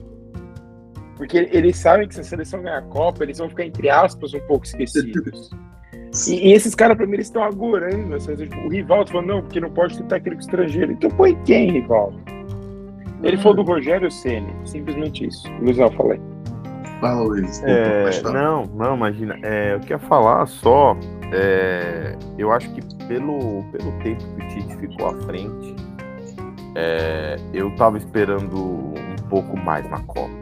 Porque 1.18 1.49
eles 1.51 1.78
sabem 1.78 2.08
que 2.08 2.16
se 2.16 2.22
a 2.22 2.24
seleção 2.24 2.62
ganhar 2.62 2.78
a 2.78 2.82
Copa, 2.82 3.24
eles 3.24 3.38
vão 3.38 3.49
ficar, 3.49 3.66
entre 3.66 3.89
aspas, 3.89 4.34
um 4.34 4.39
pouco 4.47 4.66
esquecidos. 4.66 5.51
E, 6.30 6.47
e 6.47 6.53
esses 6.53 6.74
caras, 6.74 6.95
pra 6.95 7.06
mim, 7.06 7.16
eles 7.16 7.28
estão 7.28 7.43
agorando. 7.43 8.18
Tipo, 8.18 8.56
o 8.62 8.70
Rivaldo 8.70 9.12
falou, 9.12 9.28
não, 9.28 9.41
porque 9.41 9.60
não 9.60 9.70
pode 9.70 9.97
ter 9.97 10.06
técnico 10.06 10.39
estrangeiro. 10.39 10.93
Então 10.93 11.10
põe 11.10 11.36
quem, 11.43 11.72
Rivaldo? 11.72 12.18
Ele 13.22 13.36
falou 13.36 13.58
do 13.58 13.64
Rogério 13.64 14.10
Ceni, 14.10 14.47
simplesmente 14.64 15.28
isso. 15.28 15.51
Luizão, 15.60 15.91
falei. 15.91 16.22
Fala, 17.01 17.22
Luiz. 17.22 17.62
É, 17.66 18.22
não, 18.32 18.64
não, 18.64 18.95
imagina. 18.95 19.38
É, 19.43 19.74
eu 19.74 19.80
queria 19.82 19.99
falar 19.99 20.45
só. 20.45 20.95
É, 21.34 22.16
eu 22.38 22.49
acho 22.49 22.70
que 22.72 22.82
pelo, 23.08 23.64
pelo 23.74 23.91
tempo 24.01 24.24
que 24.24 24.41
o 24.41 24.47
Tite 24.47 24.78
ficou 24.78 25.10
à 25.10 25.22
frente, 25.24 25.74
é, 26.76 27.38
eu 27.53 27.73
tava 27.76 27.97
esperando 27.97 28.57
um 28.57 29.30
pouco 29.30 29.57
mais 29.57 29.89
na 29.89 29.99
Copa. 30.01 30.34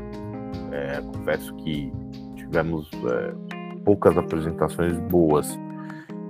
É, 0.72 1.00
confesso 1.02 1.54
que 1.58 1.94
tivemos 2.36 2.90
é, 3.06 3.34
poucas 3.86 4.18
apresentações 4.18 4.98
boas. 4.98 5.58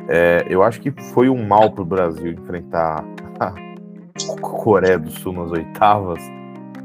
É, 0.09 0.45
eu 0.49 0.61
acho 0.61 0.81
que 0.81 0.91
foi 1.13 1.29
um 1.29 1.47
mal 1.47 1.71
para 1.71 1.81
o 1.81 1.85
Brasil 1.85 2.33
enfrentar 2.33 3.05
a 3.39 3.53
Coreia 4.41 4.99
do 4.99 5.09
Sul 5.09 5.33
nas 5.33 5.51
oitavas, 5.51 6.19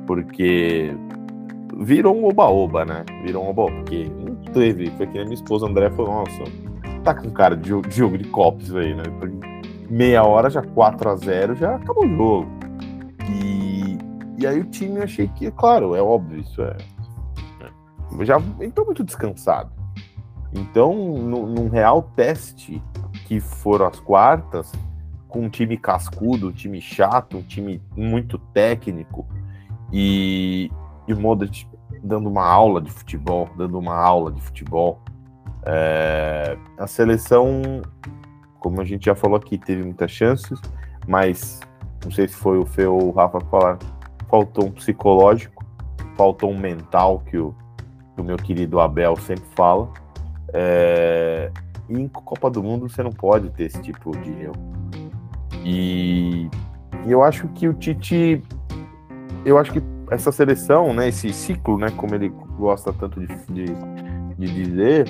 porque 0.07 0.95
virou 1.77 2.17
um 2.17 2.27
oba-oba, 2.27 2.85
né? 2.85 3.05
Virou 3.25 3.45
um 3.45 3.51
oba-oba, 3.51 3.75
porque 3.77 4.09
não 4.09 4.37
teve. 4.53 4.91
Foi 4.93 5.07
que 5.07 5.19
minha 5.25 5.35
esposa 5.35 5.67
André 5.67 5.91
falou: 5.91 6.25
Nossa, 6.25 6.45
tá 7.03 7.15
com 7.15 7.31
cara 7.31 7.57
de 7.57 7.71
jogo 7.91 8.17
de 8.17 8.25
copos 8.29 8.75
aí, 8.75 8.95
né? 8.95 9.03
Meia 9.91 10.23
hora 10.23 10.49
já 10.49 10.63
4 10.63 11.09
a 11.09 11.17
0 11.17 11.55
já 11.57 11.75
acabou 11.75 12.05
o 12.05 12.17
jogo. 12.17 12.58
E, 14.39 14.47
aí 14.47 14.61
o 14.61 14.65
time 14.65 14.99
eu 14.99 15.03
achei 15.03 15.29
que, 15.29 15.51
claro, 15.51 15.95
é 15.95 16.01
óbvio, 16.01 16.41
isso 16.41 16.63
é. 16.63 16.77
é 17.61 18.25
já 18.25 18.41
entrou 18.61 18.87
muito 18.87 19.03
descansado. 19.03 19.71
Então, 20.53 20.95
no, 20.95 21.47
num 21.47 21.69
real 21.69 22.03
teste, 22.15 22.83
que 23.27 23.41
foram 23.41 23.87
as 23.87 24.01
quartas, 24.01 24.73
com 25.29 25.43
um 25.43 25.49
time 25.49 25.77
cascudo, 25.77 26.49
um 26.49 26.53
time 26.53 26.81
chato, 26.81 27.37
um 27.37 27.43
time 27.43 27.83
muito 27.97 28.39
técnico, 28.39 29.27
e, 29.93 30.71
e 31.07 31.13
o 31.13 31.21
Modric 31.21 31.67
dando 32.03 32.29
uma 32.29 32.47
aula 32.47 32.81
de 32.81 32.91
futebol, 32.91 33.49
dando 33.57 33.79
uma 33.79 33.95
aula 33.95 34.33
de 34.33 34.41
futebol. 34.41 35.01
É, 35.67 36.57
a 36.79 36.87
seleção, 36.87 37.83
como 38.61 38.81
a 38.81 38.85
gente 38.85 39.07
já 39.07 39.15
falou 39.15 39.37
aqui, 39.37 39.59
teve 39.59 39.83
muitas 39.83 40.11
chances, 40.11 40.61
mas 41.07 41.61
não 42.05 42.11
sei 42.11 42.29
se 42.29 42.35
foi 42.35 42.59
o 42.59 42.65
Fê 42.65 42.87
ou 42.87 43.09
o 43.09 43.11
Rafa 43.11 43.41
falar, 43.41 43.79
faltou 44.29 44.67
um 44.67 44.71
psicológico, 44.71 45.65
faltou 46.17 46.51
um 46.51 46.59
mental 46.59 47.21
que 47.21 47.39
o, 47.39 47.55
que 48.15 48.21
o 48.21 48.25
meu 48.25 48.37
querido 48.37 48.81
Abel 48.81 49.17
sempre 49.17 49.45
fala. 49.55 49.91
É, 50.53 51.51
em 51.89 52.09
Copa 52.09 52.51
do 52.51 52.63
Mundo 52.63 52.89
você 52.89 53.03
não 53.03 53.13
pode 53.13 53.51
ter 53.51 53.65
esse 53.65 53.81
tipo 53.83 54.17
de 54.19 54.31
erro. 54.43 54.55
E, 55.65 56.49
e 57.07 57.11
eu 57.11 57.23
acho 57.23 57.49
que 57.49 57.69
o 57.69 57.75
Tite, 57.75 58.43
eu 59.45 59.59
acho 59.59 59.73
que 59.73 59.83
essa 60.11 60.33
seleção, 60.33 60.95
né, 60.95 61.09
esse 61.09 61.33
ciclo, 61.33 61.79
né, 61.79 61.91
como 61.97 62.15
ele 62.15 62.29
gosta 62.59 62.93
tanto 62.93 63.21
de, 63.21 63.27
de, 63.47 63.67
de 64.39 64.65
dizer, 64.65 65.09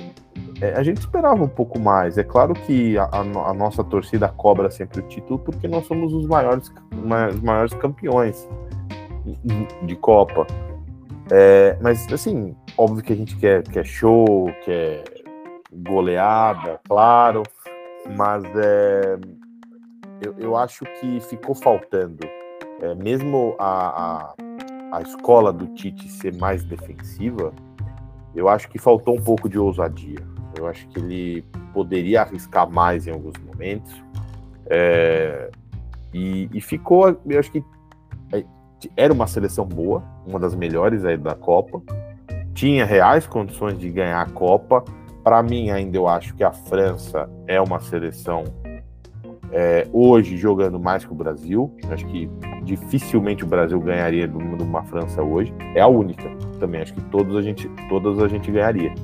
é, 0.61 0.75
a 0.75 0.83
gente 0.83 0.99
esperava 0.99 1.43
um 1.43 1.49
pouco 1.49 1.79
mais. 1.79 2.19
É 2.19 2.25
claro 2.25 2.55
que 2.55 2.99
a, 2.99 3.09
a, 3.13 3.55
nossa 3.55 3.85
torcida 3.85 4.29
cobra 4.29 4.71
sempre 4.71 5.01
o 5.01 5.03
título 5.05 5.39
porque 5.39 5.69
nós 5.69 5.87
somos 5.87 6.13
os 6.13 6.27
maiores, 6.27 6.73
os 6.93 7.41
maiores 7.41 7.75
campeões 7.75 8.49
de 9.83 9.97
Copa. 9.97 10.47
É, 11.31 11.77
mas, 11.81 12.11
assim, 12.13 12.57
óbvio 12.77 13.03
que 13.03 13.13
a 13.13 13.17
gente 13.17 13.37
quer, 13.37 13.63
quer 13.63 13.85
show, 13.85 14.51
quer 14.65 15.05
goleada, 15.73 16.81
claro, 16.89 17.43
mas 18.17 18.43
é, 18.57 19.19
eu, 20.25 20.35
eu 20.39 20.57
acho 20.57 20.85
que 21.01 21.21
ficou 21.21 21.55
faltando. 21.55 22.27
É, 22.81 22.95
mesmo 22.95 23.57
a, 23.59 24.35
a, 24.93 24.99
a 24.99 25.03
escola 25.03 25.53
do 25.53 25.67
Tite 25.75 26.09
ser 26.09 26.37
mais 26.37 26.65
defensiva, 26.65 27.53
eu 28.35 28.49
acho 28.49 28.69
que 28.69 28.79
faltou 28.79 29.17
um 29.17 29.23
pouco 29.23 29.49
de 29.49 29.59
ousadia. 29.59 30.19
Eu 30.57 30.67
acho 30.67 30.87
que 30.89 30.99
ele 30.99 31.45
poderia 31.73 32.23
arriscar 32.23 32.71
mais 32.71 33.07
em 33.07 33.11
alguns 33.11 33.35
momentos. 33.45 33.93
É, 34.67 35.51
e, 36.13 36.49
e, 36.53 36.61
ficou, 36.61 37.21
eu 37.27 37.39
acho 37.39 37.51
que 37.51 37.63
era 38.97 39.13
uma 39.13 39.27
seleção 39.27 39.65
boa, 39.65 40.03
uma 40.27 40.39
das 40.39 40.55
melhores 40.55 41.05
aí 41.05 41.17
da 41.17 41.35
Copa. 41.35 41.83
Tinha 42.55 42.85
reais 42.85 43.27
condições 43.27 43.79
de 43.79 43.91
ganhar 43.91 44.21
a 44.21 44.27
Copa, 44.27 44.85
para 45.29 45.43
mim, 45.43 45.71
ainda 45.71 45.97
eu 45.97 46.09
acho 46.09 46.35
que 46.35 46.43
a 46.43 46.51
França 46.51 47.29
é 47.47 47.61
uma 47.61 47.81
seleção 47.81 48.45
é, 49.53 49.87
hoje 49.93 50.39
jogando 50.39 50.79
mais 50.81 51.05
que 51.05 51.13
o 51.13 51.15
Brasil. 51.15 51.71
Acho 51.91 52.07
que 52.07 52.31
dificilmente 52.63 53.45
o 53.45 53.47
Brasil 53.47 53.79
ganharia 53.79 54.27
de 54.27 54.35
uma 54.37 54.83
França 54.85 55.23
hoje. 55.23 55.53
É 55.75 55.81
a 55.81 55.87
única. 55.87 56.25
Também 56.59 56.81
acho 56.81 56.95
que 56.95 57.01
todos 57.03 57.37
a 57.37 57.43
gente, 57.43 57.69
todas 57.89 58.19
a 58.23 58.27
gente 58.27 58.51
ganharia. 58.51 58.95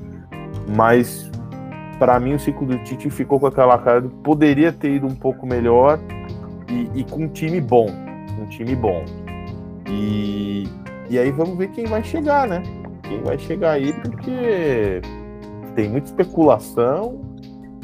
Mas 0.74 1.30
para 1.98 2.18
mim 2.18 2.34
o 2.34 2.38
ciclo 2.38 2.66
do 2.66 2.78
Tite 2.78 3.10
ficou 3.10 3.38
com 3.38 3.46
aquela 3.46 3.78
cara 3.78 4.00
de 4.00 4.08
poderia 4.08 4.72
ter 4.72 4.92
ido 4.92 5.06
um 5.06 5.14
pouco 5.14 5.46
melhor 5.46 5.98
e, 6.70 7.00
e 7.00 7.04
com 7.04 7.24
um 7.24 7.28
time 7.28 7.60
bom, 7.60 7.86
um 8.40 8.46
time 8.46 8.74
bom. 8.74 9.04
E, 9.88 10.64
e 11.10 11.18
aí 11.18 11.30
vamos 11.30 11.56
ver 11.56 11.68
quem 11.68 11.86
vai 11.86 12.02
chegar, 12.02 12.46
né? 12.46 12.62
Quem 13.02 13.20
vai 13.22 13.38
chegar 13.38 13.72
aí, 13.72 13.92
porque 13.92 15.00
tem 15.74 15.88
muita 15.88 16.06
especulação. 16.06 17.20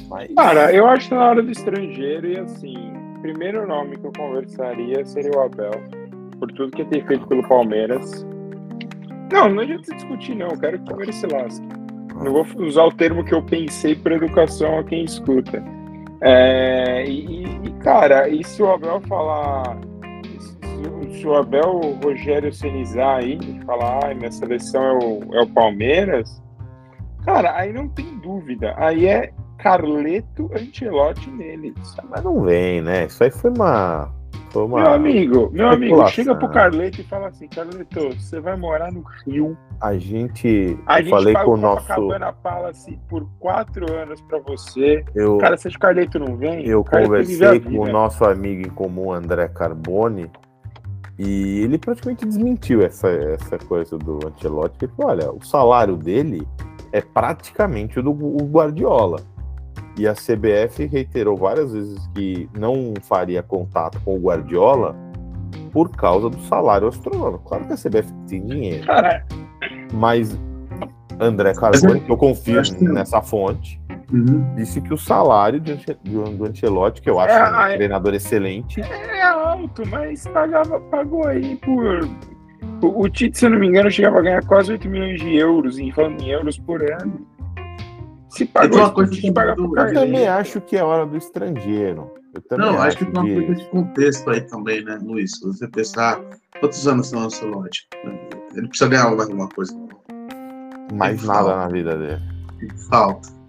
Mas... 0.08 0.32
Cara, 0.34 0.72
eu 0.72 0.86
acho 0.86 1.08
que 1.08 1.14
na 1.14 1.28
hora 1.28 1.42
do 1.42 1.50
estrangeiro 1.50 2.26
e 2.26 2.38
assim, 2.38 2.76
o 3.16 3.20
primeiro 3.20 3.66
nome 3.66 3.96
que 3.96 4.06
eu 4.06 4.12
conversaria 4.16 5.04
seria 5.04 5.30
o 5.36 5.40
Abel, 5.40 5.70
por 6.38 6.50
tudo 6.52 6.72
que 6.72 6.84
tem 6.86 7.04
feito 7.06 7.26
pelo 7.26 7.46
Palmeiras. 7.46 8.26
Não, 9.32 9.48
não 9.48 9.62
adianta 9.62 9.94
discutir, 9.94 10.34
não. 10.34 10.48
Eu 10.48 10.58
quero 10.58 10.78
que 10.78 10.84
o 10.84 10.86
Palmeiras 10.86 11.14
se 11.14 11.26
lasque. 11.26 11.66
Não 12.16 12.32
vou 12.32 12.46
usar 12.58 12.84
o 12.84 12.92
termo 12.92 13.24
que 13.24 13.32
eu 13.32 13.42
pensei 13.42 13.94
por 13.94 14.12
educação 14.12 14.78
a 14.78 14.84
quem 14.84 15.04
escuta. 15.04 15.62
É, 16.20 17.04
e, 17.06 17.44
e, 17.44 17.70
cara, 17.82 18.28
e 18.28 18.44
se 18.44 18.62
o 18.62 18.70
Abel 18.70 19.00
falar. 19.02 19.78
Se, 21.12 21.26
o 21.26 21.34
Abel 21.34 21.80
Rogério 22.02 22.52
Senizar 22.52 23.18
aí, 23.18 23.38
falar, 23.64 24.10
ah, 24.10 24.14
minha 24.14 24.30
seleção 24.30 24.82
é 24.82 24.92
o, 25.04 25.34
é 25.34 25.42
o 25.42 25.46
Palmeiras, 25.48 26.42
cara, 27.24 27.56
aí 27.56 27.72
não 27.72 27.88
tem 27.88 28.18
dúvida. 28.18 28.74
Aí 28.76 29.06
é 29.06 29.32
Carleto 29.58 30.50
Ancelotti 30.54 31.30
neles. 31.30 31.74
Mas 32.08 32.22
não 32.22 32.42
vem, 32.42 32.80
né? 32.80 33.06
Isso 33.06 33.22
aí 33.22 33.30
foi 33.30 33.50
uma 33.50 34.10
uma... 34.58 34.82
Meu 34.82 34.92
amigo, 34.92 35.50
meu 35.52 35.68
amigo, 35.68 36.06
chega 36.08 36.34
pro 36.34 36.48
Carleto 36.48 37.00
e 37.00 37.04
fala 37.04 37.28
assim, 37.28 37.46
Carleto, 37.46 38.08
você 38.10 38.40
vai 38.40 38.56
morar 38.56 38.90
no 38.92 39.04
Rio. 39.24 39.56
A 39.80 39.96
gente, 39.96 40.76
a 40.86 40.98
eu 40.98 41.04
gente 41.04 41.10
falei 41.10 41.34
com 41.34 41.52
o 41.52 41.56
nosso 41.56 41.86
Copacabana 41.86 42.32
Palace 42.32 42.98
por 43.08 43.28
quatro 43.38 43.92
anos 43.92 44.20
para 44.22 44.38
você. 44.40 45.04
Eu, 45.14 45.38
Cara, 45.38 45.56
se 45.56 45.68
o 45.68 45.78
Carleto 45.78 46.18
não 46.18 46.36
vem, 46.36 46.66
eu 46.66 46.84
conversei 46.84 47.60
com 47.60 47.78
o 47.78 47.88
nosso 47.88 48.24
amigo 48.24 48.66
em 48.66 48.70
comum 48.70 49.12
André 49.12 49.48
Carboni 49.48 50.30
e 51.22 51.60
ele 51.60 51.76
praticamente 51.76 52.24
desmentiu 52.24 52.80
essa, 52.80 53.08
essa 53.08 53.58
coisa 53.58 53.98
do 53.98 54.18
Ancelotti. 54.26 54.76
Ele 54.80 54.92
falou, 54.96 55.10
olha, 55.10 55.30
o 55.30 55.44
salário 55.44 55.94
dele 55.94 56.48
é 56.92 57.02
praticamente 57.02 57.98
o 57.98 58.02
do 58.02 58.12
Guardiola. 58.12 59.20
E 59.98 60.08
a 60.08 60.14
CBF 60.14 60.86
reiterou 60.86 61.36
várias 61.36 61.74
vezes 61.74 62.06
que 62.14 62.48
não 62.58 62.94
faria 63.02 63.42
contato 63.42 64.00
com 64.02 64.16
o 64.16 64.18
Guardiola 64.18 64.96
por 65.70 65.90
causa 65.90 66.30
do 66.30 66.40
salário 66.44 66.88
astronômico. 66.88 67.44
Claro 67.44 67.66
que 67.66 67.74
a 67.74 67.76
CBF 67.76 68.10
tem 68.26 68.46
dinheiro. 68.46 68.86
Cara. 68.86 69.26
Mas 69.92 70.34
André 71.20 71.52
Carboni, 71.52 72.00
que 72.00 72.10
eu 72.10 72.16
confio 72.16 72.62
que... 72.62 72.82
nessa 72.84 73.20
fonte, 73.20 73.79
uhum. 74.12 74.54
disse 74.54 74.80
que 74.80 74.92
o 74.92 74.98
salário 74.98 75.60
do, 75.60 75.74
do 76.36 76.44
Ancelotti, 76.44 77.00
que 77.00 77.10
eu 77.10 77.18
acho 77.18 77.34
é, 77.34 77.50
um 77.50 77.60
é, 77.60 77.76
treinador 77.76 78.14
excelente. 78.14 78.80
É 78.80 79.22
alto, 79.22 79.82
mas 79.88 80.26
pagava, 80.28 80.80
pagou 80.80 81.26
aí 81.26 81.56
por. 81.56 82.08
O, 82.82 83.02
o 83.04 83.08
Tite, 83.08 83.38
se 83.38 83.46
eu 83.46 83.50
não 83.50 83.58
me 83.58 83.66
engano, 83.66 83.90
chegava 83.90 84.18
a 84.18 84.22
ganhar 84.22 84.44
quase 84.44 84.72
8 84.72 84.88
milhões 84.88 85.20
de 85.20 85.36
euros, 85.36 85.78
em, 85.78 85.92
falando 85.92 86.20
em 86.20 86.30
euros 86.30 86.58
por 86.58 86.82
ano. 86.82 87.26
Se 88.30 88.46
pagou, 88.46 88.78
uma 88.78 88.92
coisa 88.92 89.10
que 89.10 89.32
pagar 89.32 89.56
Eu 89.58 89.94
também 89.94 90.26
acho 90.28 90.60
que 90.60 90.76
é 90.76 90.84
hora 90.84 91.04
do 91.04 91.16
estrangeiro. 91.16 92.12
não, 92.52 92.70
acho, 92.74 92.82
acho 92.82 92.98
que 92.98 93.06
tem 93.06 93.22
uma 93.22 93.46
coisa 93.46 93.54
de 93.54 93.70
contexto 93.70 94.30
aí 94.30 94.40
também, 94.42 94.84
né, 94.84 94.98
Luiz? 95.02 95.32
Se 95.32 95.46
você 95.46 95.66
pensar, 95.66 96.20
quantos 96.60 96.86
anos 96.86 97.10
tem 97.10 97.18
o 97.18 97.24
Ancelotti? 97.24 97.88
Ele 98.54 98.68
precisa 98.68 98.88
ganhar 98.88 99.10
mais 99.10 99.28
alguma 99.28 99.48
coisa. 99.48 99.74
Mais 100.92 101.22
nada 101.24 101.38
falta. 101.40 101.56
na 101.56 101.68
vida 101.68 101.96
dele. 101.96 102.22
Falta. 102.88 103.39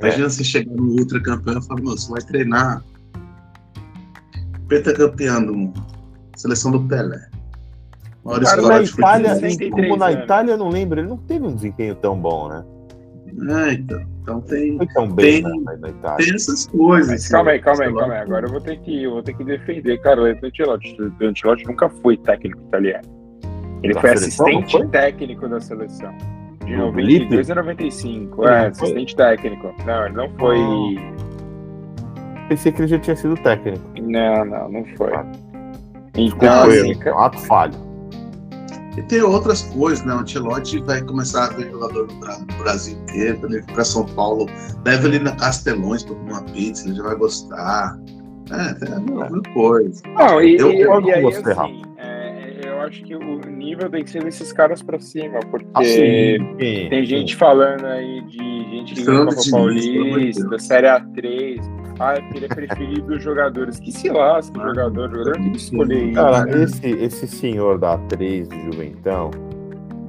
É. 0.00 0.06
Imagina 0.06 0.28
você 0.28 0.44
chegar 0.44 0.72
no 0.72 0.98
ultra 0.98 1.20
campeão 1.22 1.58
e 1.58 1.66
falar, 1.66 1.80
você 1.82 2.10
vai 2.10 2.22
treinar 2.22 2.82
campeão 4.94 5.44
do 5.44 5.54
mundo. 5.54 5.86
Seleção 6.36 6.70
do 6.70 6.80
Pelé. 6.84 7.20
Cara, 8.42 8.62
na 8.62 8.82
Itália, 8.82 9.30
como 9.70 9.96
na 9.96 10.12
Itália, 10.12 10.52
eu 10.52 10.58
não 10.58 10.68
lembro, 10.68 11.00
ele 11.00 11.08
não 11.08 11.16
teve 11.16 11.46
um 11.46 11.54
desempenho 11.54 11.94
tão 11.94 12.18
bom, 12.18 12.48
né? 12.48 12.64
É, 13.48 13.72
então, 13.72 14.02
então 14.22 14.40
tem, 14.42 14.76
tão 14.92 15.08
bem, 15.08 15.42
tem, 15.42 15.60
né, 15.60 15.94
tem 16.16 16.34
essas 16.34 16.66
coisas. 16.66 17.10
Mas, 17.10 17.28
calma 17.28 17.52
aí, 17.52 17.60
calma 17.60 17.84
aí, 17.84 17.94
calma 17.94 18.14
aí. 18.14 18.20
Agora 18.20 18.46
eu 18.46 18.50
vou 18.50 18.60
ter 18.60 18.78
que, 18.80 19.04
eu 19.04 19.12
vou 19.12 19.22
ter 19.22 19.34
que 19.34 19.44
defender 19.44 19.98
Ancelotti. 20.44 20.96
O 21.00 21.24
Ancelotti 21.24 21.66
nunca 21.66 21.88
foi 21.88 22.16
técnico 22.18 22.60
italiano. 22.68 23.08
Ele 23.82 23.94
da 23.94 24.00
foi 24.00 24.10
assistente 24.10 24.72
foi? 24.72 24.86
técnico 24.88 25.48
da 25.48 25.60
seleção. 25.60 26.14
De 26.70 26.76
92 26.76 27.50
a 27.50 27.54
95. 27.56 28.46
É, 28.46 28.66
assistente 28.68 29.16
técnico. 29.16 29.74
Não, 29.84 30.06
ele 30.06 30.14
não 30.14 30.30
foi. 30.38 30.56
Pensei 32.48 32.70
que 32.70 32.82
ele 32.82 32.88
já 32.88 32.98
tinha 32.98 33.16
sido 33.16 33.34
técnico. 33.38 33.84
Não, 34.00 34.44
não, 34.44 34.70
não 34.70 34.84
foi. 34.96 35.10
Então, 36.16 36.62
assim, 36.62 36.94
ato 37.16 37.38
falho. 37.40 37.74
E 38.96 39.02
tem 39.02 39.20
outras 39.20 39.62
coisas, 39.62 40.04
né? 40.04 40.14
O 40.14 40.18
Ancelotti 40.18 40.78
vai 40.80 41.02
começar 41.02 41.46
a 41.46 41.48
ver 41.50 41.70
jogador 41.70 42.06
no 42.06 42.56
Brasil 42.62 42.96
inteiro, 42.98 43.38
quando 43.40 43.54
ele 43.54 43.64
para 43.64 43.84
São 43.84 44.04
Paulo, 44.04 44.46
leva 44.84 45.08
ele 45.08 45.18
na 45.20 45.32
Castelões 45.32 46.04
para 46.04 46.14
comer 46.14 46.32
uma 46.32 46.42
pizza, 46.42 46.86
ele 46.86 46.96
já 46.96 47.02
vai 47.02 47.16
gostar. 47.16 47.98
É, 48.52 48.74
tem 48.74 48.94
alguma 48.94 49.42
coisa. 49.54 50.02
Não, 50.06 50.42
e, 50.42 50.56
eu, 50.56 50.72
e, 50.72 50.80
eu, 50.80 51.00
e 51.00 51.12
aí, 51.12 51.26
assim, 51.26 51.50
é, 51.50 51.89
acho 52.90 53.02
que 53.04 53.14
o 53.14 53.38
nível 53.48 53.88
tem 53.88 54.04
que 54.04 54.10
ser 54.10 54.22
desses 54.22 54.52
caras 54.52 54.82
para 54.82 54.98
cima, 54.98 55.40
porque 55.50 55.66
assim, 55.74 56.56
tem 56.88 57.06
gente 57.06 57.36
falando 57.36 57.86
aí 57.86 58.20
de 58.26 58.36
gente 58.70 58.94
que 58.94 59.04
ganhou 59.04 59.26
Copa 59.26 59.40
Paulista, 59.50 60.58
Série 60.58 60.88
A3 60.88 61.80
ah, 62.00 62.14
porque 62.14 62.38
ele 62.38 62.46
é 62.46 62.48
preferido 62.48 63.02
dos 63.02 63.22
jogadores. 63.22 63.78
Que 63.78 63.92
se 63.92 64.08
lasca 64.08 64.58
o 64.58 64.68
jogador, 64.68 65.10
o 65.10 65.12
jogador 65.12 65.32
tem 65.34 65.52
que 65.52 65.58
escolher 65.58 66.04
isso. 66.04 66.14
Cara, 66.14 66.46
né? 66.46 66.62
esse, 66.64 66.86
esse 66.86 67.28
senhor 67.28 67.78
da 67.78 67.98
3 67.98 68.48
do 68.48 68.56
Juventão, 68.56 69.30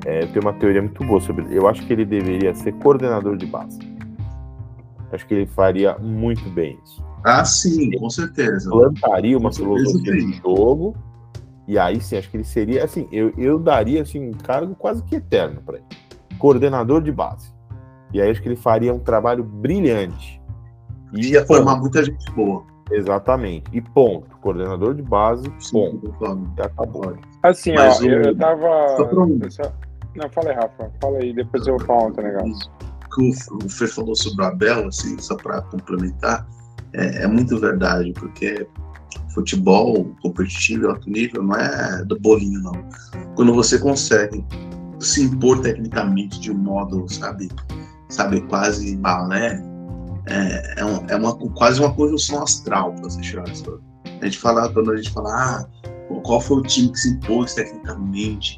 é, 0.05 0.23
eu 0.23 0.27
tenho 0.29 0.41
uma 0.41 0.53
teoria 0.53 0.81
muito 0.81 1.03
boa 1.03 1.19
sobre 1.19 1.43
ele. 1.43 1.57
Eu 1.57 1.67
acho 1.67 1.85
que 1.85 1.91
ele 1.91 2.05
deveria 2.05 2.55
ser 2.55 2.71
coordenador 2.75 3.35
de 3.35 3.45
base. 3.45 3.77
Acho 5.11 5.27
que 5.27 5.33
ele 5.33 5.45
faria 5.47 5.97
muito 5.97 6.49
bem 6.51 6.79
isso. 6.85 7.03
Ah, 7.25 7.43
sim, 7.43 7.91
com 7.99 8.09
certeza. 8.09 8.69
Plantaria 8.69 9.37
uma 9.37 9.51
filosofia 9.51 10.13
de 10.13 10.33
jogo. 10.37 10.95
E 11.67 11.77
aí 11.77 12.01
sim, 12.01 12.17
acho 12.17 12.29
que 12.29 12.37
ele 12.37 12.43
seria 12.43 12.83
assim, 12.83 13.07
eu, 13.11 13.33
eu 13.37 13.59
daria 13.59 14.01
assim, 14.01 14.29
um 14.29 14.33
cargo 14.33 14.75
quase 14.75 15.03
que 15.03 15.15
eterno 15.15 15.61
para 15.61 15.77
ele. 15.77 15.85
Coordenador 16.37 17.01
de 17.01 17.11
base. 17.11 17.53
E 18.13 18.21
aí 18.21 18.29
acho 18.29 18.41
que 18.41 18.47
ele 18.47 18.55
faria 18.55 18.93
um 18.93 18.99
trabalho 18.99 19.43
brilhante 19.43 20.41
e 21.13 21.31
ia 21.31 21.45
formar 21.45 21.77
muita 21.77 22.03
gente 22.03 22.31
boa. 22.31 22.63
Exatamente. 22.91 23.65
E 23.73 23.81
ponto. 23.81 24.37
Coordenador 24.37 24.93
de 24.93 25.01
base, 25.01 25.51
Sim, 25.59 25.71
ponto. 25.71 26.53
Já 26.57 26.65
acabou. 26.65 27.17
Assim, 27.43 27.73
Mas 27.73 27.99
ó, 27.99 28.03
o... 28.03 28.07
eu 28.07 28.37
tava. 28.37 28.97
Só... 29.49 29.73
Não, 30.15 30.29
fala 30.29 30.49
aí, 30.49 30.55
Rafa. 30.55 30.91
Fala 31.01 31.17
aí, 31.19 31.33
depois 31.33 31.65
eu 31.67 31.79
falo 31.79 32.05
outro 32.05 32.23
negócio. 32.23 32.71
O, 33.17 33.65
o 33.65 33.69
Fê 33.69 33.87
falou 33.87 34.15
sobre 34.15 34.43
o 34.43 34.47
Abel, 34.47 34.87
assim, 34.87 35.17
só 35.19 35.35
para 35.35 35.61
complementar, 35.63 36.47
é, 36.93 37.23
é, 37.23 37.27
muito 37.27 37.57
verdade, 37.59 38.13
porque 38.13 38.67
futebol 39.33 40.13
competitivo, 40.21 40.89
alto 40.89 41.09
nível, 41.09 41.43
não 41.43 41.55
é 41.55 42.03
do 42.05 42.19
bolinho, 42.19 42.61
não. 42.61 42.73
Quando 43.35 43.53
você 43.53 43.79
consegue 43.79 44.45
se 44.99 45.23
impor 45.23 45.59
tecnicamente 45.61 46.39
de 46.39 46.51
um 46.51 46.57
modo, 46.57 47.07
sabe, 47.09 47.49
sabe, 48.09 48.41
quase 48.41 48.95
balé, 48.97 49.61
é, 50.27 50.81
é, 50.81 50.85
um, 50.85 51.05
é 51.07 51.15
uma, 51.15 51.35
quase 51.35 51.79
uma 51.79 51.93
conjunção 51.93 52.43
astral 52.43 52.93
para 52.93 53.03
você 53.03 53.21
tirar 53.21 53.47
isso. 53.49 53.81
A 54.21 54.25
gente 54.25 54.37
fala, 54.37 54.71
quando 54.71 54.91
a 54.91 54.97
gente 54.97 55.11
fala, 55.11 55.29
ah, 55.31 55.65
qual 56.23 56.39
foi 56.39 56.57
o 56.57 56.61
time 56.61 56.91
que 56.91 56.99
se 56.99 57.09
impôs 57.09 57.55
tecnicamente, 57.55 58.57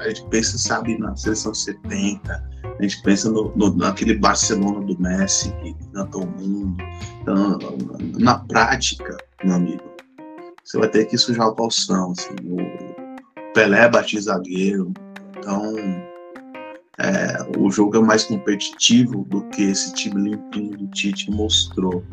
a 0.00 0.08
gente 0.08 0.24
pensa, 0.26 0.56
sabe, 0.56 0.96
na 0.98 1.14
seleção 1.16 1.52
70, 1.52 2.54
a 2.78 2.82
gente 2.82 3.02
pensa 3.02 3.30
no, 3.30 3.52
no, 3.54 3.74
naquele 3.74 4.14
Barcelona 4.14 4.80
do 4.80 5.00
Messi 5.00 5.52
que 5.62 5.74
cantou 5.92 6.24
o 6.24 6.26
mundo. 6.26 6.82
Então, 7.22 7.58
na 8.18 8.38
prática, 8.38 9.16
meu 9.44 9.54
amigo, 9.54 9.82
você 10.64 10.78
vai 10.78 10.88
ter 10.88 11.04
que 11.06 11.18
sujar 11.18 11.48
o 11.48 11.54
calção. 11.54 12.12
Assim, 12.12 12.34
o 12.44 13.52
Pelé 13.52 13.88
batia 13.88 14.20
zagueiro, 14.20 14.92
então 15.36 15.74
é, 16.98 17.58
o 17.58 17.70
jogo 17.70 17.96
é 17.96 18.00
mais 18.00 18.24
competitivo 18.24 19.24
do 19.24 19.42
que 19.48 19.62
esse 19.62 19.92
time 19.94 20.30
limpinho 20.30 20.78
do 20.78 20.86
Tite 20.88 21.30
mostrou. 21.30 22.04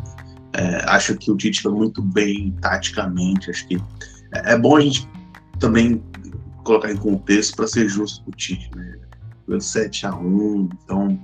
É, 0.53 0.83
acho 0.89 1.15
que 1.17 1.31
o 1.31 1.37
Tite 1.37 1.61
foi 1.61 1.71
muito 1.71 2.01
bem 2.01 2.55
taticamente. 2.61 3.49
Acho 3.49 3.67
que 3.67 3.75
é, 4.33 4.53
é 4.53 4.57
bom 4.57 4.75
a 4.75 4.81
gente 4.81 5.07
também 5.59 6.03
colocar 6.63 6.91
em 6.91 6.97
contexto 6.97 7.55
para 7.55 7.67
ser 7.67 7.87
justo 7.87 8.23
com 8.23 8.31
o 8.31 8.35
Tite. 8.35 8.69
Né? 8.75 8.99
Foi 9.45 9.61
7 9.61 10.07
a 10.07 10.15
1 10.15 10.69
então 10.83 11.19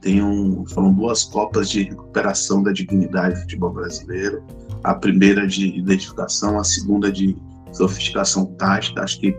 tem 0.00 0.20
um, 0.20 0.66
foram 0.66 0.92
duas 0.92 1.24
copas 1.24 1.70
de 1.70 1.84
recuperação 1.84 2.62
da 2.62 2.72
dignidade 2.72 3.34
do 3.34 3.40
futebol 3.42 3.72
brasileiro. 3.72 4.42
A 4.84 4.94
primeira 4.94 5.46
de 5.46 5.78
identificação, 5.78 6.58
a 6.58 6.64
segunda 6.64 7.10
de 7.10 7.36
sofisticação 7.72 8.46
tática. 8.56 9.02
Acho 9.02 9.20
que 9.20 9.36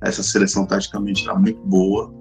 essa 0.00 0.22
seleção 0.22 0.66
taticamente 0.66 1.20
está 1.20 1.34
muito 1.34 1.60
boa 1.66 2.12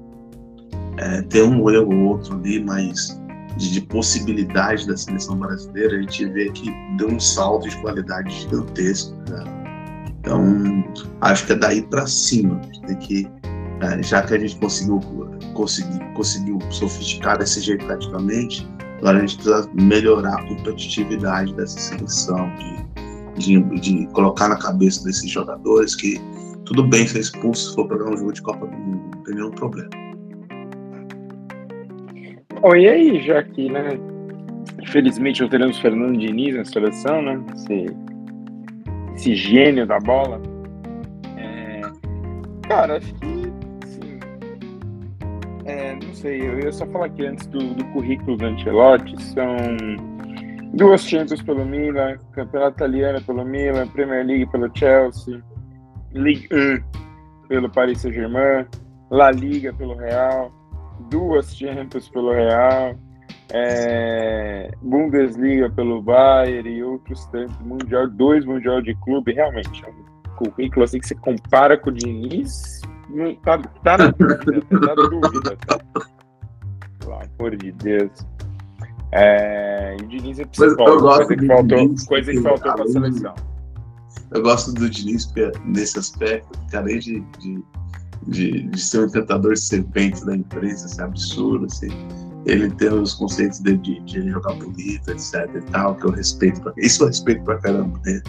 é, 0.97 1.21
tem 1.23 1.43
um 1.43 1.69
erro 1.69 1.93
ou 1.93 2.09
outro 2.09 2.35
ali, 2.35 2.63
mas 2.63 3.19
de, 3.57 3.71
de, 3.71 3.81
possibilidade 3.81 4.87
da 4.87 4.95
seleção 4.95 5.37
brasileira, 5.37 5.97
a 5.97 6.01
gente 6.01 6.25
vê 6.27 6.51
que 6.51 6.71
deu 6.97 7.09
um 7.09 7.19
salto 7.19 7.67
de 7.67 7.77
qualidade 7.81 8.33
gigantesco. 8.41 9.15
Né? 9.29 9.43
Então, 10.19 10.83
acho 11.21 11.45
que 11.45 11.53
é 11.53 11.55
daí 11.55 11.81
para 11.81 12.05
cima. 12.05 12.59
Tem 12.85 12.95
que 12.97 13.27
é, 13.81 14.03
já 14.03 14.21
que 14.21 14.35
a 14.35 14.39
gente 14.39 14.57
conseguiu, 14.57 14.99
conseguiu, 15.53 15.99
conseguiu 16.13 16.59
sofisticar 16.69 17.39
desse 17.39 17.61
jeito 17.61 17.85
taticamente, 17.87 18.67
agora 19.01 19.17
a 19.17 19.21
gente 19.21 19.35
precisa 19.35 19.69
melhorar 19.73 20.35
a 20.35 20.43
competitividade 20.43 21.53
dessa 21.55 21.79
seleção, 21.79 22.51
de, 23.35 23.59
de, 23.59 23.79
de 23.79 24.07
colocar 24.13 24.47
na 24.47 24.57
cabeça 24.57 25.03
desses 25.03 25.29
jogadores 25.29 25.95
que 25.95 26.21
tudo 26.65 26.87
bem 26.87 27.07
ser 27.07 27.19
expulso 27.19 27.69
se 27.69 27.75
for 27.75 27.87
para 27.87 28.07
um 28.07 28.15
jogo 28.15 28.31
de 28.31 28.41
Copa 28.43 28.67
do 28.67 28.77
Mundo, 28.77 29.15
não 29.15 29.23
tem 29.23 29.35
nenhum 29.35 29.51
problema. 29.51 29.89
Bom, 32.61 32.75
e 32.75 32.87
aí, 32.87 33.21
já 33.23 33.41
que, 33.41 33.69
né, 33.69 33.99
infelizmente 34.79 35.41
não 35.41 35.49
teremos 35.49 35.79
Fernando 35.79 36.17
Diniz 36.17 36.55
na 36.55 36.63
seleção, 36.63 37.23
né, 37.23 37.43
esse, 37.55 37.85
esse 39.15 39.35
gênio 39.35 39.87
da 39.87 39.99
bola, 39.99 40.39
é, 41.37 41.81
cara, 42.67 42.97
acho 42.97 43.11
que 43.15 43.40
é, 45.65 45.95
não 45.95 46.13
sei, 46.13 46.41
eu 46.41 46.59
ia 46.59 46.71
só 46.71 46.85
falar 46.87 47.05
aqui 47.05 47.25
antes 47.25 47.45
do, 47.47 47.59
do 47.73 47.85
currículo 47.93 48.37
do 48.37 48.45
Ancelotti, 48.45 49.21
são 49.23 49.55
duas 50.73 51.03
Champions 51.03 51.41
pelo 51.41 51.65
Milan, 51.65 52.17
Campeonato 52.33 52.77
Italiano 52.77 53.21
pelo 53.21 53.45
Milan, 53.45 53.87
Premier 53.87 54.25
League 54.25 54.51
pelo 54.51 54.69
Chelsea, 54.75 55.41
Ligue 56.13 56.47
1 56.53 57.47
pelo 57.47 57.69
Paris 57.69 57.99
Saint-Germain, 57.99 58.65
La 59.09 59.31
Liga 59.31 59.73
pelo 59.73 59.95
Real, 59.95 60.51
duas 61.09 61.55
Champions 61.55 62.09
pelo 62.09 62.31
Real, 62.31 62.95
é, 63.53 64.71
Bundesliga 64.81 65.69
pelo 65.69 66.01
Bayern 66.01 66.69
e 66.69 66.83
outros 66.83 67.25
tantos, 67.27 67.57
mundial, 67.59 68.07
dois 68.07 68.45
Mundial 68.45 68.81
de 68.81 68.95
Clube, 68.95 69.33
realmente, 69.33 69.83
é 69.85 69.89
um 69.89 70.35
currículo 70.37 70.85
assim 70.85 70.99
que 70.99 71.07
você 71.07 71.15
compara 71.15 71.77
com 71.77 71.89
o 71.89 71.93
Diniz, 71.93 72.81
não, 73.13 73.35
tá, 73.35 73.57
tá 73.57 73.97
na 73.97 74.07
dúvida, 74.11 74.61
tá 74.69 74.79
na 74.79 74.95
dúvida. 74.95 75.57
Tá? 75.67 75.79
Pelo 76.99 77.13
amor 77.13 77.55
de 77.57 77.71
Deus. 77.71 78.11
É, 79.11 79.97
e 79.99 80.03
o 80.03 80.07
Diniz 80.07 80.39
é 80.39 80.45
psicólogo, 80.45 81.01
coisa 81.01 81.35
que 81.35 81.45
faltou, 81.45 81.77
Diniz, 81.77 82.05
coisa 82.05 82.31
que 82.31 82.41
faltou 82.41 82.73
para 82.73 82.83
a 82.83 82.87
seleção. 82.87 83.35
Eu 84.33 84.41
gosto 84.41 84.73
do 84.73 84.89
Diniz 84.89 85.31
nesse 85.65 85.99
aspecto, 85.99 86.57
além 86.73 86.99
de, 86.99 87.19
de, 87.39 87.63
de, 88.27 88.63
de 88.63 88.81
ser 88.81 89.05
um 89.05 89.09
tentador 89.09 89.57
serpente 89.57 90.25
da 90.25 90.35
imprensa, 90.35 90.85
assim, 90.85 91.01
absurdo, 91.01 91.65
assim, 91.65 91.89
ele 92.45 92.71
tem 92.71 92.89
os 92.93 93.13
conceitos 93.13 93.59
de, 93.59 93.77
de, 93.77 93.99
de, 94.01 94.29
jogar 94.29 94.53
bonito, 94.55 95.11
etc 95.11 95.49
e 95.53 95.61
tal, 95.71 95.95
que 95.95 96.05
eu 96.05 96.11
respeito. 96.11 96.61
Pra, 96.61 96.73
isso 96.77 97.03
eu 97.03 97.07
respeito 97.07 97.43
pra 97.43 97.57
caramba, 97.59 97.99
né? 98.05 98.21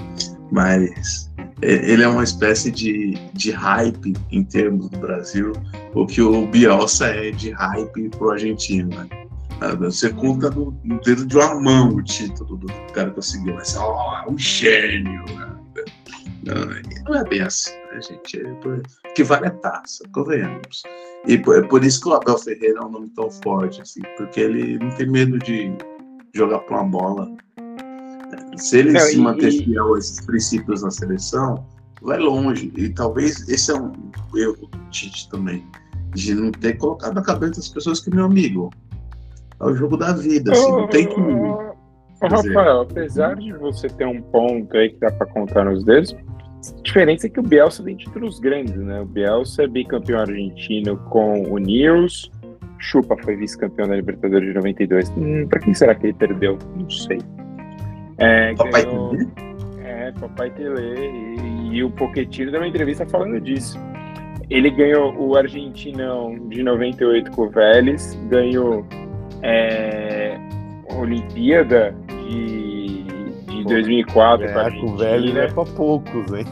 Mas 0.51 1.32
ele 1.63 2.03
é 2.03 2.09
uma 2.09 2.25
espécie 2.25 2.71
de, 2.71 3.15
de 3.33 3.51
hype 3.53 4.15
em 4.31 4.43
termos 4.45 4.89
do 4.91 4.99
Brasil, 4.99 5.53
o 5.95 6.07
que 6.07 6.21
o 6.21 6.47
Bielsa 6.47 7.07
é 7.07 7.31
de 7.31 7.51
hype 7.51 8.09
pro 8.11 8.31
argentino, 8.31 8.89
né? 8.89 9.09
Você 9.79 10.13
conta 10.13 10.51
no, 10.51 10.73
dedo 11.05 11.25
de 11.25 11.37
uma 11.37 11.55
mão 11.61 11.91
o 11.91 12.03
título 12.03 12.57
do 12.57 12.67
cara 12.93 13.11
que 13.11 13.15
conseguiu, 13.15 13.55
mas 13.55 13.77
ó, 13.77 14.25
oh, 14.27 14.33
um 14.33 14.37
gênio, 14.37 15.25
né? 15.37 15.53
não, 17.07 17.15
é 17.15 17.25
bem 17.25 17.43
assim, 17.43 17.71
né, 17.93 18.01
gente? 18.03 18.41
É 18.41 18.55
por, 18.55 18.83
que 19.15 19.23
vale 19.23 19.47
a 19.47 19.51
taça, 19.51 20.03
convenhamos. 20.13 20.83
E 21.29 21.39
por, 21.39 21.59
é 21.59 21.63
por 21.63 21.85
isso 21.85 22.01
que 22.01 22.09
o 22.09 22.15
Abel 22.15 22.39
Ferreira 22.39 22.81
é 22.81 22.85
um 22.85 22.91
nome 22.91 23.09
tão 23.11 23.31
forte, 23.31 23.81
assim, 23.81 24.01
porque 24.17 24.41
ele 24.41 24.79
não 24.81 24.91
tem 24.91 25.09
medo 25.09 25.39
de 25.39 25.73
jogar 26.35 26.59
para 26.61 26.81
uma 26.81 26.91
bola 26.91 27.31
se 28.57 28.79
ele 28.79 28.99
se 28.99 29.17
manter 29.19 29.49
e... 29.49 29.65
fiel 29.65 29.95
a 29.95 29.99
esses 29.99 30.25
princípios 30.25 30.83
na 30.83 30.91
seleção, 30.91 31.65
vai 32.01 32.19
longe. 32.19 32.73
E 32.77 32.89
talvez 32.89 33.49
esse 33.49 33.71
é 33.71 33.75
um 33.75 33.93
erro 34.35 34.69
do 34.71 34.79
Tite 34.91 35.29
também, 35.31 35.65
de 36.15 36.35
não 36.35 36.51
ter 36.51 36.75
colocado 36.75 37.15
na 37.15 37.23
cabeça 37.23 37.57
das 37.57 37.69
pessoas 37.69 38.01
que, 38.01 38.11
meu 38.15 38.25
amigo, 38.25 38.71
é 39.61 39.65
o 39.65 39.75
jogo 39.75 39.97
da 39.97 40.13
vida, 40.13 40.53
assim, 40.53 40.71
não 40.71 40.89
tem 40.89 41.07
que. 41.07 41.21
Ô, 41.21 42.29
Rafael, 42.29 42.83
apesar 42.83 43.37
de 43.37 43.53
você 43.53 43.89
ter 43.89 44.07
um 44.07 44.21
ponto 44.23 44.77
aí 44.77 44.91
que 44.91 45.01
dá 45.01 45.11
para 45.11 45.27
contar 45.27 45.65
nos 45.65 45.85
dedos, 45.85 46.15
a 46.15 46.83
diferença 46.83 47.27
é 47.27 47.31
que 47.31 47.41
o 47.41 47.43
Bielsa 47.43 47.83
tem 47.83 47.97
títulos 47.97 48.39
grandes, 48.39 48.77
né? 48.77 49.01
O 49.01 49.07
Bielsa 49.07 49.65
é 49.65 49.67
bicampeão 49.67 50.21
argentino 50.21 50.97
com 51.11 51.43
o 51.51 51.59
Nils, 51.59 52.31
Chupa 52.83 53.17
foi 53.23 53.37
vice-campeão 53.37 53.89
da 53.89 53.97
Libertadores 53.97 54.49
de 54.49 54.55
92. 54.55 55.11
Hum, 55.17 55.47
para 55.49 55.61
quem 55.61 55.73
será 55.73 55.95
que 55.95 56.09
ele 56.09 56.15
perdeu? 56.15 56.59
Não 56.77 56.91
sei. 56.91 57.19
É, 58.23 58.55
Papai 58.55 58.85
ganhou, 58.85 59.11
Tele? 59.11 59.29
É, 59.85 60.13
Papai 60.13 60.51
Tele. 60.51 60.81
E, 60.81 61.77
e 61.77 61.85
o 61.85 61.91
Pochettino 61.91 62.51
deu 62.51 62.61
uma 62.61 62.69
entrevista 62.69 63.05
falando 63.07 63.41
disso. 63.41 63.79
Ele 64.49 64.71
ganhou 64.71 65.15
o 65.19 65.37
Argentinão 65.37 66.37
de 66.49 66.63
98 66.63 67.31
com 67.31 67.43
o 67.43 67.51
Vélez, 67.51 68.15
ganhou 68.29 68.87
é, 69.43 70.39
a 70.91 70.95
Olimpíada 70.97 71.95
de, 72.29 73.03
de 73.47 73.63
Pô, 73.63 73.69
2004 73.71 74.47
é, 74.47 74.53
com 74.53 74.59
a 74.59 74.63
Argentina. 74.63 74.93
o 74.93 74.97
Vélez 74.97 75.37
é 75.37 75.47
pra 75.49 75.65
poucos, 75.65 76.33
hein? 76.35 76.45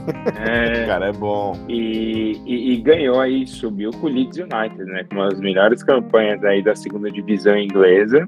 É, 0.48 0.86
cara 0.88 1.08
é 1.08 1.12
bom. 1.12 1.56
E, 1.68 2.40
e, 2.46 2.72
e, 2.72 2.76
ganhou 2.78 3.20
aí, 3.20 3.46
subiu 3.46 3.90
com 3.90 4.06
o 4.06 4.10
Leeds 4.10 4.38
United, 4.38 4.82
né? 4.84 5.04
Com 5.04 5.16
uma 5.16 5.28
das 5.28 5.40
melhores 5.40 5.82
campanhas 5.82 6.42
aí 6.42 6.62
da 6.62 6.74
segunda 6.74 7.10
divisão 7.10 7.56
inglesa. 7.56 8.24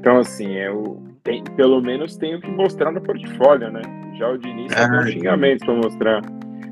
Então, 0.00 0.18
assim, 0.18 0.56
é 0.56 0.70
o, 0.70 1.00
tem, 1.28 1.44
pelo 1.56 1.82
menos 1.82 2.16
tem 2.16 2.34
o 2.34 2.40
que 2.40 2.50
mostrar 2.50 2.90
no 2.90 3.02
portfólio, 3.02 3.70
né? 3.70 3.82
Já 4.18 4.30
o 4.30 4.38
Diniz 4.38 4.72
tem 4.72 4.82
ah, 4.82 5.06
xingamentos 5.06 5.66
para 5.66 5.74
mostrar. 5.74 6.22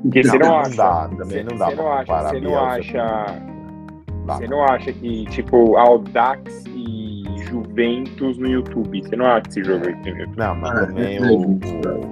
Porque 0.01 0.23
não, 0.23 0.31
você 0.31 0.37
não, 0.39 0.47
não 0.47 0.59
acha. 0.59 0.75
Dá, 0.75 1.09
também 1.15 1.43
não 1.43 1.57
dá 1.57 1.65
você 1.65 1.75
não 1.75 1.93
acha, 1.93 2.23
você 2.23 2.39
não 2.39 2.65
acha. 2.65 3.25
Você 4.25 4.47
não 4.47 4.63
acha 4.63 4.93
que, 4.93 5.25
tipo, 5.27 5.77
Audax 5.77 6.65
e 6.75 7.23
Juventus 7.45 8.37
no 8.37 8.49
YouTube. 8.49 9.01
Você 9.01 9.15
não 9.15 9.25
acha 9.25 9.43
esse 9.47 9.63
jogo 9.63 9.87
aqui 9.87 10.11
no 10.11 10.35
Não, 10.35 10.55
mas 10.55 10.71
ah, 10.71 10.87
também 10.87 11.17
é, 11.17 11.21
o, 11.21 11.51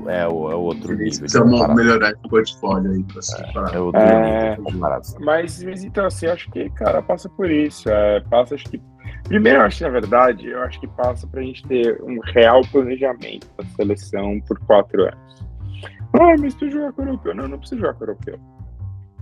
o, 0.05 0.09
é, 0.09 0.27
o, 0.27 0.51
é 0.51 0.55
outro 0.55 0.95
nível. 0.95 1.19
Precisa 1.19 1.43
melhorar 1.43 2.13
o 2.23 2.29
portfólio 2.29 2.91
aí 2.91 3.03
pra 3.03 3.21
se 3.21 3.41
é, 3.41 3.75
é 3.75 3.79
outro 3.79 4.01
é, 4.01 4.57
nível 4.57 5.01
Mas, 5.19 5.63
mas 5.63 5.83
então, 5.83 6.05
assim, 6.05 6.27
acho 6.27 6.49
que, 6.51 6.69
cara, 6.69 7.01
passa 7.01 7.27
por 7.27 7.51
isso. 7.51 7.89
É, 7.89 8.21
passa, 8.21 8.55
acho 8.55 8.65
que 8.65 8.79
Primeiro, 9.27 9.59
eu 9.59 9.65
acho 9.65 9.83
na 9.83 9.89
verdade, 9.89 10.47
eu 10.47 10.61
acho 10.61 10.79
que 10.79 10.87
passa 10.87 11.25
para 11.27 11.41
a 11.41 11.43
gente 11.43 11.65
ter 11.67 12.01
um 12.03 12.19
real 12.19 12.61
planejamento 12.71 13.47
da 13.57 13.65
seleção 13.65 14.39
por 14.47 14.59
quatro 14.59 15.03
anos. 15.03 15.45
Ah, 16.13 16.35
mas 16.39 16.53
tu 16.53 16.69
jogar 16.69 16.93
com 16.93 17.01
o 17.01 17.05
europeu. 17.05 17.35
Não, 17.35 17.47
não 17.47 17.57
precisa 17.57 17.81
jogar 17.81 17.93
com 17.95 18.05
o 18.05 18.07
europeu. 18.07 18.39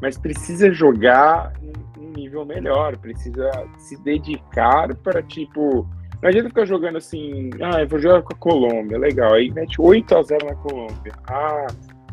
Mas 0.01 0.18
precisa 0.18 0.72
jogar 0.72 1.54
um 1.97 2.12
nível 2.12 2.45
melhor, 2.45 2.97
precisa 2.97 3.49
se 3.78 4.01
dedicar 4.04 4.93
para, 4.95 5.24
tipo. 5.24 5.88
Não 6.22 6.30
adianta 6.30 6.49
ficar 6.49 6.66
jogando 6.66 6.97
assim, 6.97 7.49
ah, 7.62 7.82
eu 7.82 7.88
vou 7.88 7.99
jogar 7.99 8.22
com 8.22 8.34
a 8.34 8.38
Colômbia, 8.38 8.97
legal. 8.97 9.34
Aí 9.34 9.51
mete 9.51 9.82
8 9.82 10.16
a 10.16 10.24
0 10.24 10.45
na 10.45 10.56
Colômbia. 10.56 11.14
Ah, 11.28 11.68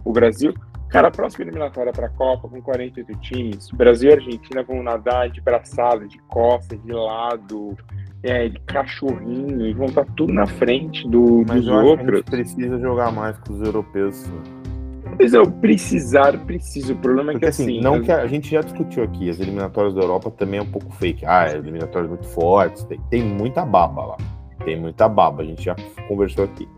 o 0.05 0.13
Brasil. 0.13 0.55
Cara, 0.91 1.07
a 1.07 1.11
próxima 1.11 1.45
eliminatória 1.45 1.93
para 1.93 2.07
a 2.07 2.11
Copa, 2.11 2.49
com 2.49 2.61
48 2.61 3.21
times, 3.21 3.71
Brasil 3.71 4.11
e 4.11 4.15
Argentina 4.15 4.63
vão 4.63 4.83
nadar 4.83 5.31
de 5.31 5.41
braçada, 5.41 6.07
de 6.07 6.19
costas, 6.23 6.83
de 6.83 6.93
lado, 6.93 7.77
é, 8.25 8.49
de 8.49 8.59
cachorrinho, 8.61 9.67
e 9.67 9.73
vão 9.73 9.87
estar 9.87 10.05
tá 10.05 10.13
tudo 10.17 10.33
na 10.33 10.47
frente 10.47 11.09
do, 11.09 11.45
Mas 11.47 11.65
dos 11.65 11.69
eu 11.69 11.75
outros. 11.75 12.09
Acho 12.09 12.25
que 12.25 12.35
a 12.35 12.39
gente 12.39 12.55
precisa 12.57 12.79
jogar 12.81 13.13
mais 13.13 13.39
com 13.39 13.53
os 13.53 13.61
europeus. 13.63 14.25
Mas 15.17 15.33
eu 15.33 15.49
precisar, 15.49 16.37
preciso. 16.39 16.95
O 16.95 16.97
problema 16.97 17.31
é 17.31 17.35
Porque, 17.35 17.47
que 17.47 17.51
assim. 17.51 17.79
assim 17.79 17.81
não 17.81 17.95
as... 17.95 18.05
que 18.05 18.13
a, 18.13 18.23
a, 18.23 18.27
gente 18.27 18.51
já 18.51 18.61
discutiu 18.61 19.05
aqui, 19.05 19.31
as 19.31 19.39
eliminatórias 19.39 19.95
da 19.95 20.01
Europa 20.01 20.31
também 20.33 20.59
é 20.59 20.63
um 20.63 20.71
pouco 20.71 20.93
fake. 20.95 21.25
Ah, 21.25 21.47
é 21.47 21.55
eliminatórias 21.57 22.11
muito 22.11 22.27
fortes, 22.27 22.83
tem, 22.85 23.01
tem 23.09 23.23
muita 23.23 23.65
baba 23.65 24.07
lá. 24.07 24.17
Tem 24.65 24.79
muita 24.79 25.09
baba, 25.09 25.43
a 25.43 25.47
gente 25.47 25.63
já 25.63 25.77
conversou 26.09 26.45
aqui. 26.45 26.69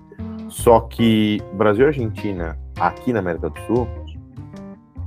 Só 0.48 0.80
que 0.80 1.40
Brasil 1.54 1.86
e 1.86 1.88
Argentina, 1.88 2.58
aqui 2.78 3.12
na 3.12 3.20
América 3.20 3.48
do 3.48 3.58
Sul, 3.60 3.88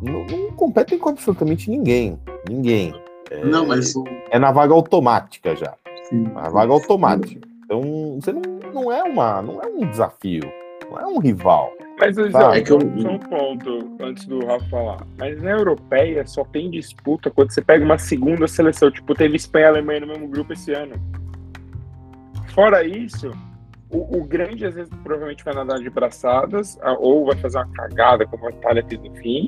não, 0.01 0.25
não 0.25 0.51
competem 0.53 0.97
com 0.97 1.09
absolutamente 1.09 1.69
ninguém. 1.69 2.19
Ninguém. 2.49 2.93
É, 3.31 3.43
não, 3.43 3.65
mas. 3.65 3.93
É 4.29 4.39
na 4.39 4.51
vaga 4.51 4.73
automática 4.73 5.55
já. 5.55 5.73
Sim. 6.09 6.23
Na 6.33 6.49
vaga 6.49 6.71
automática. 6.71 7.47
Então, 7.63 7.81
você 8.19 8.31
não, 8.31 8.41
não, 8.73 8.91
é 8.91 9.03
uma, 9.03 9.41
não 9.41 9.61
é 9.61 9.67
um 9.67 9.89
desafio. 9.89 10.43
Não 10.89 10.99
é 10.99 11.07
um 11.07 11.19
rival. 11.19 11.71
Mas 11.99 12.17
é 12.17 12.61
que 12.61 12.71
eu... 12.71 12.79
só 12.79 13.09
um 13.09 13.19
ponto 13.19 13.95
antes 14.01 14.25
do 14.25 14.45
Rafa 14.45 14.65
falar. 14.69 15.07
Mas 15.17 15.41
na 15.41 15.51
europeia 15.51 16.25
só 16.27 16.43
tem 16.43 16.69
disputa 16.69 17.31
quando 17.31 17.51
você 17.51 17.61
pega 17.61 17.83
uma 17.83 17.97
segunda 17.97 18.47
seleção. 18.47 18.91
Tipo, 18.91 19.15
teve 19.15 19.35
Espanha 19.35 19.65
e 19.65 19.69
Alemanha 19.69 20.01
no 20.01 20.07
mesmo 20.07 20.27
grupo 20.27 20.53
esse 20.53 20.73
ano. 20.73 20.95
Fora 22.53 22.85
isso, 22.85 23.31
o, 23.89 24.19
o, 24.19 24.23
grande 24.23 24.65
às 24.65 24.75
vezes 24.75 24.93
provavelmente 25.03 25.43
vai 25.43 25.53
nadar 25.53 25.79
de 25.79 25.89
braçadas, 25.89 26.77
ou 26.99 27.25
vai 27.25 27.35
fazer 27.37 27.57
uma 27.57 27.67
cagada 27.67 28.25
como 28.25 28.47
a 28.47 28.49
Itália 28.49 28.85
fez 28.87 29.01
no 29.01 29.13
fim. 29.15 29.47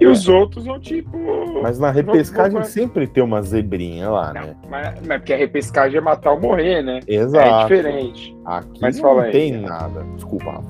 E 0.00 0.06
os 0.06 0.28
outros 0.28 0.64
vão 0.64 0.80
tipo. 0.80 1.16
Mas 1.62 1.78
na 1.78 1.90
repescagem 1.90 2.62
sempre 2.64 3.06
tem 3.06 3.22
uma 3.22 3.40
zebrinha 3.42 4.10
lá, 4.10 4.32
né? 4.32 4.56
Mas, 4.68 4.94
mas 5.06 5.18
porque 5.18 5.32
a 5.32 5.36
repescagem 5.36 5.98
é 5.98 6.00
matar 6.00 6.32
ou 6.32 6.40
morrer, 6.40 6.82
né? 6.82 7.00
Exato. 7.06 7.48
É 7.48 7.62
diferente. 7.62 8.36
Aqui 8.44 8.80
mas 8.80 8.96
não 8.96 9.02
fala 9.02 9.30
tem 9.30 9.54
aí, 9.54 9.60
nada. 9.60 10.04
Desculpa. 10.16 10.62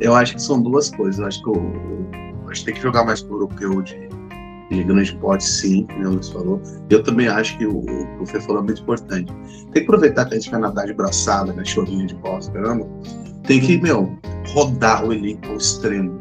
Eu 0.00 0.14
acho 0.14 0.34
que 0.34 0.42
são 0.42 0.60
duas 0.60 0.90
coisas. 0.90 1.20
Eu 1.20 1.26
acho 1.26 1.42
que 1.42 1.50
o, 1.50 2.08
a 2.48 2.54
gente 2.54 2.64
tem 2.64 2.74
que 2.74 2.80
jogar 2.80 3.04
mais 3.04 3.22
pro 3.22 3.36
europeu 3.36 3.82
de, 3.82 4.08
de 4.70 4.84
grande 4.84 5.14
porte, 5.16 5.44
sim, 5.44 5.86
como 5.86 6.06
o 6.06 6.10
Luiz 6.14 6.28
falou. 6.28 6.60
Eu 6.90 7.02
também 7.02 7.28
acho 7.28 7.56
que 7.58 7.66
o, 7.66 7.78
o, 7.78 8.22
o 8.22 8.26
Fê 8.26 8.40
falou 8.40 8.62
é 8.62 8.64
muito 8.64 8.82
importante. 8.82 9.32
Tem 9.72 9.72
que 9.72 9.80
aproveitar 9.80 10.24
que 10.26 10.34
a 10.34 10.38
gente 10.38 10.50
vai 10.50 10.60
nadar 10.60 10.86
de 10.86 10.94
braçada, 10.94 11.52
né, 11.52 11.64
chorinho 11.64 12.06
de 12.06 12.14
bosta, 12.16 12.52
caramba. 12.52 12.86
Tem 13.46 13.60
que, 13.60 13.80
meu, 13.80 14.16
rodar 14.48 15.04
o 15.04 15.12
elenco 15.12 15.48
ao 15.48 15.56
extremo, 15.56 16.18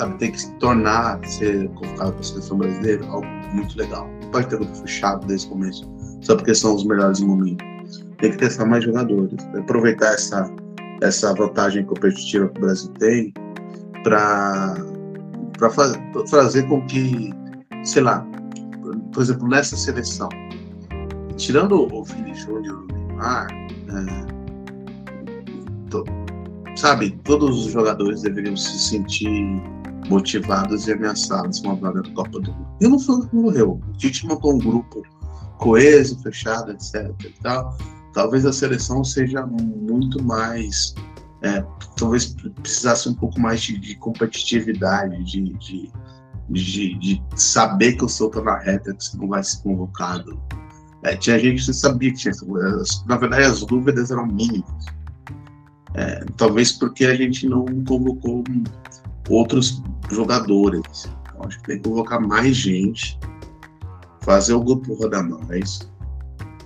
sabe? 0.00 0.18
Tem 0.18 0.32
que 0.32 0.40
se 0.40 0.50
tornar, 0.54 1.20
ser 1.26 1.68
convocado 1.70 2.12
para 2.12 2.20
a 2.20 2.24
seleção 2.24 2.58
brasileira, 2.58 3.06
algo 3.06 3.26
muito 3.54 3.76
legal. 3.76 4.08
Não 4.22 4.30
pode 4.30 4.48
ter 4.48 4.56
grupo 4.56 4.74
fechado 4.76 5.26
desde 5.26 5.46
o 5.46 5.50
começo, 5.50 5.88
só 6.22 6.36
porque 6.36 6.54
são 6.54 6.74
os 6.74 6.84
melhores 6.84 7.20
momentos. 7.20 7.66
Tem 8.18 8.30
que 8.30 8.38
testar 8.38 8.66
mais 8.66 8.84
jogadores, 8.84 9.34
aproveitar 9.58 10.14
essa, 10.14 10.50
essa 11.02 11.34
vantagem 11.34 11.84
competitiva 11.84 12.48
que 12.48 12.58
o 12.58 12.60
Brasil 12.62 12.90
tem 12.98 13.32
para 14.02 14.74
fazer 16.28 16.62
com 16.68 16.84
que 16.86 17.30
sei 17.84 18.02
lá, 18.02 18.26
por 19.12 19.22
exemplo, 19.22 19.48
nessa 19.48 19.76
seleção, 19.76 20.28
tirando 21.36 21.92
o 21.92 22.04
Vini 22.04 22.34
Júnior, 22.34 22.82
o 22.82 22.86
Neymar, 22.92 23.48
é, 23.50 24.26
to, 25.90 26.04
sabe, 26.76 27.18
todos 27.24 27.66
os 27.66 27.72
jogadores 27.72 28.22
deveriam 28.22 28.56
se 28.56 28.78
sentir 28.78 29.62
motivados 30.10 30.88
e 30.88 30.92
ameaçados 30.92 31.64
a 31.64 31.74
vaga 31.74 32.02
da 32.02 32.10
Copa 32.10 32.40
do 32.40 32.52
Mundo. 32.52 32.68
E 32.80 32.88
não 32.88 32.98
foi 32.98 33.14
o 33.14 33.28
que 33.28 33.36
morreu. 33.36 33.80
A 33.94 33.98
gente 33.98 34.26
montou 34.26 34.54
um 34.54 34.58
grupo 34.58 35.02
coeso, 35.58 36.20
fechado, 36.20 36.72
etc. 36.72 37.14
E 37.24 37.30
tal. 37.42 37.78
Talvez 38.12 38.44
a 38.44 38.52
seleção 38.52 39.04
seja 39.04 39.46
muito 39.46 40.22
mais. 40.22 40.94
É, 41.42 41.64
talvez 41.96 42.34
precisasse 42.60 43.08
um 43.08 43.14
pouco 43.14 43.40
mais 43.40 43.62
de, 43.62 43.78
de 43.78 43.94
competitividade, 43.94 45.24
de, 45.24 45.54
de 45.54 45.90
de, 46.50 46.98
de 46.98 47.22
saber 47.36 47.92
que 47.92 48.04
o 48.04 48.08
seu 48.08 48.28
tá 48.28 48.42
na 48.42 48.58
reta, 48.58 48.92
que 48.92 49.04
você 49.04 49.16
não 49.16 49.28
vai 49.28 49.42
ser 49.42 49.62
convocado. 49.62 50.40
É, 51.02 51.16
tinha 51.16 51.38
gente 51.38 51.64
que 51.64 51.72
sabia 51.72 52.10
que 52.10 52.18
tinha. 52.18 52.34
Na 53.06 53.16
verdade, 53.16 53.44
as 53.44 53.64
dúvidas 53.64 54.10
eram 54.10 54.26
mínimas. 54.26 54.86
É, 55.94 56.24
talvez 56.36 56.72
porque 56.72 57.04
a 57.04 57.14
gente 57.14 57.48
não 57.48 57.64
convocou 57.84 58.44
outros 59.30 59.82
jogadores. 60.10 61.08
Então, 61.22 61.46
acho 61.46 61.58
que 61.60 61.66
tem 61.68 61.76
que 61.78 61.88
convocar 61.88 62.20
mais 62.20 62.56
gente, 62.56 63.18
fazer 64.20 64.54
o 64.54 64.62
grupo 64.62 64.94
rodar 64.94 65.28
mais. 65.28 65.90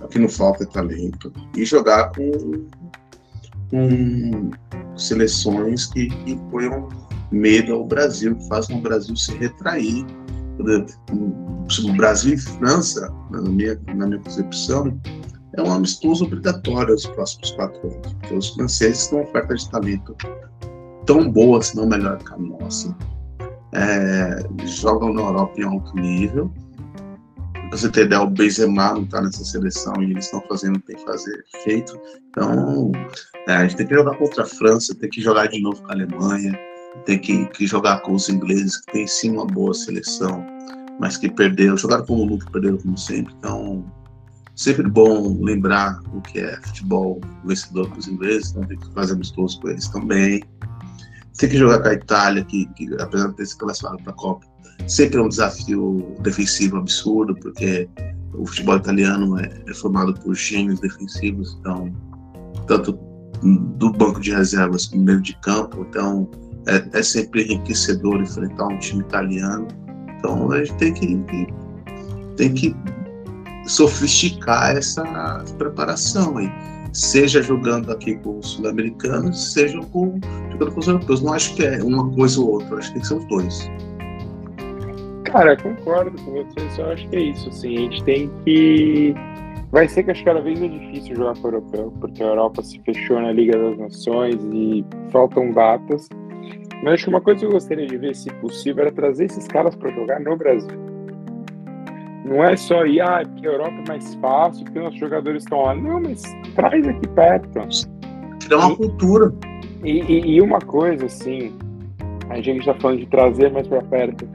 O 0.01 0.07
que 0.07 0.19
não 0.19 0.29
falta 0.29 0.63
é 0.63 0.67
talento. 0.67 1.31
E 1.55 1.65
jogar 1.65 2.11
com, 2.11 2.67
com 3.69 4.51
seleções 4.95 5.85
que, 5.85 6.09
que 6.09 6.35
ponham 6.51 6.89
medo 7.31 7.73
ao 7.73 7.85
Brasil, 7.85 8.35
que 8.35 8.47
fazem 8.47 8.77
o 8.77 8.81
Brasil 8.81 9.15
se 9.15 9.35
retrair. 9.35 10.05
O 10.59 11.93
Brasil 11.97 12.35
e 12.35 12.37
França, 12.37 13.13
na 13.29 13.41
minha, 13.41 13.79
na 13.93 14.07
minha 14.07 14.19
concepção, 14.19 14.99
é 15.57 15.61
um 15.61 15.71
amistoso 15.71 16.25
obrigatório 16.25 16.93
aos 16.93 17.05
próximos 17.07 17.51
quatro 17.51 17.87
anos, 17.87 18.13
porque 18.13 18.35
os 18.35 18.49
franceses 18.49 19.07
têm 19.07 19.19
uma 19.19 19.27
oferta 19.27 19.55
de 19.55 19.69
talento 19.69 20.15
tão 21.05 21.29
boa, 21.29 21.61
se 21.61 21.75
não 21.75 21.87
melhor 21.87 22.17
que 22.17 22.33
a 22.33 22.37
nossa. 22.37 22.95
É, 23.73 24.39
jogam 24.65 25.13
na 25.13 25.21
Europa 25.21 25.59
em 25.59 25.63
alto 25.63 25.95
nível. 25.95 26.51
Pra 27.53 27.77
você 27.77 27.89
ter 27.89 28.05
ideia, 28.05 28.21
o 28.21 28.29
Benzema 28.29 28.93
não 28.93 29.03
está 29.03 29.21
nessa 29.21 29.43
seleção 29.43 29.93
e 30.01 30.11
eles 30.11 30.25
estão 30.25 30.41
fazendo 30.47 30.77
o 30.77 30.79
que 30.79 30.87
tem 30.87 30.95
que 30.95 31.03
fazer 31.03 31.43
feito. 31.63 31.99
Então, 32.29 32.91
é, 33.47 33.53
a 33.53 33.61
gente 33.63 33.77
tem 33.77 33.87
que 33.87 33.95
jogar 33.95 34.15
contra 34.17 34.43
a 34.43 34.45
França, 34.45 34.95
tem 34.95 35.09
que 35.09 35.21
jogar 35.21 35.47
de 35.47 35.61
novo 35.61 35.81
com 35.81 35.89
a 35.89 35.93
Alemanha, 35.93 36.57
tem 37.05 37.19
que, 37.19 37.45
que 37.47 37.67
jogar 37.67 38.01
com 38.01 38.13
os 38.13 38.29
ingleses, 38.29 38.77
que 38.77 38.93
tem 38.93 39.07
sim 39.07 39.31
uma 39.31 39.45
boa 39.45 39.73
seleção, 39.73 40.45
mas 40.99 41.17
que 41.17 41.29
perderam, 41.29 41.75
jogaram 41.75 42.05
como 42.05 42.25
nunca, 42.25 42.49
perderam 42.51 42.77
como 42.77 42.97
sempre. 42.97 43.33
Então, 43.39 43.83
sempre 44.55 44.87
bom 44.89 45.37
lembrar 45.41 45.99
o 46.13 46.21
que 46.21 46.39
é 46.39 46.55
futebol 46.61 47.19
vencedor 47.43 47.89
com 47.89 47.99
os 47.99 48.07
ingleses, 48.07 48.51
então 48.51 48.63
tem 48.63 48.79
que 48.79 48.93
fazer 48.93 49.13
amistoso 49.13 49.59
com 49.59 49.69
eles 49.69 49.87
também. 49.89 50.41
Tem 51.37 51.49
que 51.49 51.57
jogar 51.57 51.79
com 51.81 51.89
a 51.89 51.93
Itália, 51.93 52.43
que, 52.45 52.65
que 52.75 52.93
apesar 52.99 53.27
de 53.29 53.35
ter 53.35 53.45
se 53.45 53.57
classificado 53.57 54.01
para 54.03 54.11
a 54.11 54.15
Copa, 54.15 54.45
sempre 54.87 55.17
é 55.17 55.21
um 55.21 55.29
desafio 55.29 56.15
defensivo 56.21 56.77
absurdo, 56.77 57.35
porque 57.35 57.89
o 58.33 58.45
futebol 58.45 58.77
italiano 58.77 59.39
é, 59.39 59.49
é 59.67 59.73
formado 59.73 60.13
por 60.13 60.35
gênios 60.35 60.79
defensivos, 60.79 61.57
então, 61.59 61.93
tanto 62.67 62.97
do 63.77 63.91
banco 63.91 64.19
de 64.19 64.31
reservas 64.31 64.87
como 64.87 65.03
meio 65.03 65.21
de 65.21 65.37
campo, 65.41 65.85
então 65.89 66.29
é, 66.67 66.83
é 66.97 67.03
sempre 67.03 67.43
enriquecedor 67.43 68.21
enfrentar 68.21 68.67
um 68.67 68.79
time 68.79 69.01
italiano. 69.01 69.67
Então 70.17 70.51
a 70.51 70.63
gente 70.63 70.77
tem 70.77 70.93
que, 70.93 71.17
que 71.23 71.47
tem 72.35 72.53
que 72.53 72.75
sofisticar 73.67 74.75
essa 74.75 75.03
preparação 75.57 76.37
aí. 76.37 76.51
Seja 76.95 77.41
jogando 77.41 77.91
aqui 77.91 78.15
com 78.15 78.39
os 78.39 78.51
sul-americanos, 78.51 79.51
seja 79.51 79.77
com, 79.91 80.17
jogando 80.49 80.71
com 80.71 80.79
os 80.79 80.87
europeus. 80.87 81.21
Não 81.21 81.33
acho 81.33 81.53
que 81.53 81.65
é 81.65 81.83
uma 81.83 82.09
coisa 82.13 82.39
ou 82.39 82.51
outra, 82.53 82.77
acho 82.77 82.87
que 82.87 82.93
tem 82.93 83.01
que 83.01 83.07
ser 83.09 83.15
os 83.15 83.25
dois. 83.27 83.71
Cara, 85.25 85.57
concordo 85.57 86.17
com 86.23 86.31
você, 86.31 86.69
só 86.73 86.93
acho 86.93 87.05
que 87.09 87.15
é 87.17 87.19
isso, 87.19 87.49
assim, 87.49 87.75
a 87.75 87.81
gente 87.81 88.03
tem 88.05 88.31
que. 88.45 89.13
Vai 89.71 89.89
ser 89.89 90.03
que 90.03 90.11
acho 90.11 90.21
que 90.21 90.25
cada 90.25 90.39
vez 90.39 90.61
é 90.61 90.69
difícil 90.69 91.17
jogar 91.17 91.33
com 91.33 91.49
o 91.49 91.51
europeu, 91.51 91.93
porque 91.99 92.23
a 92.23 92.27
Europa 92.27 92.63
se 92.63 92.79
fechou 92.85 93.19
na 93.19 93.33
Liga 93.33 93.57
das 93.57 93.77
Nações 93.77 94.37
e 94.53 94.85
faltam 95.11 95.51
datas. 95.51 96.07
Mas 96.81 96.93
acho 96.93 97.03
que 97.03 97.09
uma 97.09 97.19
coisa 97.19 97.41
que 97.41 97.45
eu 97.45 97.51
gostaria 97.51 97.87
de 97.87 97.97
ver, 97.97 98.15
se 98.15 98.31
possível, 98.35 98.83
era 98.83 98.91
trazer 98.93 99.25
esses 99.25 99.45
caras 99.47 99.75
para 99.75 99.91
jogar 99.91 100.21
no 100.21 100.37
Brasil. 100.37 100.94
Não 102.25 102.43
é 102.43 102.57
só 102.57 102.85
ir, 102.87 103.01
ah, 103.01 103.21
porque 103.23 103.47
a 103.47 103.51
Europa 103.51 103.75
é 103.85 103.87
mais 103.87 104.15
fácil, 104.15 104.65
porque 104.65 104.79
nossos 104.79 104.99
jogadores 104.99 105.43
estão 105.43 105.61
lá. 105.61 105.75
Não, 105.75 106.01
mas 106.01 106.23
traz 106.55 106.87
aqui 106.87 107.07
perto. 107.09 107.47
Criar 108.47 108.57
uma 108.57 108.73
e, 108.73 108.75
cultura. 108.75 109.33
E, 109.83 109.91
e, 110.01 110.31
e, 110.31 110.41
uma 110.41 110.59
coisa, 110.59 111.05
assim, 111.05 111.55
a 112.29 112.41
gente 112.41 112.59
está 112.61 112.73
falando 112.73 112.99
de 112.99 113.05
trazer 113.05 113.51
mais 113.51 113.67
para 113.67 113.83
perto, 113.83 114.27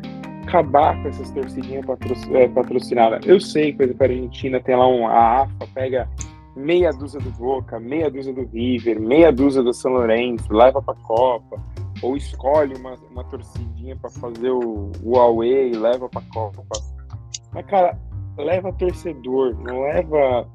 acabar 0.46 1.02
com 1.02 1.08
essas 1.08 1.32
torcidinhas 1.32 1.84
é, 2.32 2.46
patrocinadas. 2.48 3.26
Eu 3.26 3.40
sei 3.40 3.72
que, 3.72 3.82
a 3.82 4.04
Argentina 4.04 4.60
tem 4.60 4.76
lá 4.76 4.86
um, 4.86 5.08
a 5.08 5.42
AFA, 5.42 5.66
pega 5.74 6.08
meia 6.54 6.92
dúzia 6.92 7.18
do 7.18 7.30
Boca, 7.30 7.80
meia 7.80 8.08
dúzia 8.08 8.32
do 8.32 8.48
River, 8.52 9.00
meia 9.00 9.32
dúzia 9.32 9.64
do 9.64 9.74
São 9.74 9.92
Lourenço, 9.92 10.52
leva 10.52 10.80
para 10.80 10.94
a 10.94 11.02
Copa 11.02 11.60
ou 12.02 12.16
escolhe 12.16 12.74
uma, 12.76 12.94
uma 13.10 13.24
torcidinha 13.24 13.96
para 13.96 14.10
fazer 14.10 14.50
o, 14.50 14.92
o 15.02 15.18
away, 15.18 15.72
leva 15.72 16.08
pra 16.08 16.22
Copa. 16.32 16.62
Mas, 17.52 17.66
cara, 17.66 17.98
leva 18.36 18.72
torcedor, 18.72 19.56
não 19.62 19.82
leva 19.82 20.48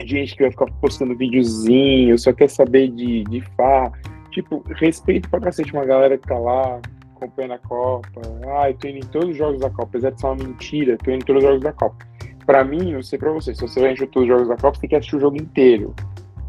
gente 0.00 0.36
que 0.36 0.42
vai 0.42 0.50
ficar 0.50 0.66
postando 0.80 1.16
videozinho, 1.16 2.18
só 2.18 2.32
quer 2.32 2.48
saber 2.48 2.88
de, 2.88 3.24
de 3.24 3.40
fá. 3.56 3.92
Tipo, 4.30 4.62
respeito 4.76 5.28
pra 5.28 5.40
cacete 5.40 5.72
uma 5.72 5.84
galera 5.84 6.16
que 6.16 6.28
tá 6.28 6.38
lá 6.38 6.80
acompanhando 7.16 7.54
a 7.54 7.58
Copa. 7.58 8.20
Ah, 8.56 8.70
eu 8.70 8.76
tô 8.76 8.88
indo 8.88 8.98
em 8.98 9.08
todos 9.08 9.30
os 9.30 9.36
jogos 9.36 9.60
da 9.60 9.70
Copa, 9.70 9.84
apesar 9.84 10.10
de 10.10 10.20
ser 10.20 10.26
uma 10.26 10.36
mentira, 10.36 10.96
tô 10.98 11.10
indo 11.10 11.22
em 11.22 11.26
todos 11.26 11.42
os 11.42 11.48
jogos 11.48 11.64
da 11.64 11.72
Copa. 11.72 12.06
Pra 12.46 12.64
mim, 12.64 12.92
não 12.92 13.02
sei 13.02 13.18
pra 13.18 13.32
você, 13.32 13.54
se 13.54 13.60
você 13.60 13.80
vai 13.80 13.92
em 13.92 13.96
todos 13.96 14.22
os 14.22 14.28
jogos 14.28 14.48
da 14.48 14.56
Copa, 14.56 14.74
você 14.74 14.80
tem 14.82 14.90
que 14.90 14.96
assistir 14.96 15.16
o 15.16 15.20
jogo 15.20 15.36
inteiro. 15.36 15.94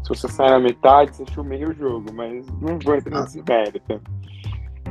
Se 0.02 0.08
você 0.08 0.28
sai 0.28 0.50
na 0.50 0.60
metade, 0.60 1.14
você 1.14 1.22
assistiu 1.22 1.44
meio 1.44 1.74
jogo, 1.74 2.12
mas 2.14 2.46
não 2.60 2.78
vou 2.78 2.94
entrar 2.94 3.22
nesse 3.22 3.42
mérito. 3.46 4.00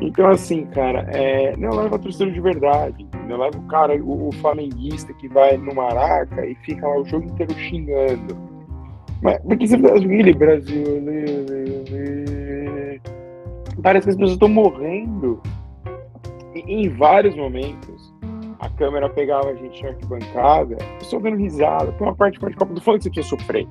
Então, 0.02 0.30
assim, 0.30 0.66
cara, 0.68 1.02
é, 1.12 1.56
não 1.58 1.72
leva 1.72 2.00
torcedor 2.00 2.34
de 2.34 2.40
verdade. 2.40 3.06
Não 3.28 3.38
leva 3.38 3.58
o 3.58 3.68
cara, 3.68 3.96
o, 4.02 4.30
o, 4.30 4.32
flamenguista 4.34 5.14
que 5.14 5.28
vai 5.28 5.58
no 5.58 5.76
Maraca 5.76 6.46
e 6.46 6.56
fica 6.56 6.88
lá 6.88 7.00
o 7.00 7.06
jogo 7.06 7.26
inteiro 7.26 7.54
xingando. 7.54 8.38
Mas 9.22 9.40
porque 9.42 9.68
você 9.68 9.78
fala 9.78 9.98
ele, 9.98 10.34
Brasil, 10.34 10.84
parece 13.84 14.06
que 14.06 14.10
as 14.12 14.16
pessoas 14.16 14.32
estão 14.32 14.50
morrendo. 14.50 15.42
E, 16.56 16.60
em 16.60 16.90
vários 16.90 17.36
momentos, 17.36 18.14
a 18.60 18.70
câmera 18.70 19.10
pegava 19.10 19.50
a 19.50 19.56
gente 19.56 19.84
na 19.84 19.90
arquibancada, 19.90 20.78
só 21.02 21.20
dando 21.20 21.38
risada. 21.38 21.92
Por 21.94 22.08
uma 22.08 22.16
parte 22.16 22.40
de 22.40 22.56
Copa 22.56 22.74
do 22.74 22.82
Fone 22.82 22.98
que 22.98 23.04
você 23.04 23.10
precisa 23.10 23.36
sofrer. 23.36 23.68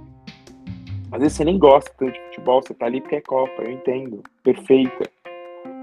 Às 1.11 1.21
vezes 1.21 1.39
você 1.39 1.45
nem 1.45 1.59
gosta 1.59 1.91
tanto 1.99 2.13
de 2.13 2.21
futebol, 2.27 2.63
você 2.63 2.75
tá 2.75 2.85
ali 2.85 3.01
porque 3.01 3.17
é 3.17 3.21
Copa, 3.23 3.63
eu 3.63 3.73
entendo. 3.73 4.23
Perfeita. 4.43 5.11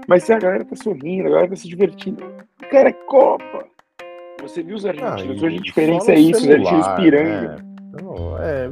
Mas 0.08 0.22
se 0.22 0.32
a 0.32 0.38
galera 0.38 0.64
tá 0.64 0.76
sorrindo, 0.76 1.28
a 1.28 1.30
galera 1.30 1.48
tá 1.48 1.56
se 1.56 1.68
divertindo. 1.68 2.22
Cara, 2.70 2.90
é 2.90 2.92
Copa! 2.92 3.66
Você 4.42 4.62
viu 4.62 4.76
os 4.76 4.86
argentinos? 4.86 5.42
Ah, 5.42 5.46
Hoje 5.46 5.56
a 5.56 5.60
diferença 5.60 6.12
é 6.12 6.18
isso, 6.18 6.40
celular, 6.40 6.60
os 6.60 6.68
argentinos 6.68 7.00
pirando. 7.00 7.48
Né? 7.48 7.56
Não, 8.02 8.38
é, 8.38 8.70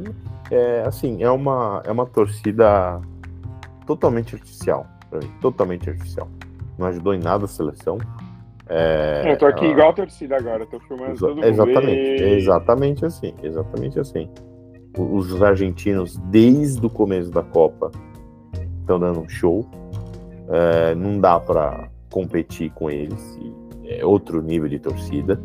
é, 0.51 0.83
assim, 0.85 1.21
é 1.21 1.29
uma, 1.29 1.81
é 1.85 1.91
uma 1.91 2.05
torcida 2.05 3.01
totalmente 3.85 4.35
artificial. 4.35 4.87
Totalmente 5.41 5.89
artificial. 5.89 6.29
Não 6.77 6.87
ajudou 6.87 7.13
em 7.13 7.19
nada 7.19 7.45
a 7.45 7.47
seleção. 7.47 7.97
É, 8.67 9.31
eu 9.31 9.37
tô 9.37 9.45
aqui 9.45 9.65
igual 9.65 9.89
a 9.89 9.93
torcida 9.93 10.37
agora, 10.37 10.65
tô 10.65 10.79
filmando 10.79 11.11
exa 11.11 11.27
todo 11.27 11.45
Exatamente, 11.45 12.23
exatamente 12.23 13.05
assim, 13.05 13.33
exatamente 13.43 13.99
assim. 13.99 14.29
Os 14.97 15.41
argentinos, 15.43 16.17
desde 16.29 16.83
o 16.83 16.89
começo 16.89 17.29
da 17.29 17.43
Copa, 17.43 17.91
estão 18.79 18.99
dando 18.99 19.19
um 19.19 19.29
show. 19.29 19.69
É, 20.49 20.95
não 20.95 21.19
dá 21.19 21.39
para 21.39 21.89
competir 22.09 22.71
com 22.71 22.89
eles. 22.89 23.39
É 23.85 24.05
outro 24.05 24.41
nível 24.41 24.69
de 24.69 24.79
torcida. 24.79 25.39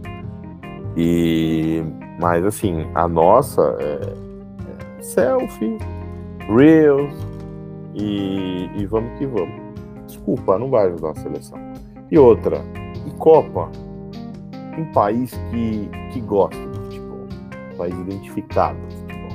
E, 0.97 1.83
mas 2.21 2.45
assim, 2.45 2.87
a 2.95 3.07
nossa 3.07 3.77
é, 3.81 4.99
é 4.99 5.03
selfie, 5.03 5.79
reels 6.55 7.15
e, 7.95 8.69
e 8.77 8.87
vamos 8.87 9.19
que 9.19 9.27
vamos. 9.27 9.71
Desculpa, 10.07 10.59
não 10.59 10.71
vai 10.71 10.89
ajudar 10.89 11.11
a 11.11 11.15
seleção. 11.15 11.59
E 12.11 12.19
outra, 12.19 12.59
e 13.07 13.11
Copa, 13.19 13.71
um 14.77 14.85
país 14.93 15.31
que, 15.51 15.89
que 16.13 16.21
gosta 16.21 16.57
de 16.57 16.79
futebol, 16.79 17.29
um 17.73 17.77
país 17.77 17.95
identificado 17.95 18.79
futebol. 18.91 19.31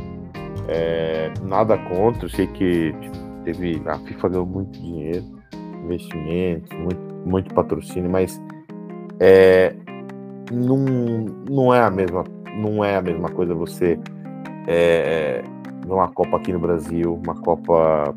É, 0.68 1.32
nada 1.44 1.78
contra, 1.78 2.26
eu 2.26 2.30
sei 2.30 2.48
que 2.48 2.94
tipo, 3.00 3.18
teve, 3.44 3.82
a 3.86 3.98
FIFA 4.00 4.30
ganhou 4.30 4.46
muito 4.46 4.80
dinheiro, 4.80 5.24
investimentos, 5.86 6.70
muito, 6.78 7.02
muito 7.26 7.54
patrocínio, 7.54 8.10
mas 8.10 8.42
é, 9.20 9.76
não, 10.52 10.78
não 11.50 11.74
é 11.74 11.82
a 11.82 11.90
mesma 11.90 12.24
não 12.58 12.84
é 12.84 12.96
a 12.96 13.02
mesma 13.02 13.30
coisa 13.30 13.54
você 13.54 14.00
é, 14.68 15.44
uma 15.88 16.08
Copa 16.10 16.38
aqui 16.38 16.52
no 16.52 16.60
Brasil, 16.60 17.20
uma 17.24 17.36
Copa 17.36 18.16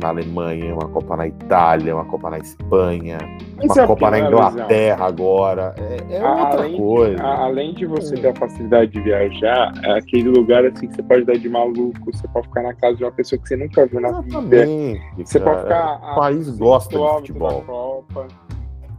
na 0.00 0.08
Alemanha, 0.08 0.74
uma 0.74 0.88
Copa 0.88 1.16
na 1.16 1.26
Itália, 1.26 1.94
uma 1.94 2.04
Copa 2.04 2.30
na 2.30 2.38
Espanha, 2.38 3.18
uma 3.62 3.82
é 3.82 3.86
Copa 3.86 4.10
na 4.10 4.20
Inglaterra 4.20 5.06
agora. 5.06 5.74
É, 5.78 6.16
é 6.16 6.28
outra 6.28 6.62
além 6.62 6.76
coisa. 6.76 7.16
De, 7.16 7.22
além 7.22 7.74
de 7.74 7.86
você 7.86 8.16
ter 8.16 8.28
a 8.28 8.34
facilidade 8.34 8.90
de 8.90 9.00
viajar, 9.00 9.72
é 9.84 9.98
aquele 9.98 10.28
lugar 10.28 10.64
assim 10.64 10.88
que 10.88 10.94
você 10.94 11.02
pode 11.02 11.24
dar 11.24 11.38
de 11.38 11.48
maluco, 11.48 12.12
você 12.12 12.26
pode 12.28 12.48
ficar 12.48 12.62
na 12.62 12.74
casa 12.74 12.96
de 12.96 13.04
uma 13.04 13.12
pessoa 13.12 13.40
que 13.40 13.48
você 13.48 13.56
nunca 13.56 13.86
viu 13.86 14.00
na 14.00 14.08
Exatamente, 14.08 15.00
vida. 15.16 15.24
Você 15.24 15.40
pode 15.40 15.62
ficar. 15.62 16.12
O 16.12 16.14
país 16.16 16.50
gosta 16.58 16.98
de 16.98 17.08
futebol. 17.16 18.04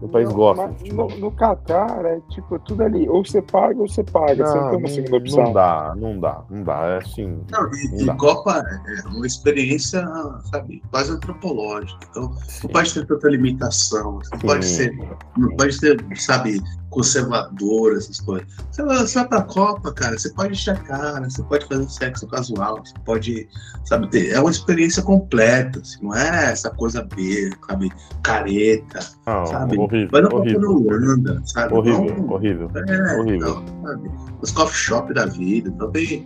O 0.01 0.07
país 0.07 0.29
no, 0.29 0.35
gosta. 0.35 0.75
No, 0.93 1.07
no 1.07 1.31
Catar 1.31 2.05
é 2.05 2.19
tipo 2.29 2.59
tudo 2.59 2.83
ali. 2.83 3.07
Ou 3.07 3.25
você 3.25 3.41
paga 3.41 3.79
ou 3.79 3.87
você 3.87 4.03
paga. 4.03 4.43
Não, 4.43 4.45
você 4.45 4.59
não 4.59 4.69
tem 4.69 4.79
uma 4.79 4.87
segunda 4.87 5.17
opção. 5.17 5.43
Não 5.43 5.53
dá, 5.53 5.95
não 5.95 6.19
dá, 6.19 6.43
não 6.49 6.63
dá. 6.63 6.85
É 6.85 6.97
assim. 6.97 7.39
Não, 7.51 7.69
e, 7.73 8.03
e 8.03 8.15
Copa 8.17 8.63
é 8.87 9.07
uma 9.07 9.25
experiência, 9.25 10.05
sabe, 10.51 10.81
quase 10.91 11.11
antropológica. 11.11 11.99
Então, 12.09 12.33
Sim. 12.33 12.67
não 12.67 12.73
pode 12.73 12.93
ter 12.93 13.07
tanta 13.07 13.27
limitação. 13.29 14.19
Não 14.31 14.39
pode 14.39 14.65
ser. 14.65 14.95
Não 15.37 15.55
pode 15.55 15.79
ter, 15.79 16.05
sabe, 16.17 16.61
conservador, 16.95 17.93
essas 17.97 18.21
coisas. 18.21 18.47
Você 18.71 18.83
vai, 18.83 18.97
você 18.99 19.19
vai 19.19 19.27
pra 19.27 19.41
Copa, 19.41 19.93
cara, 19.93 20.17
você 20.17 20.29
pode 20.29 20.53
encher 20.53 20.71
a 20.71 20.75
cara, 20.75 21.29
você 21.29 21.43
pode 21.43 21.65
fazer 21.65 21.89
sexo 21.89 22.25
casual, 22.27 22.81
você 22.83 22.93
pode, 23.03 23.49
sabe, 23.83 24.09
ter, 24.09 24.31
é 24.31 24.39
uma 24.39 24.49
experiência 24.49 25.03
completa, 25.03 25.79
assim, 25.79 25.99
não 26.01 26.15
é 26.15 26.51
essa 26.51 26.69
coisa 26.69 27.03
B, 27.03 27.51
sabe, 27.67 27.91
careta, 28.23 28.99
não, 29.27 29.45
sabe? 29.45 29.77
Horrível, 29.77 30.09
vai 30.09 30.21
na 30.21 30.29
horrível, 30.29 30.61
Copa 30.61 30.83
na 30.83 30.95
Holanda, 30.95 31.41
sabe? 31.45 31.73
Horrível, 31.73 32.17
não, 32.17 32.29
horrível, 32.29 32.71
é, 32.73 33.19
horrível. 33.19 33.35
Então, 33.35 33.65
sabe? 33.83 34.11
Os 34.41 34.51
coffee 34.51 34.77
shop 34.77 35.13
da 35.13 35.25
vida, 35.25 35.69
também, 35.71 36.25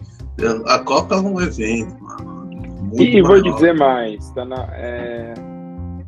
a 0.67 0.80
Copa 0.80 1.15
é 1.15 1.20
um 1.20 1.41
evento, 1.41 2.01
mano. 2.03 2.39
E 2.93 3.22
vou 3.24 3.41
dizer 3.41 3.74
mais, 3.74 4.30
tá 4.32 4.45
na, 4.45 4.67
é 4.74 5.48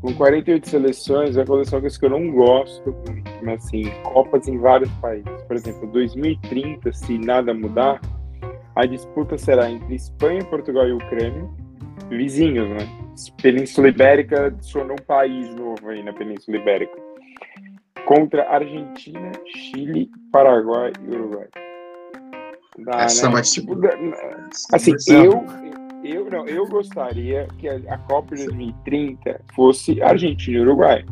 com 0.02 0.14
48 0.16 0.68
seleções, 0.68 1.36
vai 1.36 1.44
acontecer 1.44 1.76
uma 1.76 1.82
coisa 1.82 2.00
que 2.00 2.06
eu 2.06 2.10
não 2.10 2.32
gosto, 2.32 2.96
mas 3.44 3.64
assim, 3.64 3.84
Copas 4.04 4.48
em 4.48 4.58
vários 4.58 4.90
países. 4.94 5.44
Por 5.48 5.56
exemplo, 5.56 5.88
2030, 5.92 6.92
se 6.92 7.18
nada 7.20 7.54
mudar, 7.54 8.02
a 8.76 8.86
disputa 8.86 9.38
será 9.38 9.70
entre 9.70 9.96
Espanha, 9.96 10.44
Portugal 10.46 10.88
e 10.88 10.94
Ucrânia, 10.94 11.48
vizinhos, 12.10 12.68
né? 12.70 12.88
Península 13.42 13.90
Ibérica 13.90 14.48
adicionou 14.48 14.96
um 15.00 15.06
país 15.06 15.54
novo 15.56 15.88
aí 15.90 16.02
na 16.02 16.14
Península 16.14 16.58
Ibérica. 16.58 16.98
Contra 18.06 18.50
Argentina, 18.50 19.32
Chile, 19.46 20.10
Paraguai 20.32 20.92
e 21.08 21.16
Uruguai. 21.16 21.48
Dá, 22.80 23.04
Essa 23.04 23.28
né? 23.28 23.34
mais 23.34 23.52
tipo, 23.52 23.78
assim, 24.74 24.94
eu, 25.10 25.46
eu 26.04 26.30
não, 26.30 26.48
eu 26.48 26.68
gostaria 26.68 27.48
que 27.58 27.68
a, 27.68 27.76
a 27.90 27.98
Copa 27.98 28.36
de 28.36 28.46
2030 28.46 29.42
fosse 29.56 30.02
Argentina 30.02 30.58
e 30.58 30.62
Uruguai. 30.62 31.06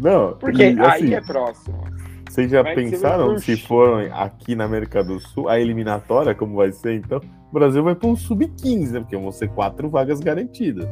Não, 0.00 0.34
porque 0.38 0.70
e, 0.70 0.80
assim, 0.80 1.04
aí 1.06 1.14
é 1.14 1.20
próximo. 1.20 1.84
Vocês 2.28 2.50
já 2.50 2.62
vai 2.62 2.74
pensaram 2.74 3.38
se 3.38 3.56
forem 3.58 4.10
aqui 4.10 4.54
na 4.54 4.64
América 4.64 5.04
do 5.04 5.20
Sul, 5.20 5.48
a 5.48 5.60
eliminatória, 5.60 6.34
como 6.34 6.56
vai 6.56 6.72
ser 6.72 6.94
então? 6.94 7.20
O 7.50 7.52
Brasil 7.52 7.82
vai 7.82 7.94
para 7.94 8.08
um 8.08 8.16
sub-15, 8.16 8.90
né? 8.90 9.00
Porque 9.00 9.16
vão 9.16 9.30
ser 9.30 9.50
quatro 9.50 9.90
vagas 9.90 10.18
garantidas. 10.20 10.88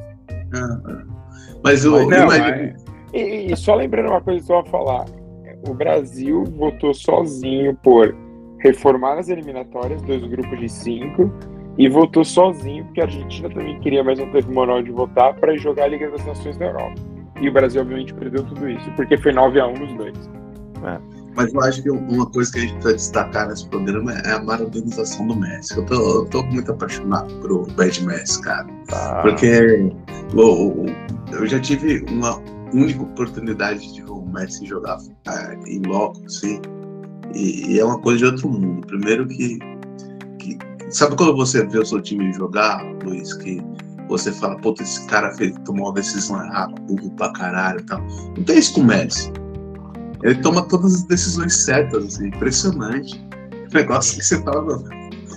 Ah, 0.52 1.02
mas 1.64 1.86
o. 1.86 2.06
Não, 2.06 2.26
mas, 2.26 2.74
e, 3.14 3.52
e, 3.52 3.56
só 3.56 3.74
lembrando 3.74 4.10
uma 4.10 4.20
coisa 4.20 4.44
que 4.44 4.52
eu 4.52 4.62
vou 4.62 4.66
falar: 4.66 5.06
o 5.66 5.72
Brasil 5.72 6.44
votou 6.44 6.92
sozinho 6.92 7.74
por 7.82 8.14
reformar 8.58 9.18
as 9.18 9.30
eliminatórias, 9.30 10.02
dois 10.02 10.22
grupos 10.26 10.58
de 10.58 10.68
cinco, 10.68 11.32
e 11.78 11.88
votou 11.88 12.24
sozinho, 12.24 12.84
porque 12.84 13.00
a 13.00 13.04
Argentina 13.04 13.48
também 13.48 13.78
queria, 13.80 14.04
mas 14.04 14.18
não 14.18 14.30
teve 14.30 14.52
moral 14.52 14.82
de 14.82 14.90
votar, 14.90 15.34
para 15.34 15.56
jogar 15.56 15.84
a 15.84 15.88
Liga 15.88 16.10
das 16.10 16.24
Nações 16.26 16.56
da 16.58 16.66
Europa. 16.66 16.94
E 17.40 17.48
o 17.48 17.52
Brasil, 17.52 17.80
obviamente, 17.80 18.12
perdeu 18.14 18.44
tudo 18.44 18.68
isso, 18.68 18.90
porque 18.96 19.16
foi 19.16 19.32
9 19.32 19.60
a 19.60 19.66
1 19.66 19.78
nos 19.78 19.92
dois. 19.94 20.30
É. 20.84 21.20
Mas 21.36 21.54
eu 21.54 21.60
acho 21.62 21.82
que 21.82 21.90
uma 21.90 22.26
coisa 22.26 22.52
que 22.52 22.58
a 22.58 22.62
gente 22.62 22.74
precisa 22.74 22.94
destacar 22.94 23.48
nesse 23.48 23.66
programa 23.68 24.12
é 24.12 24.32
a 24.32 24.42
maradonização 24.42 25.26
do 25.26 25.36
Messi. 25.36 25.76
Eu 25.76 25.86
tô, 25.86 25.94
eu 25.94 26.26
tô 26.26 26.42
muito 26.44 26.70
apaixonado 26.72 27.32
pelo 27.36 27.66
Bad 27.68 28.04
Messi, 28.04 28.42
cara. 28.42 28.66
Ah. 28.92 29.20
Porque 29.22 29.92
eu, 30.34 30.86
eu 31.32 31.46
já 31.46 31.60
tive 31.60 32.04
uma 32.10 32.38
única 32.74 33.02
oportunidade 33.02 33.92
de 33.94 34.02
ver 34.02 34.10
o 34.10 34.26
Messi 34.26 34.66
jogar 34.66 34.98
é, 35.28 35.54
em 35.66 35.80
loco, 35.86 36.20
assim, 36.26 36.60
e, 37.34 37.74
e, 37.74 37.80
é 37.80 37.84
uma 37.84 37.98
coisa 38.00 38.18
de 38.18 38.24
outro 38.26 38.48
mundo. 38.48 38.86
Primeiro 38.86 39.26
que 39.26 39.58
Sabe 40.90 41.14
quando 41.16 41.36
você 41.36 41.64
vê 41.64 41.78
o 41.78 41.86
seu 41.86 42.00
time 42.00 42.32
jogar, 42.32 42.84
Luiz, 43.04 43.32
que 43.34 43.62
você 44.08 44.32
fala, 44.32 44.56
puta, 44.56 44.82
esse 44.82 45.06
cara 45.06 45.32
fez, 45.34 45.54
tomou 45.64 45.86
uma 45.86 45.94
decisão 45.94 46.44
errada, 46.44 46.74
burro 46.82 47.10
pra 47.12 47.32
caralho 47.32 47.78
e 47.78 47.84
tal. 47.84 48.00
Não 48.36 48.42
tem 48.42 48.58
isso 48.58 48.74
com 48.74 48.80
o 48.80 48.84
Messi. 48.84 49.32
Ele 50.24 50.34
toma 50.42 50.66
todas 50.66 50.96
as 50.96 51.02
decisões 51.04 51.56
certas, 51.56 52.04
assim, 52.06 52.26
impressionante. 52.26 53.24
O 53.70 53.74
negócio 53.74 54.18
que 54.18 54.24
você 54.24 54.42
fala, 54.42 54.82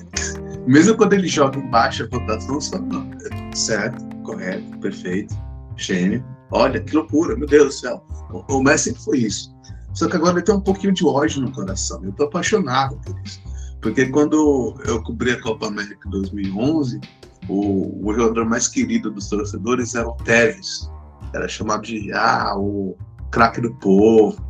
mesmo 0.65 0.97
quando 0.97 1.13
ele 1.13 1.27
joga 1.27 1.59
em 1.59 1.69
baixa 1.69 2.07
votação, 2.07 2.59
você 2.59 2.71
fala, 2.71 3.07
certo, 3.53 4.03
correto, 4.23 4.79
perfeito, 4.79 5.35
gênio. 5.77 6.25
Olha, 6.49 6.81
que 6.81 6.95
loucura, 6.95 7.35
meu 7.35 7.47
Deus 7.47 7.67
do 7.67 7.73
céu. 7.73 8.03
O, 8.31 8.57
o 8.57 8.63
Messi 8.63 8.95
foi 9.05 9.19
isso. 9.19 9.53
Só 9.93 10.09
que 10.09 10.15
agora 10.15 10.37
ele 10.37 10.41
tem 10.41 10.55
um 10.55 10.61
pouquinho 10.61 10.93
de 10.93 11.05
ódio 11.05 11.41
no 11.41 11.51
coração. 11.51 12.03
Eu 12.03 12.11
tô 12.13 12.23
apaixonado 12.23 12.99
por 13.05 13.15
isso. 13.23 13.39
Porque 13.83 14.05
quando 14.07 14.75
eu 14.85 15.03
cobri 15.03 15.31
a 15.31 15.41
Copa 15.41 15.67
América 15.67 16.07
em 16.07 16.11
2011, 16.11 17.01
o, 17.49 18.09
o 18.09 18.13
jogador 18.13 18.45
mais 18.45 18.69
querido 18.69 19.11
dos 19.11 19.27
torcedores 19.27 19.93
era 19.93 20.07
o 20.07 20.13
Tevez. 20.13 20.89
Era 21.33 21.49
chamado 21.49 21.83
de 21.83 22.11
ah, 22.13 22.53
o 22.57 22.97
craque 23.29 23.59
do 23.59 23.75
povo. 23.75 24.41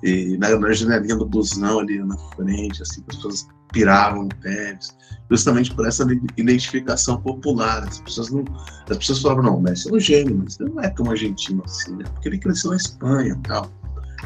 E 0.00 0.38
na, 0.38 0.56
na 0.56 0.72
janelinha 0.72 1.16
do 1.16 1.26
busão 1.26 1.80
ali 1.80 1.98
na 1.98 2.16
frente, 2.36 2.80
assim, 2.80 3.02
as 3.08 3.16
pessoas 3.16 3.48
piravam 3.72 4.22
no 4.22 4.28
Tevez. 4.28 4.96
Justamente 5.28 5.74
por 5.74 5.84
essa 5.84 6.06
identificação 6.36 7.20
popular. 7.20 7.82
As 7.82 8.00
pessoas 8.00 8.30
não. 8.30 8.44
As 8.88 8.96
pessoas 8.96 9.20
falavam, 9.20 9.42
não, 9.42 9.56
o 9.56 9.60
Messi 9.60 9.90
é 9.90 9.92
um 9.92 9.98
gênio, 9.98 10.40
mas 10.42 10.58
ele 10.60 10.70
não 10.70 10.80
é 10.80 10.88
tão 10.88 11.10
argentino 11.10 11.64
assim, 11.64 11.96
né? 11.96 12.04
Porque 12.14 12.28
ele 12.28 12.38
cresceu 12.38 12.70
na 12.70 12.76
Espanha 12.76 13.32
e 13.32 13.48
tal. 13.48 13.68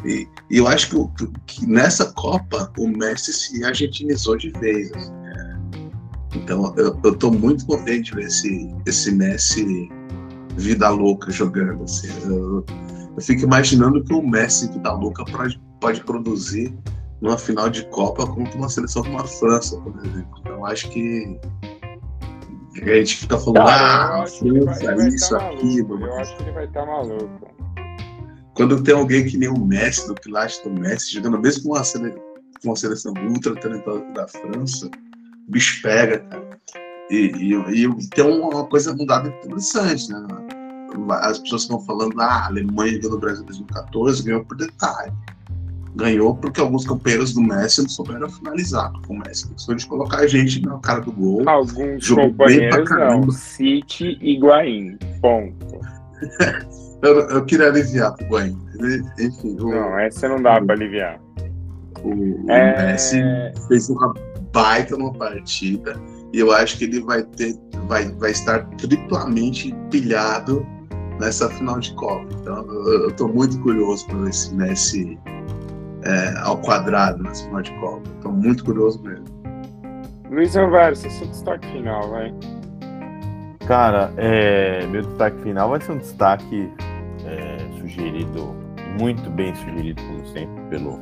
E, 0.05 0.29
e 0.51 0.59
eu 0.59 0.67
acho 0.67 0.91
que, 0.91 1.29
que, 1.47 1.67
nessa 1.67 2.13
Copa 2.13 2.73
o 2.79 2.89
Messi 2.89 3.33
se 3.33 3.65
argentinizou 3.65 4.37
de 4.37 4.51
vez. 4.53 4.93
Assim, 4.93 5.13
é. 5.13 6.37
Então 6.37 6.75
eu, 6.77 6.99
eu 7.05 7.15
tô 7.17 7.31
muito 7.31 7.67
contente 7.67 8.11
de 8.11 8.17
ver 8.17 8.27
esse, 8.27 8.75
esse 8.87 9.13
Messi 9.13 9.89
vida 10.57 10.89
louca 10.89 11.31
jogando. 11.31 11.85
Assim. 11.85 12.09
Eu, 12.25 12.65
eu 13.17 13.23
fico 13.23 13.43
imaginando 13.43 14.03
que 14.03 14.15
o 14.15 14.23
Messi 14.23 14.71
vida 14.71 14.93
louca 14.93 15.25
pode, 15.25 15.61
pode 15.81 16.03
produzir 16.05 16.75
numa 17.21 17.39
final 17.39 17.71
de 17.71 17.85
Copa 17.87 18.27
contra 18.27 18.57
uma 18.59 18.69
seleção 18.69 19.03
como 19.03 19.19
a 19.19 19.25
França, 19.25 19.81
por 19.81 19.95
exemplo. 20.05 20.41
Então 20.41 20.67
acho 20.67 20.91
que 20.91 21.39
a 22.81 22.95
gente 22.97 23.17
fica 23.19 23.39
falando, 23.39 23.69
ah, 23.69 24.25
França, 24.27 25.09
isso, 25.09 25.37
aquilo. 25.37 26.05
Eu 26.05 26.15
acho 26.19 26.37
que 26.37 26.43
ele 26.43 26.53
vai 26.53 26.65
estar 26.65 26.81
tá 26.81 26.87
maluco. 26.87 27.62
Quando 28.55 28.83
tem 28.83 28.95
alguém 28.95 29.25
que 29.25 29.37
nem 29.37 29.49
o 29.49 29.65
Messi, 29.65 30.07
do 30.07 30.15
quilate 30.15 30.63
do 30.63 30.71
Messi, 30.71 31.15
jogando 31.15 31.41
mesmo 31.41 31.65
com 31.65 31.71
uma, 31.71 31.85
sele... 31.85 32.15
uma 32.65 32.77
seleção 32.77 33.15
ultra 33.29 33.55
talentosa 33.57 34.05
da 34.15 34.29
França, 34.29 34.87
o 34.87 35.51
bicho 35.51 35.81
pega, 35.83 36.19
cara. 36.19 36.61
E, 37.11 37.33
e, 37.37 37.87
e 37.87 38.09
tem 38.11 38.25
uma 38.25 38.65
coisa, 38.67 38.93
um 38.93 39.07
dado 39.07 39.29
interessante, 39.29 40.11
né? 40.11 40.27
As 41.23 41.39
pessoas 41.39 41.63
estão 41.63 41.81
falando, 41.81 42.21
ah, 42.21 42.25
a 42.25 42.47
Alemanha 42.47 42.99
ganhou 42.99 43.13
no 43.13 43.19
Brasil 43.19 43.43
em 43.43 43.47
2014, 43.47 44.23
ganhou 44.23 44.45
por 44.45 44.57
detalhe. 44.57 45.13
Ganhou 45.95 46.35
porque 46.37 46.61
alguns 46.61 46.87
companheiros 46.87 47.35
do 47.35 47.43
Messi 47.43 47.83
não 47.83 47.89
souberam 47.89 48.29
finalizar. 48.29 48.93
O 49.09 49.15
Messi 49.15 49.49
gostou 49.49 49.75
de 49.75 49.87
colocar 49.87 50.19
a 50.19 50.27
gente 50.27 50.61
na 50.63 50.79
cara 50.79 51.01
do 51.01 51.13
gol. 51.13 51.47
Alguns 51.47 52.09
companheiros 52.09 52.91
não. 52.91 53.31
City 53.31 54.19
e 54.21 54.37
Higuaín. 54.37 54.99
Ponto. 55.21 55.81
Eu, 57.03 57.21
eu 57.29 57.45
queria 57.45 57.67
aliviar 57.67 58.15
pro 58.15 58.27
Guaim. 58.27 58.57
Enfim. 59.19 59.57
O... 59.61 59.71
Não, 59.71 59.99
essa 59.99 60.29
não 60.29 60.41
dá 60.41 60.61
para 60.61 60.75
aliviar. 60.75 61.21
O, 62.03 62.51
é... 62.51 62.93
Messi 62.93 63.21
fez 63.69 63.91
uma 63.91 64.15
baita 64.53 64.97
uma 64.97 65.13
partida 65.13 66.01
e 66.33 66.39
eu 66.39 66.53
acho 66.53 66.79
que 66.79 66.85
ele 66.85 67.01
vai 67.01 67.23
ter, 67.23 67.55
vai, 67.87 68.11
vai 68.13 68.31
estar 68.31 68.65
triplamente 68.77 69.75
pilhado 69.91 70.67
nessa 71.21 71.49
final 71.51 71.79
de 71.81 71.93
Copa. 71.95 72.27
Então 72.41 72.65
eu 72.87 73.09
estou 73.09 73.29
muito 73.29 73.59
curioso 73.61 74.07
para 74.07 74.19
ver 74.19 74.31
esse 74.31 74.55
Messi 74.55 75.19
é, 76.05 76.35
ao 76.41 76.59
quadrado 76.59 77.23
nessa 77.23 77.45
final 77.45 77.63
de 77.63 77.73
Copa. 77.81 78.03
Estou 78.17 78.33
muito 78.33 78.65
curioso 78.65 79.03
mesmo. 79.03 79.25
Luiz 80.31 80.57
Alvares, 80.57 81.01
seu 81.01 81.27
destaque 81.27 81.67
final, 81.73 82.09
vai. 82.09 82.33
Cara, 83.67 84.13
é, 84.17 84.87
meu 84.87 85.03
destaque 85.03 85.41
final 85.43 85.71
vai 85.71 85.81
ser 85.81 85.93
um 85.93 85.99
destaque 85.99 86.71
sugerido, 87.93 88.55
muito 89.01 89.29
bem 89.31 89.55
sugerido, 89.55 90.03
como 90.03 90.27
sempre, 90.27 90.63
pelo 90.71 90.99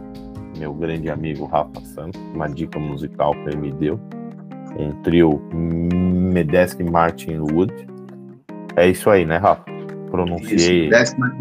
meu 0.59 0.74
grande 0.74 1.09
amigo 1.11 1.47
Rafa 1.47 1.80
Santos, 1.80 2.20
uma 2.34 2.49
dica 2.49 2.78
musical 2.78 3.32
que 3.32 3.49
ele 3.49 3.57
me 3.57 3.72
deu. 3.72 4.01
Um 4.78 4.93
trio 5.03 5.41
Medeski 5.53 6.84
Martin 6.84 7.38
Wood. 7.38 7.72
É 8.76 8.88
isso 8.88 9.11
aí, 9.11 9.24
né, 9.24 9.36
Rafa? 9.36 9.64
Pronunciei 10.11 10.91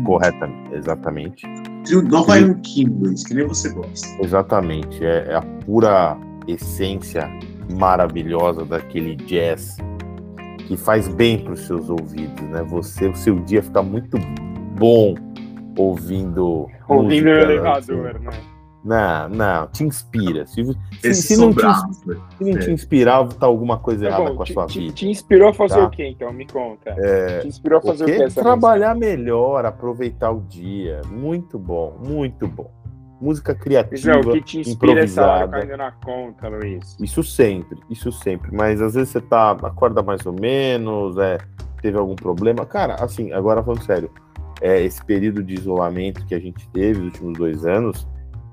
corretamente, 0.05 0.75
exatamente. 0.75 1.47
Trio 1.85 2.01
Nova 2.03 2.37
York 2.37 2.85
Luiz, 2.85 3.23
que 3.23 3.33
nem 3.33 3.47
você 3.47 3.69
gosta. 3.69 4.07
Exatamente, 4.23 5.03
é, 5.03 5.27
é 5.29 5.35
a 5.35 5.41
pura 5.41 6.17
essência 6.47 7.29
maravilhosa 7.77 8.65
daquele 8.65 9.15
jazz 9.15 9.77
que 10.67 10.77
faz 10.77 11.07
bem 11.07 11.39
para 11.39 11.53
os 11.53 11.61
seus 11.61 11.89
ouvidos, 11.89 12.41
né? 12.49 12.63
Você, 12.69 13.07
o 13.07 13.15
seu 13.15 13.39
dia 13.39 13.61
fica 13.63 13.81
muito 13.81 14.17
bom 14.77 15.15
ouvindo. 15.79 16.67
Ouvindo 16.87 17.27
o 17.27 17.29
elevador, 17.29 18.15
assim. 18.15 18.25
né? 18.25 18.31
Não, 18.83 19.27
não, 19.29 19.67
te 19.67 19.83
inspira. 19.83 20.45
Se, 20.47 20.63
se, 21.01 21.13
se 21.13 21.37
não, 21.37 21.53
te, 21.53 21.61
se 21.61 22.43
não 22.43 22.59
te 22.59 22.71
inspirar, 22.71 23.27
tá 23.27 23.45
alguma 23.45 23.77
coisa 23.77 24.05
tá 24.05 24.07
errada 24.07 24.29
bom, 24.29 24.37
com 24.37 24.43
a 24.43 24.45
te, 24.45 24.53
sua 24.53 24.65
te, 24.67 24.79
vida. 24.79 24.93
Te 24.93 25.09
inspirou 25.09 25.49
a 25.49 25.53
fazer 25.53 25.79
tá? 25.79 25.85
o 25.85 25.89
quê, 25.89 26.07
então? 26.07 26.31
Me 26.31 26.45
conta. 26.45 26.95
É, 26.97 27.39
te 27.39 27.47
inspirou 27.47 27.79
a 27.79 27.81
fazer 27.81 28.03
o 28.03 28.07
quê? 28.07 28.25
O 28.25 28.27
quê? 28.27 28.33
Trabalhar 28.33 28.95
música? 28.95 29.17
melhor, 29.17 29.65
aproveitar 29.65 30.31
o 30.31 30.39
dia. 30.41 31.01
Muito 31.09 31.59
bom, 31.59 31.97
muito 31.99 32.47
bom. 32.47 32.71
Música 33.19 33.53
criativa, 33.53 34.13
Não, 34.13 34.21
o 34.21 34.31
que 34.31 34.41
te 34.41 34.59
inspira 34.61 34.93
improvisada. 34.93 35.59
caindo 35.59 35.75
na 35.75 35.91
conta, 35.91 36.47
Luiz? 36.47 36.95
Isso 37.01 37.21
sempre, 37.21 37.77
isso 37.89 38.13
sempre. 38.13 38.49
Mas 38.55 38.81
às 38.81 38.93
vezes 38.93 39.09
você 39.09 39.19
tá, 39.19 39.51
acorda 39.51 40.01
mais 40.01 40.25
ou 40.25 40.31
menos, 40.31 41.17
é, 41.17 41.37
teve 41.81 41.97
algum 41.97 42.15
problema. 42.15 42.65
Cara, 42.65 42.95
assim, 42.95 43.33
agora 43.33 43.61
falando 43.61 43.83
sério, 43.83 44.09
é, 44.61 44.81
esse 44.81 45.03
período 45.03 45.43
de 45.43 45.55
isolamento 45.55 46.25
que 46.25 46.35
a 46.35 46.39
gente 46.39 46.67
teve 46.69 46.99
nos 46.99 47.13
últimos 47.13 47.37
dois 47.37 47.65
anos, 47.65 48.07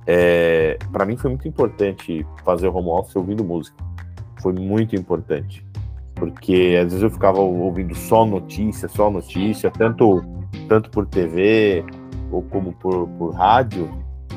é, 0.07 0.78
para 0.92 1.04
mim 1.04 1.16
foi 1.16 1.30
muito 1.30 1.48
importante 1.48 2.24
fazer 2.44 2.68
home 2.68 2.88
office 2.88 3.16
ouvindo 3.16 3.44
música. 3.44 3.76
Foi 4.40 4.52
muito 4.52 4.94
importante. 4.94 5.66
Porque 6.14 6.76
às 6.78 6.92
vezes 6.92 7.02
eu 7.02 7.11
ficava 7.11 7.40
ouvindo 7.40 7.94
só 7.94 8.24
notícia, 8.24 8.88
só 8.88 9.11
notícia, 9.11 9.70
tanto, 9.70 10.24
tanto 10.68 10.90
por 10.90 11.07
TV 11.07 11.84
ou 12.30 12.42
como 12.42 12.72
por, 12.72 13.09
por 13.09 13.34
rádio. 13.34 13.90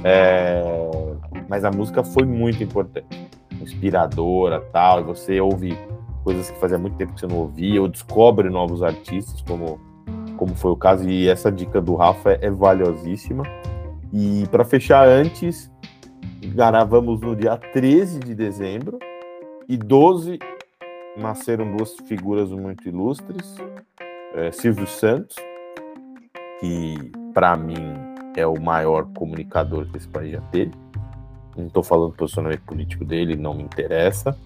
É, 0.03 0.61
mas 1.47 1.63
a 1.63 1.71
música 1.71 2.03
foi 2.03 2.25
muito 2.25 2.63
importante. 2.63 3.29
Inspiradora 3.61 4.59
tal. 4.73 5.01
E 5.01 5.03
você 5.03 5.39
ouve 5.39 5.77
coisas 6.23 6.49
que 6.49 6.59
fazia 6.59 6.77
muito 6.77 6.97
tempo 6.97 7.13
que 7.13 7.19
você 7.19 7.27
não 7.27 7.37
ouvia, 7.37 7.81
ou 7.81 7.87
descobre 7.87 8.49
novos 8.49 8.83
artistas, 8.83 9.41
como, 9.41 9.79
como 10.39 10.55
foi 10.55 10.71
o 10.71 10.77
caso. 10.77 11.07
E 11.09 11.27
essa 11.27 11.51
dica 11.51 11.81
do 11.81 11.95
Rafa 11.95 12.31
é, 12.31 12.39
é 12.43 12.49
valiosíssima. 12.49 13.43
E 14.13 14.47
para 14.49 14.63
fechar 14.63 15.05
antes, 15.05 15.69
gravamos 16.41 17.19
no 17.19 17.35
dia 17.35 17.57
13 17.57 18.19
de 18.19 18.33
dezembro 18.33 18.97
e 19.67 19.75
12 19.75 20.39
nasceram 21.17 21.75
duas 21.75 21.93
figuras 22.07 22.49
muito 22.51 22.87
ilustres. 22.87 23.57
É, 24.33 24.49
Silvio 24.51 24.87
Santos, 24.87 25.35
que 26.61 27.11
para 27.33 27.57
mim 27.57 27.97
é 28.37 28.47
o 28.47 28.59
maior 28.59 29.05
comunicador 29.17 29.87
que 29.91 29.97
esse 29.97 30.07
país 30.07 30.31
já 30.31 30.41
teve. 30.51 30.71
Não 31.57 31.67
estou 31.67 31.83
falando 31.83 32.11
do 32.11 32.15
posicionamento 32.15 32.61
político 32.61 33.03
dele, 33.03 33.35
não 33.35 33.53
me 33.53 33.63
interessa. 33.63 34.37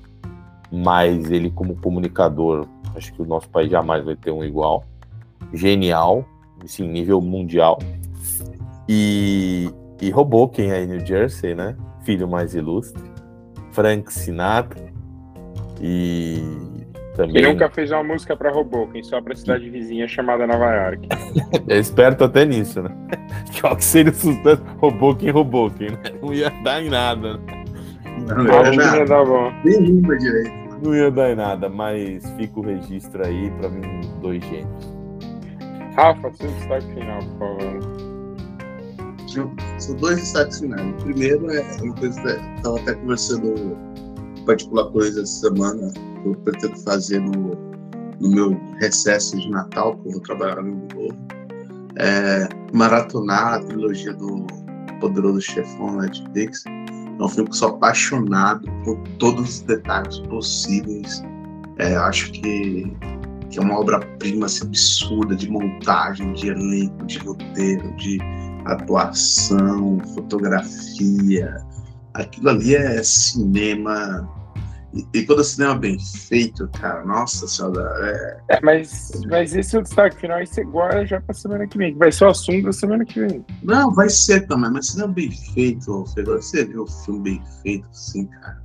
Mas 0.72 1.30
ele, 1.30 1.52
como 1.52 1.76
comunicador, 1.76 2.66
acho 2.96 3.14
que 3.14 3.22
o 3.22 3.26
nosso 3.26 3.48
país 3.50 3.70
jamais 3.70 4.04
vai 4.04 4.16
ter 4.16 4.32
um 4.32 4.44
igual. 4.44 4.84
Genial, 5.52 6.26
sim, 6.66 6.88
nível 6.88 7.20
mundial. 7.20 7.80
E, 8.88 9.70
e 10.02 10.10
roubou 10.10 10.50
quem 10.50 10.72
é 10.72 10.84
em 10.84 10.88
New 10.88 11.06
Jersey, 11.06 11.56
né? 11.56 11.76
Filho 12.04 12.28
mais 12.28 12.54
ilustre. 12.54 13.02
Frank 13.72 14.12
Sinatra. 14.14 14.84
E 15.82 16.42
também. 17.16 17.44
E 17.44 17.46
nunca 17.46 17.70
fez 17.70 17.92
uma 17.92 18.04
música 18.04 18.36
para 18.36 18.52
Hoboken, 18.52 19.04
só 19.04 19.22
pra 19.22 19.36
cidade 19.36 19.70
vizinha 19.70 20.08
chamada 20.08 20.48
Nova 20.48 20.72
York. 20.72 21.08
é 21.68 21.78
esperto 21.78 22.24
até 22.24 22.46
nisso, 22.46 22.82
né? 22.82 22.90
Qual 23.60 23.76
que 23.76 23.84
seria 23.84 24.12
o 24.12 24.16
sucesso? 24.16 24.64
Hoboken, 24.82 25.32
Hoboken, 25.32 25.92
né? 25.92 26.00
Não 26.22 26.34
ia 26.34 26.50
dar 26.64 26.82
em 26.82 26.90
nada, 26.90 27.38
né? 27.38 27.64
Não, 28.28 28.44
não, 28.44 28.46
ia, 28.46 28.72
não 28.72 28.96
ia 28.96 29.06
dar 29.06 29.26
bom. 29.26 29.52
Nem 29.64 29.80
língua 29.80 30.18
direito. 30.18 30.52
Não 30.84 30.96
ia 30.96 31.10
dar 31.10 31.32
em 31.32 31.36
nada, 31.36 31.70
mas 31.70 32.30
fica 32.32 32.60
o 32.60 32.64
registro 32.64 33.26
aí, 33.26 33.50
pra 33.52 33.70
mim, 33.70 34.02
dois 34.22 34.44
gênios. 34.44 34.93
Rafa, 35.96 36.34
seu 36.34 36.52
destaque 36.52 36.88
final, 36.94 37.20
por 37.20 37.40
favor 37.40 38.04
são 39.80 39.96
dois 39.96 40.18
destaques 40.18 40.60
finais. 40.60 40.82
O 40.82 41.04
primeiro 41.04 41.50
é 41.52 41.62
uma 41.82 41.96
coisa 41.96 42.22
que 42.22 42.28
eu 42.28 42.56
estava 42.56 42.80
até 42.80 42.94
conversando 42.94 43.78
particular 44.46 44.92
coisa 44.92 45.22
essa 45.22 45.50
semana 45.50 45.92
que 45.92 46.28
eu 46.28 46.36
pretendo 46.36 46.78
fazer 46.80 47.20
no, 47.20 47.56
no 48.20 48.30
meu 48.30 48.60
recesso 48.80 49.38
de 49.40 49.50
Natal, 49.50 49.96
que 49.98 50.10
eu 50.10 50.12
vou 50.14 50.22
trabalhar 50.22 50.62
no 50.62 50.76
novo. 50.94 51.18
É, 51.98 52.50
maratonar 52.74 53.54
a 53.54 53.60
trilogia 53.60 54.14
do 54.14 54.46
Poderoso 55.00 55.42
Chefão 55.42 55.94
na 55.94 56.04
Netflix. 56.04 56.64
É 56.68 57.24
um 57.24 57.30
filme 57.30 57.50
que 57.50 57.58
sou 57.58 57.70
apaixonado 57.70 58.70
por 58.84 58.98
todos 59.20 59.58
os 59.58 59.62
detalhes 59.62 60.20
possíveis. 60.20 61.24
É, 61.78 61.96
acho 61.96 62.32
que, 62.32 62.92
que 63.54 63.60
é 63.60 63.62
uma 63.62 63.80
obra-prima 63.80 64.48
assim, 64.48 64.66
absurda 64.66 65.36
de 65.36 65.48
montagem, 65.48 66.34
de 66.34 66.50
elenco, 66.50 67.06
de 67.06 67.20
roteiro, 67.20 67.96
de 67.98 68.18
atuação, 68.66 70.00
fotografia. 70.16 71.64
Aquilo 72.16 72.50
ali 72.50 72.76
é 72.76 73.04
cinema. 73.04 74.28
E, 74.92 75.20
e 75.20 75.26
quando 75.26 75.40
o 75.40 75.44
cinema 75.44 75.76
é 75.76 75.80
bem 75.80 76.00
feito, 76.00 76.68
cara, 76.70 77.06
nossa 77.06 77.48
senhora. 77.48 77.92
É... 78.50 78.56
é 78.56 78.60
mas, 78.64 79.12
mas 79.30 79.56
esse 79.56 79.76
é 79.76 79.80
o 79.80 79.84
destaque 79.84 80.20
final 80.20 80.42
e 80.42 80.48
você 80.48 80.64
guarda 80.64 81.06
já 81.06 81.22
pra 81.22 81.36
semana 81.36 81.68
que 81.68 81.78
vem, 81.78 81.94
que 81.94 82.00
vai 82.00 82.12
ser 82.12 82.26
o 82.26 82.30
assunto 82.30 82.64
da 82.64 82.74
semana 82.74 83.06
que 83.06 83.20
vem. 83.20 83.46
Não, 83.62 83.94
vai 83.94 84.10
ser 84.10 84.48
também, 84.48 84.72
mas 84.72 84.88
cinema 84.88 85.14
bem 85.14 85.32
feito, 85.54 86.06
você 86.06 86.66
viu 86.66 86.84
o 86.84 86.88
filme 86.88 87.22
bem 87.22 87.44
feito, 87.62 87.88
assim, 87.92 88.26
cara. 88.26 88.64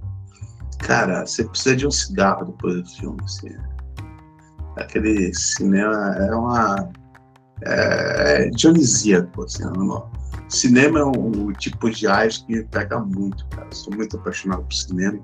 Cara, 0.79 1.27
você 1.27 1.45
precisa 1.45 1.77
de 1.77 1.87
um 1.87 1.91
cigarro 1.91 2.47
depois 2.47 2.83
do 2.83 2.89
filme, 2.89 3.19
assim. 3.23 3.68
Aquele 4.79 5.35
cinema 5.35 6.17
é 6.19 6.35
uma 6.35 6.91
é, 7.63 8.47
é, 8.47 8.51
dionisíaco, 8.51 9.45
assim, 9.45 9.65
não, 9.65 10.09
cinema 10.49 11.01
é 11.01 11.05
um, 11.05 11.49
um, 11.49 11.53
tipo 11.53 11.91
de 11.91 12.07
arte 12.07 12.45
que 12.45 12.57
me 12.57 12.65
pega 12.65 12.99
muito, 13.01 13.47
cara. 13.49 13.69
sou 13.73 13.95
muito 13.95 14.17
apaixonado 14.17 14.63
por 14.63 14.75
cinema. 14.75 15.19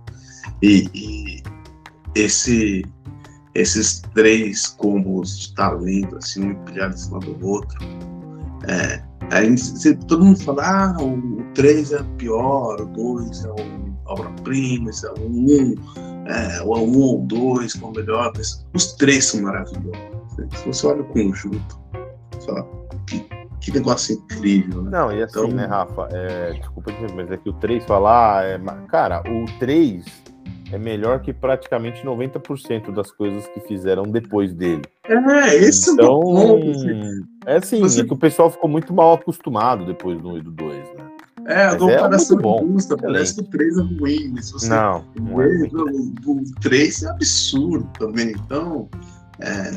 E, 0.62 0.88
e 0.94 1.42
esse, 2.14 2.84
esses 3.54 4.02
três 4.14 4.66
combos 4.66 5.38
de 5.38 5.54
talento, 5.54 6.16
assim, 6.16 6.44
um 6.44 6.50
empilhado 6.50 6.94
em 6.94 6.98
cima 6.98 7.20
do 7.20 7.46
outro. 7.46 7.78
É, 8.66 9.02
aí 9.30 9.54
todo 10.06 10.24
mundo 10.24 10.40
fala, 10.40 10.62
ah, 10.64 10.96
o, 11.02 11.40
o 11.40 11.44
3 11.54 11.92
é 11.92 12.02
pior, 12.18 12.80
o 12.80 12.86
2 12.86 13.44
é 13.44 13.50
o 13.50 13.94
obra-prima, 14.06 14.90
esse 14.90 15.06
é 15.06 15.10
o 15.10 15.20
1, 15.20 15.24
um, 15.26 15.74
é, 16.26 16.62
o 16.62 16.74
1 16.74 16.82
um 16.82 17.00
ou 17.00 17.22
o 17.22 17.26
2 17.26 17.72
que 17.74 17.84
é 17.84 17.86
o 17.86 17.92
melhor, 17.92 18.32
mas 18.36 18.64
os 18.74 18.92
três 18.94 19.26
são 19.26 19.42
maravilhosos. 19.42 19.98
Se 20.56 20.66
você 20.66 20.86
olha 20.86 21.02
o 21.02 21.04
conjunto, 21.04 21.78
que, 23.06 23.26
que 23.60 23.72
negócio 23.72 24.14
incrível, 24.14 24.82
né? 24.82 24.90
Não, 24.90 25.12
e 25.12 25.22
assim, 25.22 25.38
então... 25.38 25.48
né, 25.48 25.66
Rafa? 25.66 26.08
É, 26.12 26.52
desculpa 26.54 26.92
dizer, 26.92 27.12
mas 27.14 27.30
é 27.30 27.36
que 27.36 27.48
o 27.48 27.52
3 27.54 27.84
falar. 27.84 28.44
É, 28.44 28.60
cara, 28.88 29.22
o 29.26 29.44
3 29.58 30.04
é 30.72 30.78
melhor 30.78 31.20
que 31.20 31.32
praticamente 31.32 32.04
90% 32.04 32.92
das 32.92 33.10
coisas 33.10 33.46
que 33.48 33.60
fizeram 33.60 34.02
depois 34.04 34.52
dele. 34.52 34.82
É, 35.06 35.54
esse 35.56 35.90
então, 35.90 36.06
é 36.06 36.10
o 36.10 36.20
ponto. 36.22 37.26
É 37.46 37.56
assim, 37.56 37.80
Você... 37.80 38.00
é 38.00 38.04
que 38.04 38.12
o 38.12 38.16
pessoal 38.16 38.50
ficou 38.50 38.68
muito 38.68 38.92
mal 38.92 39.14
acostumado 39.14 39.84
depois 39.86 40.20
do 40.20 40.30
1 40.30 40.38
e 40.38 40.42
do 40.42 40.50
2, 40.50 40.73
né? 41.44 41.54
É, 41.54 41.66
a 41.66 41.76
comparação 41.76 42.38
é 42.38 42.42
bom. 42.42 42.72
Justa, 42.72 42.96
parece 42.96 43.34
que 43.34 43.40
o 43.40 43.44
3 43.44 43.78
é 43.78 43.82
ruim, 43.82 44.32
mas 44.34 44.46
se 44.46 44.52
você 44.52 44.68
não, 44.68 45.04
não 45.20 45.42
é 45.42 45.46
o 46.26 46.42
3 46.60 47.02
é 47.02 47.10
absurdo 47.10 47.88
também. 47.98 48.30
Então, 48.30 48.88
é, 49.40 49.70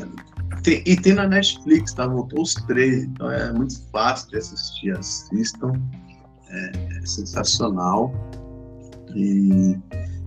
tem, 0.62 0.82
e 0.86 0.96
tem 0.96 1.14
na 1.14 1.26
Netflix, 1.26 1.92
tá? 1.92 2.06
Voltou 2.06 2.42
os 2.42 2.54
três, 2.54 3.04
então 3.04 3.30
é 3.30 3.52
muito 3.52 3.80
fácil 3.92 4.30
de 4.30 4.38
assistir. 4.38 4.96
Assistam. 4.96 5.72
É, 6.50 6.72
é 6.96 7.06
sensacional. 7.06 8.12
E 9.14 9.76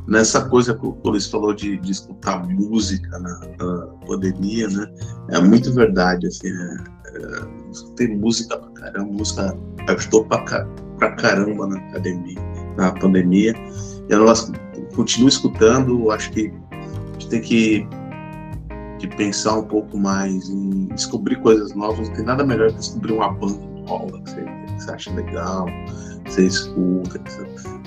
nessa 0.08 0.48
coisa 0.50 0.74
que 0.74 0.86
o 0.86 0.98
Luiz 1.04 1.28
falou 1.28 1.54
de, 1.54 1.78
de 1.78 1.92
escutar 1.92 2.48
música 2.48 3.20
na, 3.20 3.40
na, 3.60 3.88
pandemia, 4.08 4.68
né? 4.68 4.88
É 5.30 5.40
muito 5.40 5.74
verdade, 5.74 6.28
assim, 6.28 6.48
é, 6.48 6.76
é, 7.08 7.72
escutei 7.72 8.16
música 8.16 8.58
pra 8.58 8.70
caramba, 8.72 9.12
música 9.12 9.58
ajudou 9.88 10.26
pra, 10.26 10.44
pra 11.02 11.12
caramba 11.16 11.66
na 11.66 11.78
academia, 11.78 12.38
na 12.78 12.92
pandemia. 12.92 13.56
E 14.08 14.14
eu 14.14 14.26
continuo 14.96 15.28
escutando, 15.28 16.12
acho 16.12 16.32
que 16.32 16.54
a 16.72 17.14
gente 17.14 17.30
tem 17.30 17.42
que, 17.42 17.88
que 19.00 19.08
pensar 19.16 19.58
um 19.58 19.64
pouco 19.64 19.98
mais 19.98 20.48
em 20.48 20.86
descobrir 20.86 21.38
coisas 21.38 21.74
novas, 21.74 22.08
não 22.08 22.16
tem 22.16 22.26
nada 22.26 22.46
melhor 22.46 22.70
que 22.70 22.78
descobrir 22.78 23.14
uma 23.14 23.32
banda 23.34 23.60
nova 23.88 24.22
que 24.22 24.30
você, 24.30 24.42
que 24.44 24.84
você 24.84 24.92
acha 24.92 25.14
legal, 25.14 25.66
que 26.24 26.34
você 26.34 26.46
escuta. 26.46 27.20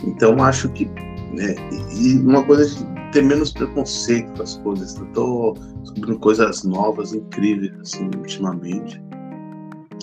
Então 0.05 0.43
acho 0.43 0.69
que 0.71 0.91
né? 1.35 1.55
E 1.97 2.19
uma 2.19 2.45
coisa 2.45 2.67
de 2.67 3.11
ter 3.13 3.23
menos 3.23 3.53
preconceito 3.53 4.33
com 4.35 4.43
as 4.43 4.57
coisas. 4.59 4.97
Eu 4.97 5.07
tô 5.07 5.55
descobrindo 5.83 6.19
coisas 6.19 6.65
novas, 6.65 7.13
incríveis, 7.13 7.73
assim, 7.81 8.11
ultimamente. 8.17 9.03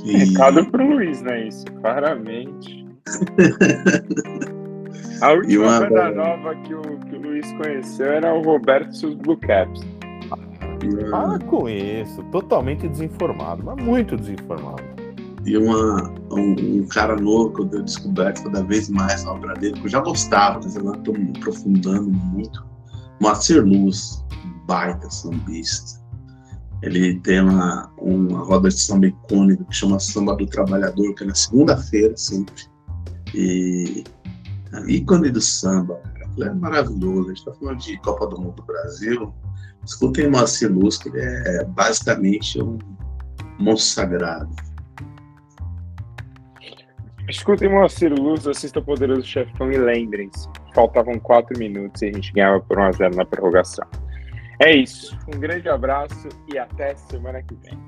E... 0.03 0.17
Recado 0.17 0.65
pro 0.71 0.85
Luiz, 0.85 1.21
né? 1.21 1.47
Isso, 1.47 1.65
claramente. 1.81 2.80
A 5.21 5.33
última 5.33 5.63
uma... 5.63 5.79
banda 5.81 6.11
nova 6.11 6.55
que 6.55 6.73
o, 6.73 6.81
que 6.81 7.15
o 7.15 7.21
Luiz 7.21 7.51
conheceu 7.53 8.07
era 8.07 8.33
o 8.33 8.41
Roberto 8.41 8.93
e 9.01 9.05
os 9.05 9.15
Blue 9.15 9.37
Caps. 9.37 9.81
Com 11.47 11.69
isso, 11.69 12.23
totalmente 12.31 12.87
desinformado, 12.87 13.63
mas 13.63 13.83
muito 13.83 14.17
desinformado 14.17 14.91
e 15.45 15.57
uma, 15.57 16.13
um, 16.31 16.79
um, 16.79 16.87
cara 16.87 17.15
novo 17.15 17.53
que 17.53 17.61
eu 17.61 17.67
tenho 17.67 17.83
descoberto 17.83 18.43
cada 18.43 18.63
vez 18.63 18.89
mais 18.89 19.23
na 19.23 19.31
obra 19.31 19.53
dele, 19.55 19.73
que 19.79 19.85
eu 19.85 19.89
já 19.89 19.99
gostava, 19.99 20.59
mas 20.63 20.77
agora 20.77 20.97
estou 20.97 21.13
me 21.17 21.33
aprofundando 21.35 22.11
muito. 22.11 22.65
Moacir 23.19 23.63
Luz, 23.63 24.23
baita 24.67 25.09
sambista. 25.09 25.99
Ele 26.83 27.19
tem 27.19 27.41
uma, 27.41 27.91
uma 27.97 28.39
roda 28.39 28.69
de 28.69 28.79
samba 28.79 29.07
icônica 29.07 29.63
que 29.65 29.75
chama 29.75 29.99
Samba 29.99 30.35
do 30.35 30.45
Trabalhador, 30.47 31.13
que 31.13 31.23
é 31.23 31.27
na 31.27 31.35
segunda-feira 31.35 32.15
sempre. 32.17 32.70
E 33.33 34.03
ícone 34.87 35.29
do 35.29 35.41
samba. 35.41 36.01
Ele 36.37 36.49
é 36.49 36.53
maravilhoso. 36.53 37.25
A 37.25 37.27
gente 37.29 37.37
está 37.39 37.53
falando 37.53 37.79
de 37.79 37.97
Copa 37.99 38.27
do 38.27 38.39
Mundo 38.39 38.55
do 38.55 38.63
Brasil. 38.63 39.33
Escutem 39.85 40.29
Moacir 40.29 40.71
Luz, 40.71 40.97
que 40.97 41.09
ele 41.09 41.21
é 41.21 41.65
basicamente 41.65 42.61
um 42.61 42.77
monstro 43.59 44.03
sagrado. 44.03 44.55
Escutem 47.27 47.69
Moacir 47.69 48.13
Luz, 48.13 48.47
assista 48.47 48.79
o 48.79 48.83
Poderoso 48.83 49.23
Chefão 49.23 49.71
e 49.71 49.77
lembrem-se, 49.77 50.49
faltavam 50.73 51.17
quatro 51.19 51.57
minutos 51.57 52.01
e 52.01 52.07
a 52.07 52.13
gente 52.13 52.33
ganhava 52.33 52.59
por 52.59 52.77
1x0 52.77 53.15
na 53.15 53.25
prorrogação. 53.25 53.87
É 54.59 54.75
isso. 54.75 55.17
Um 55.33 55.39
grande 55.39 55.69
abraço 55.69 56.27
e 56.53 56.57
até 56.57 56.95
semana 56.95 57.41
que 57.41 57.55
vem. 57.55 57.79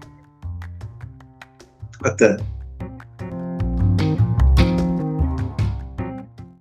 Até. 2.03 2.37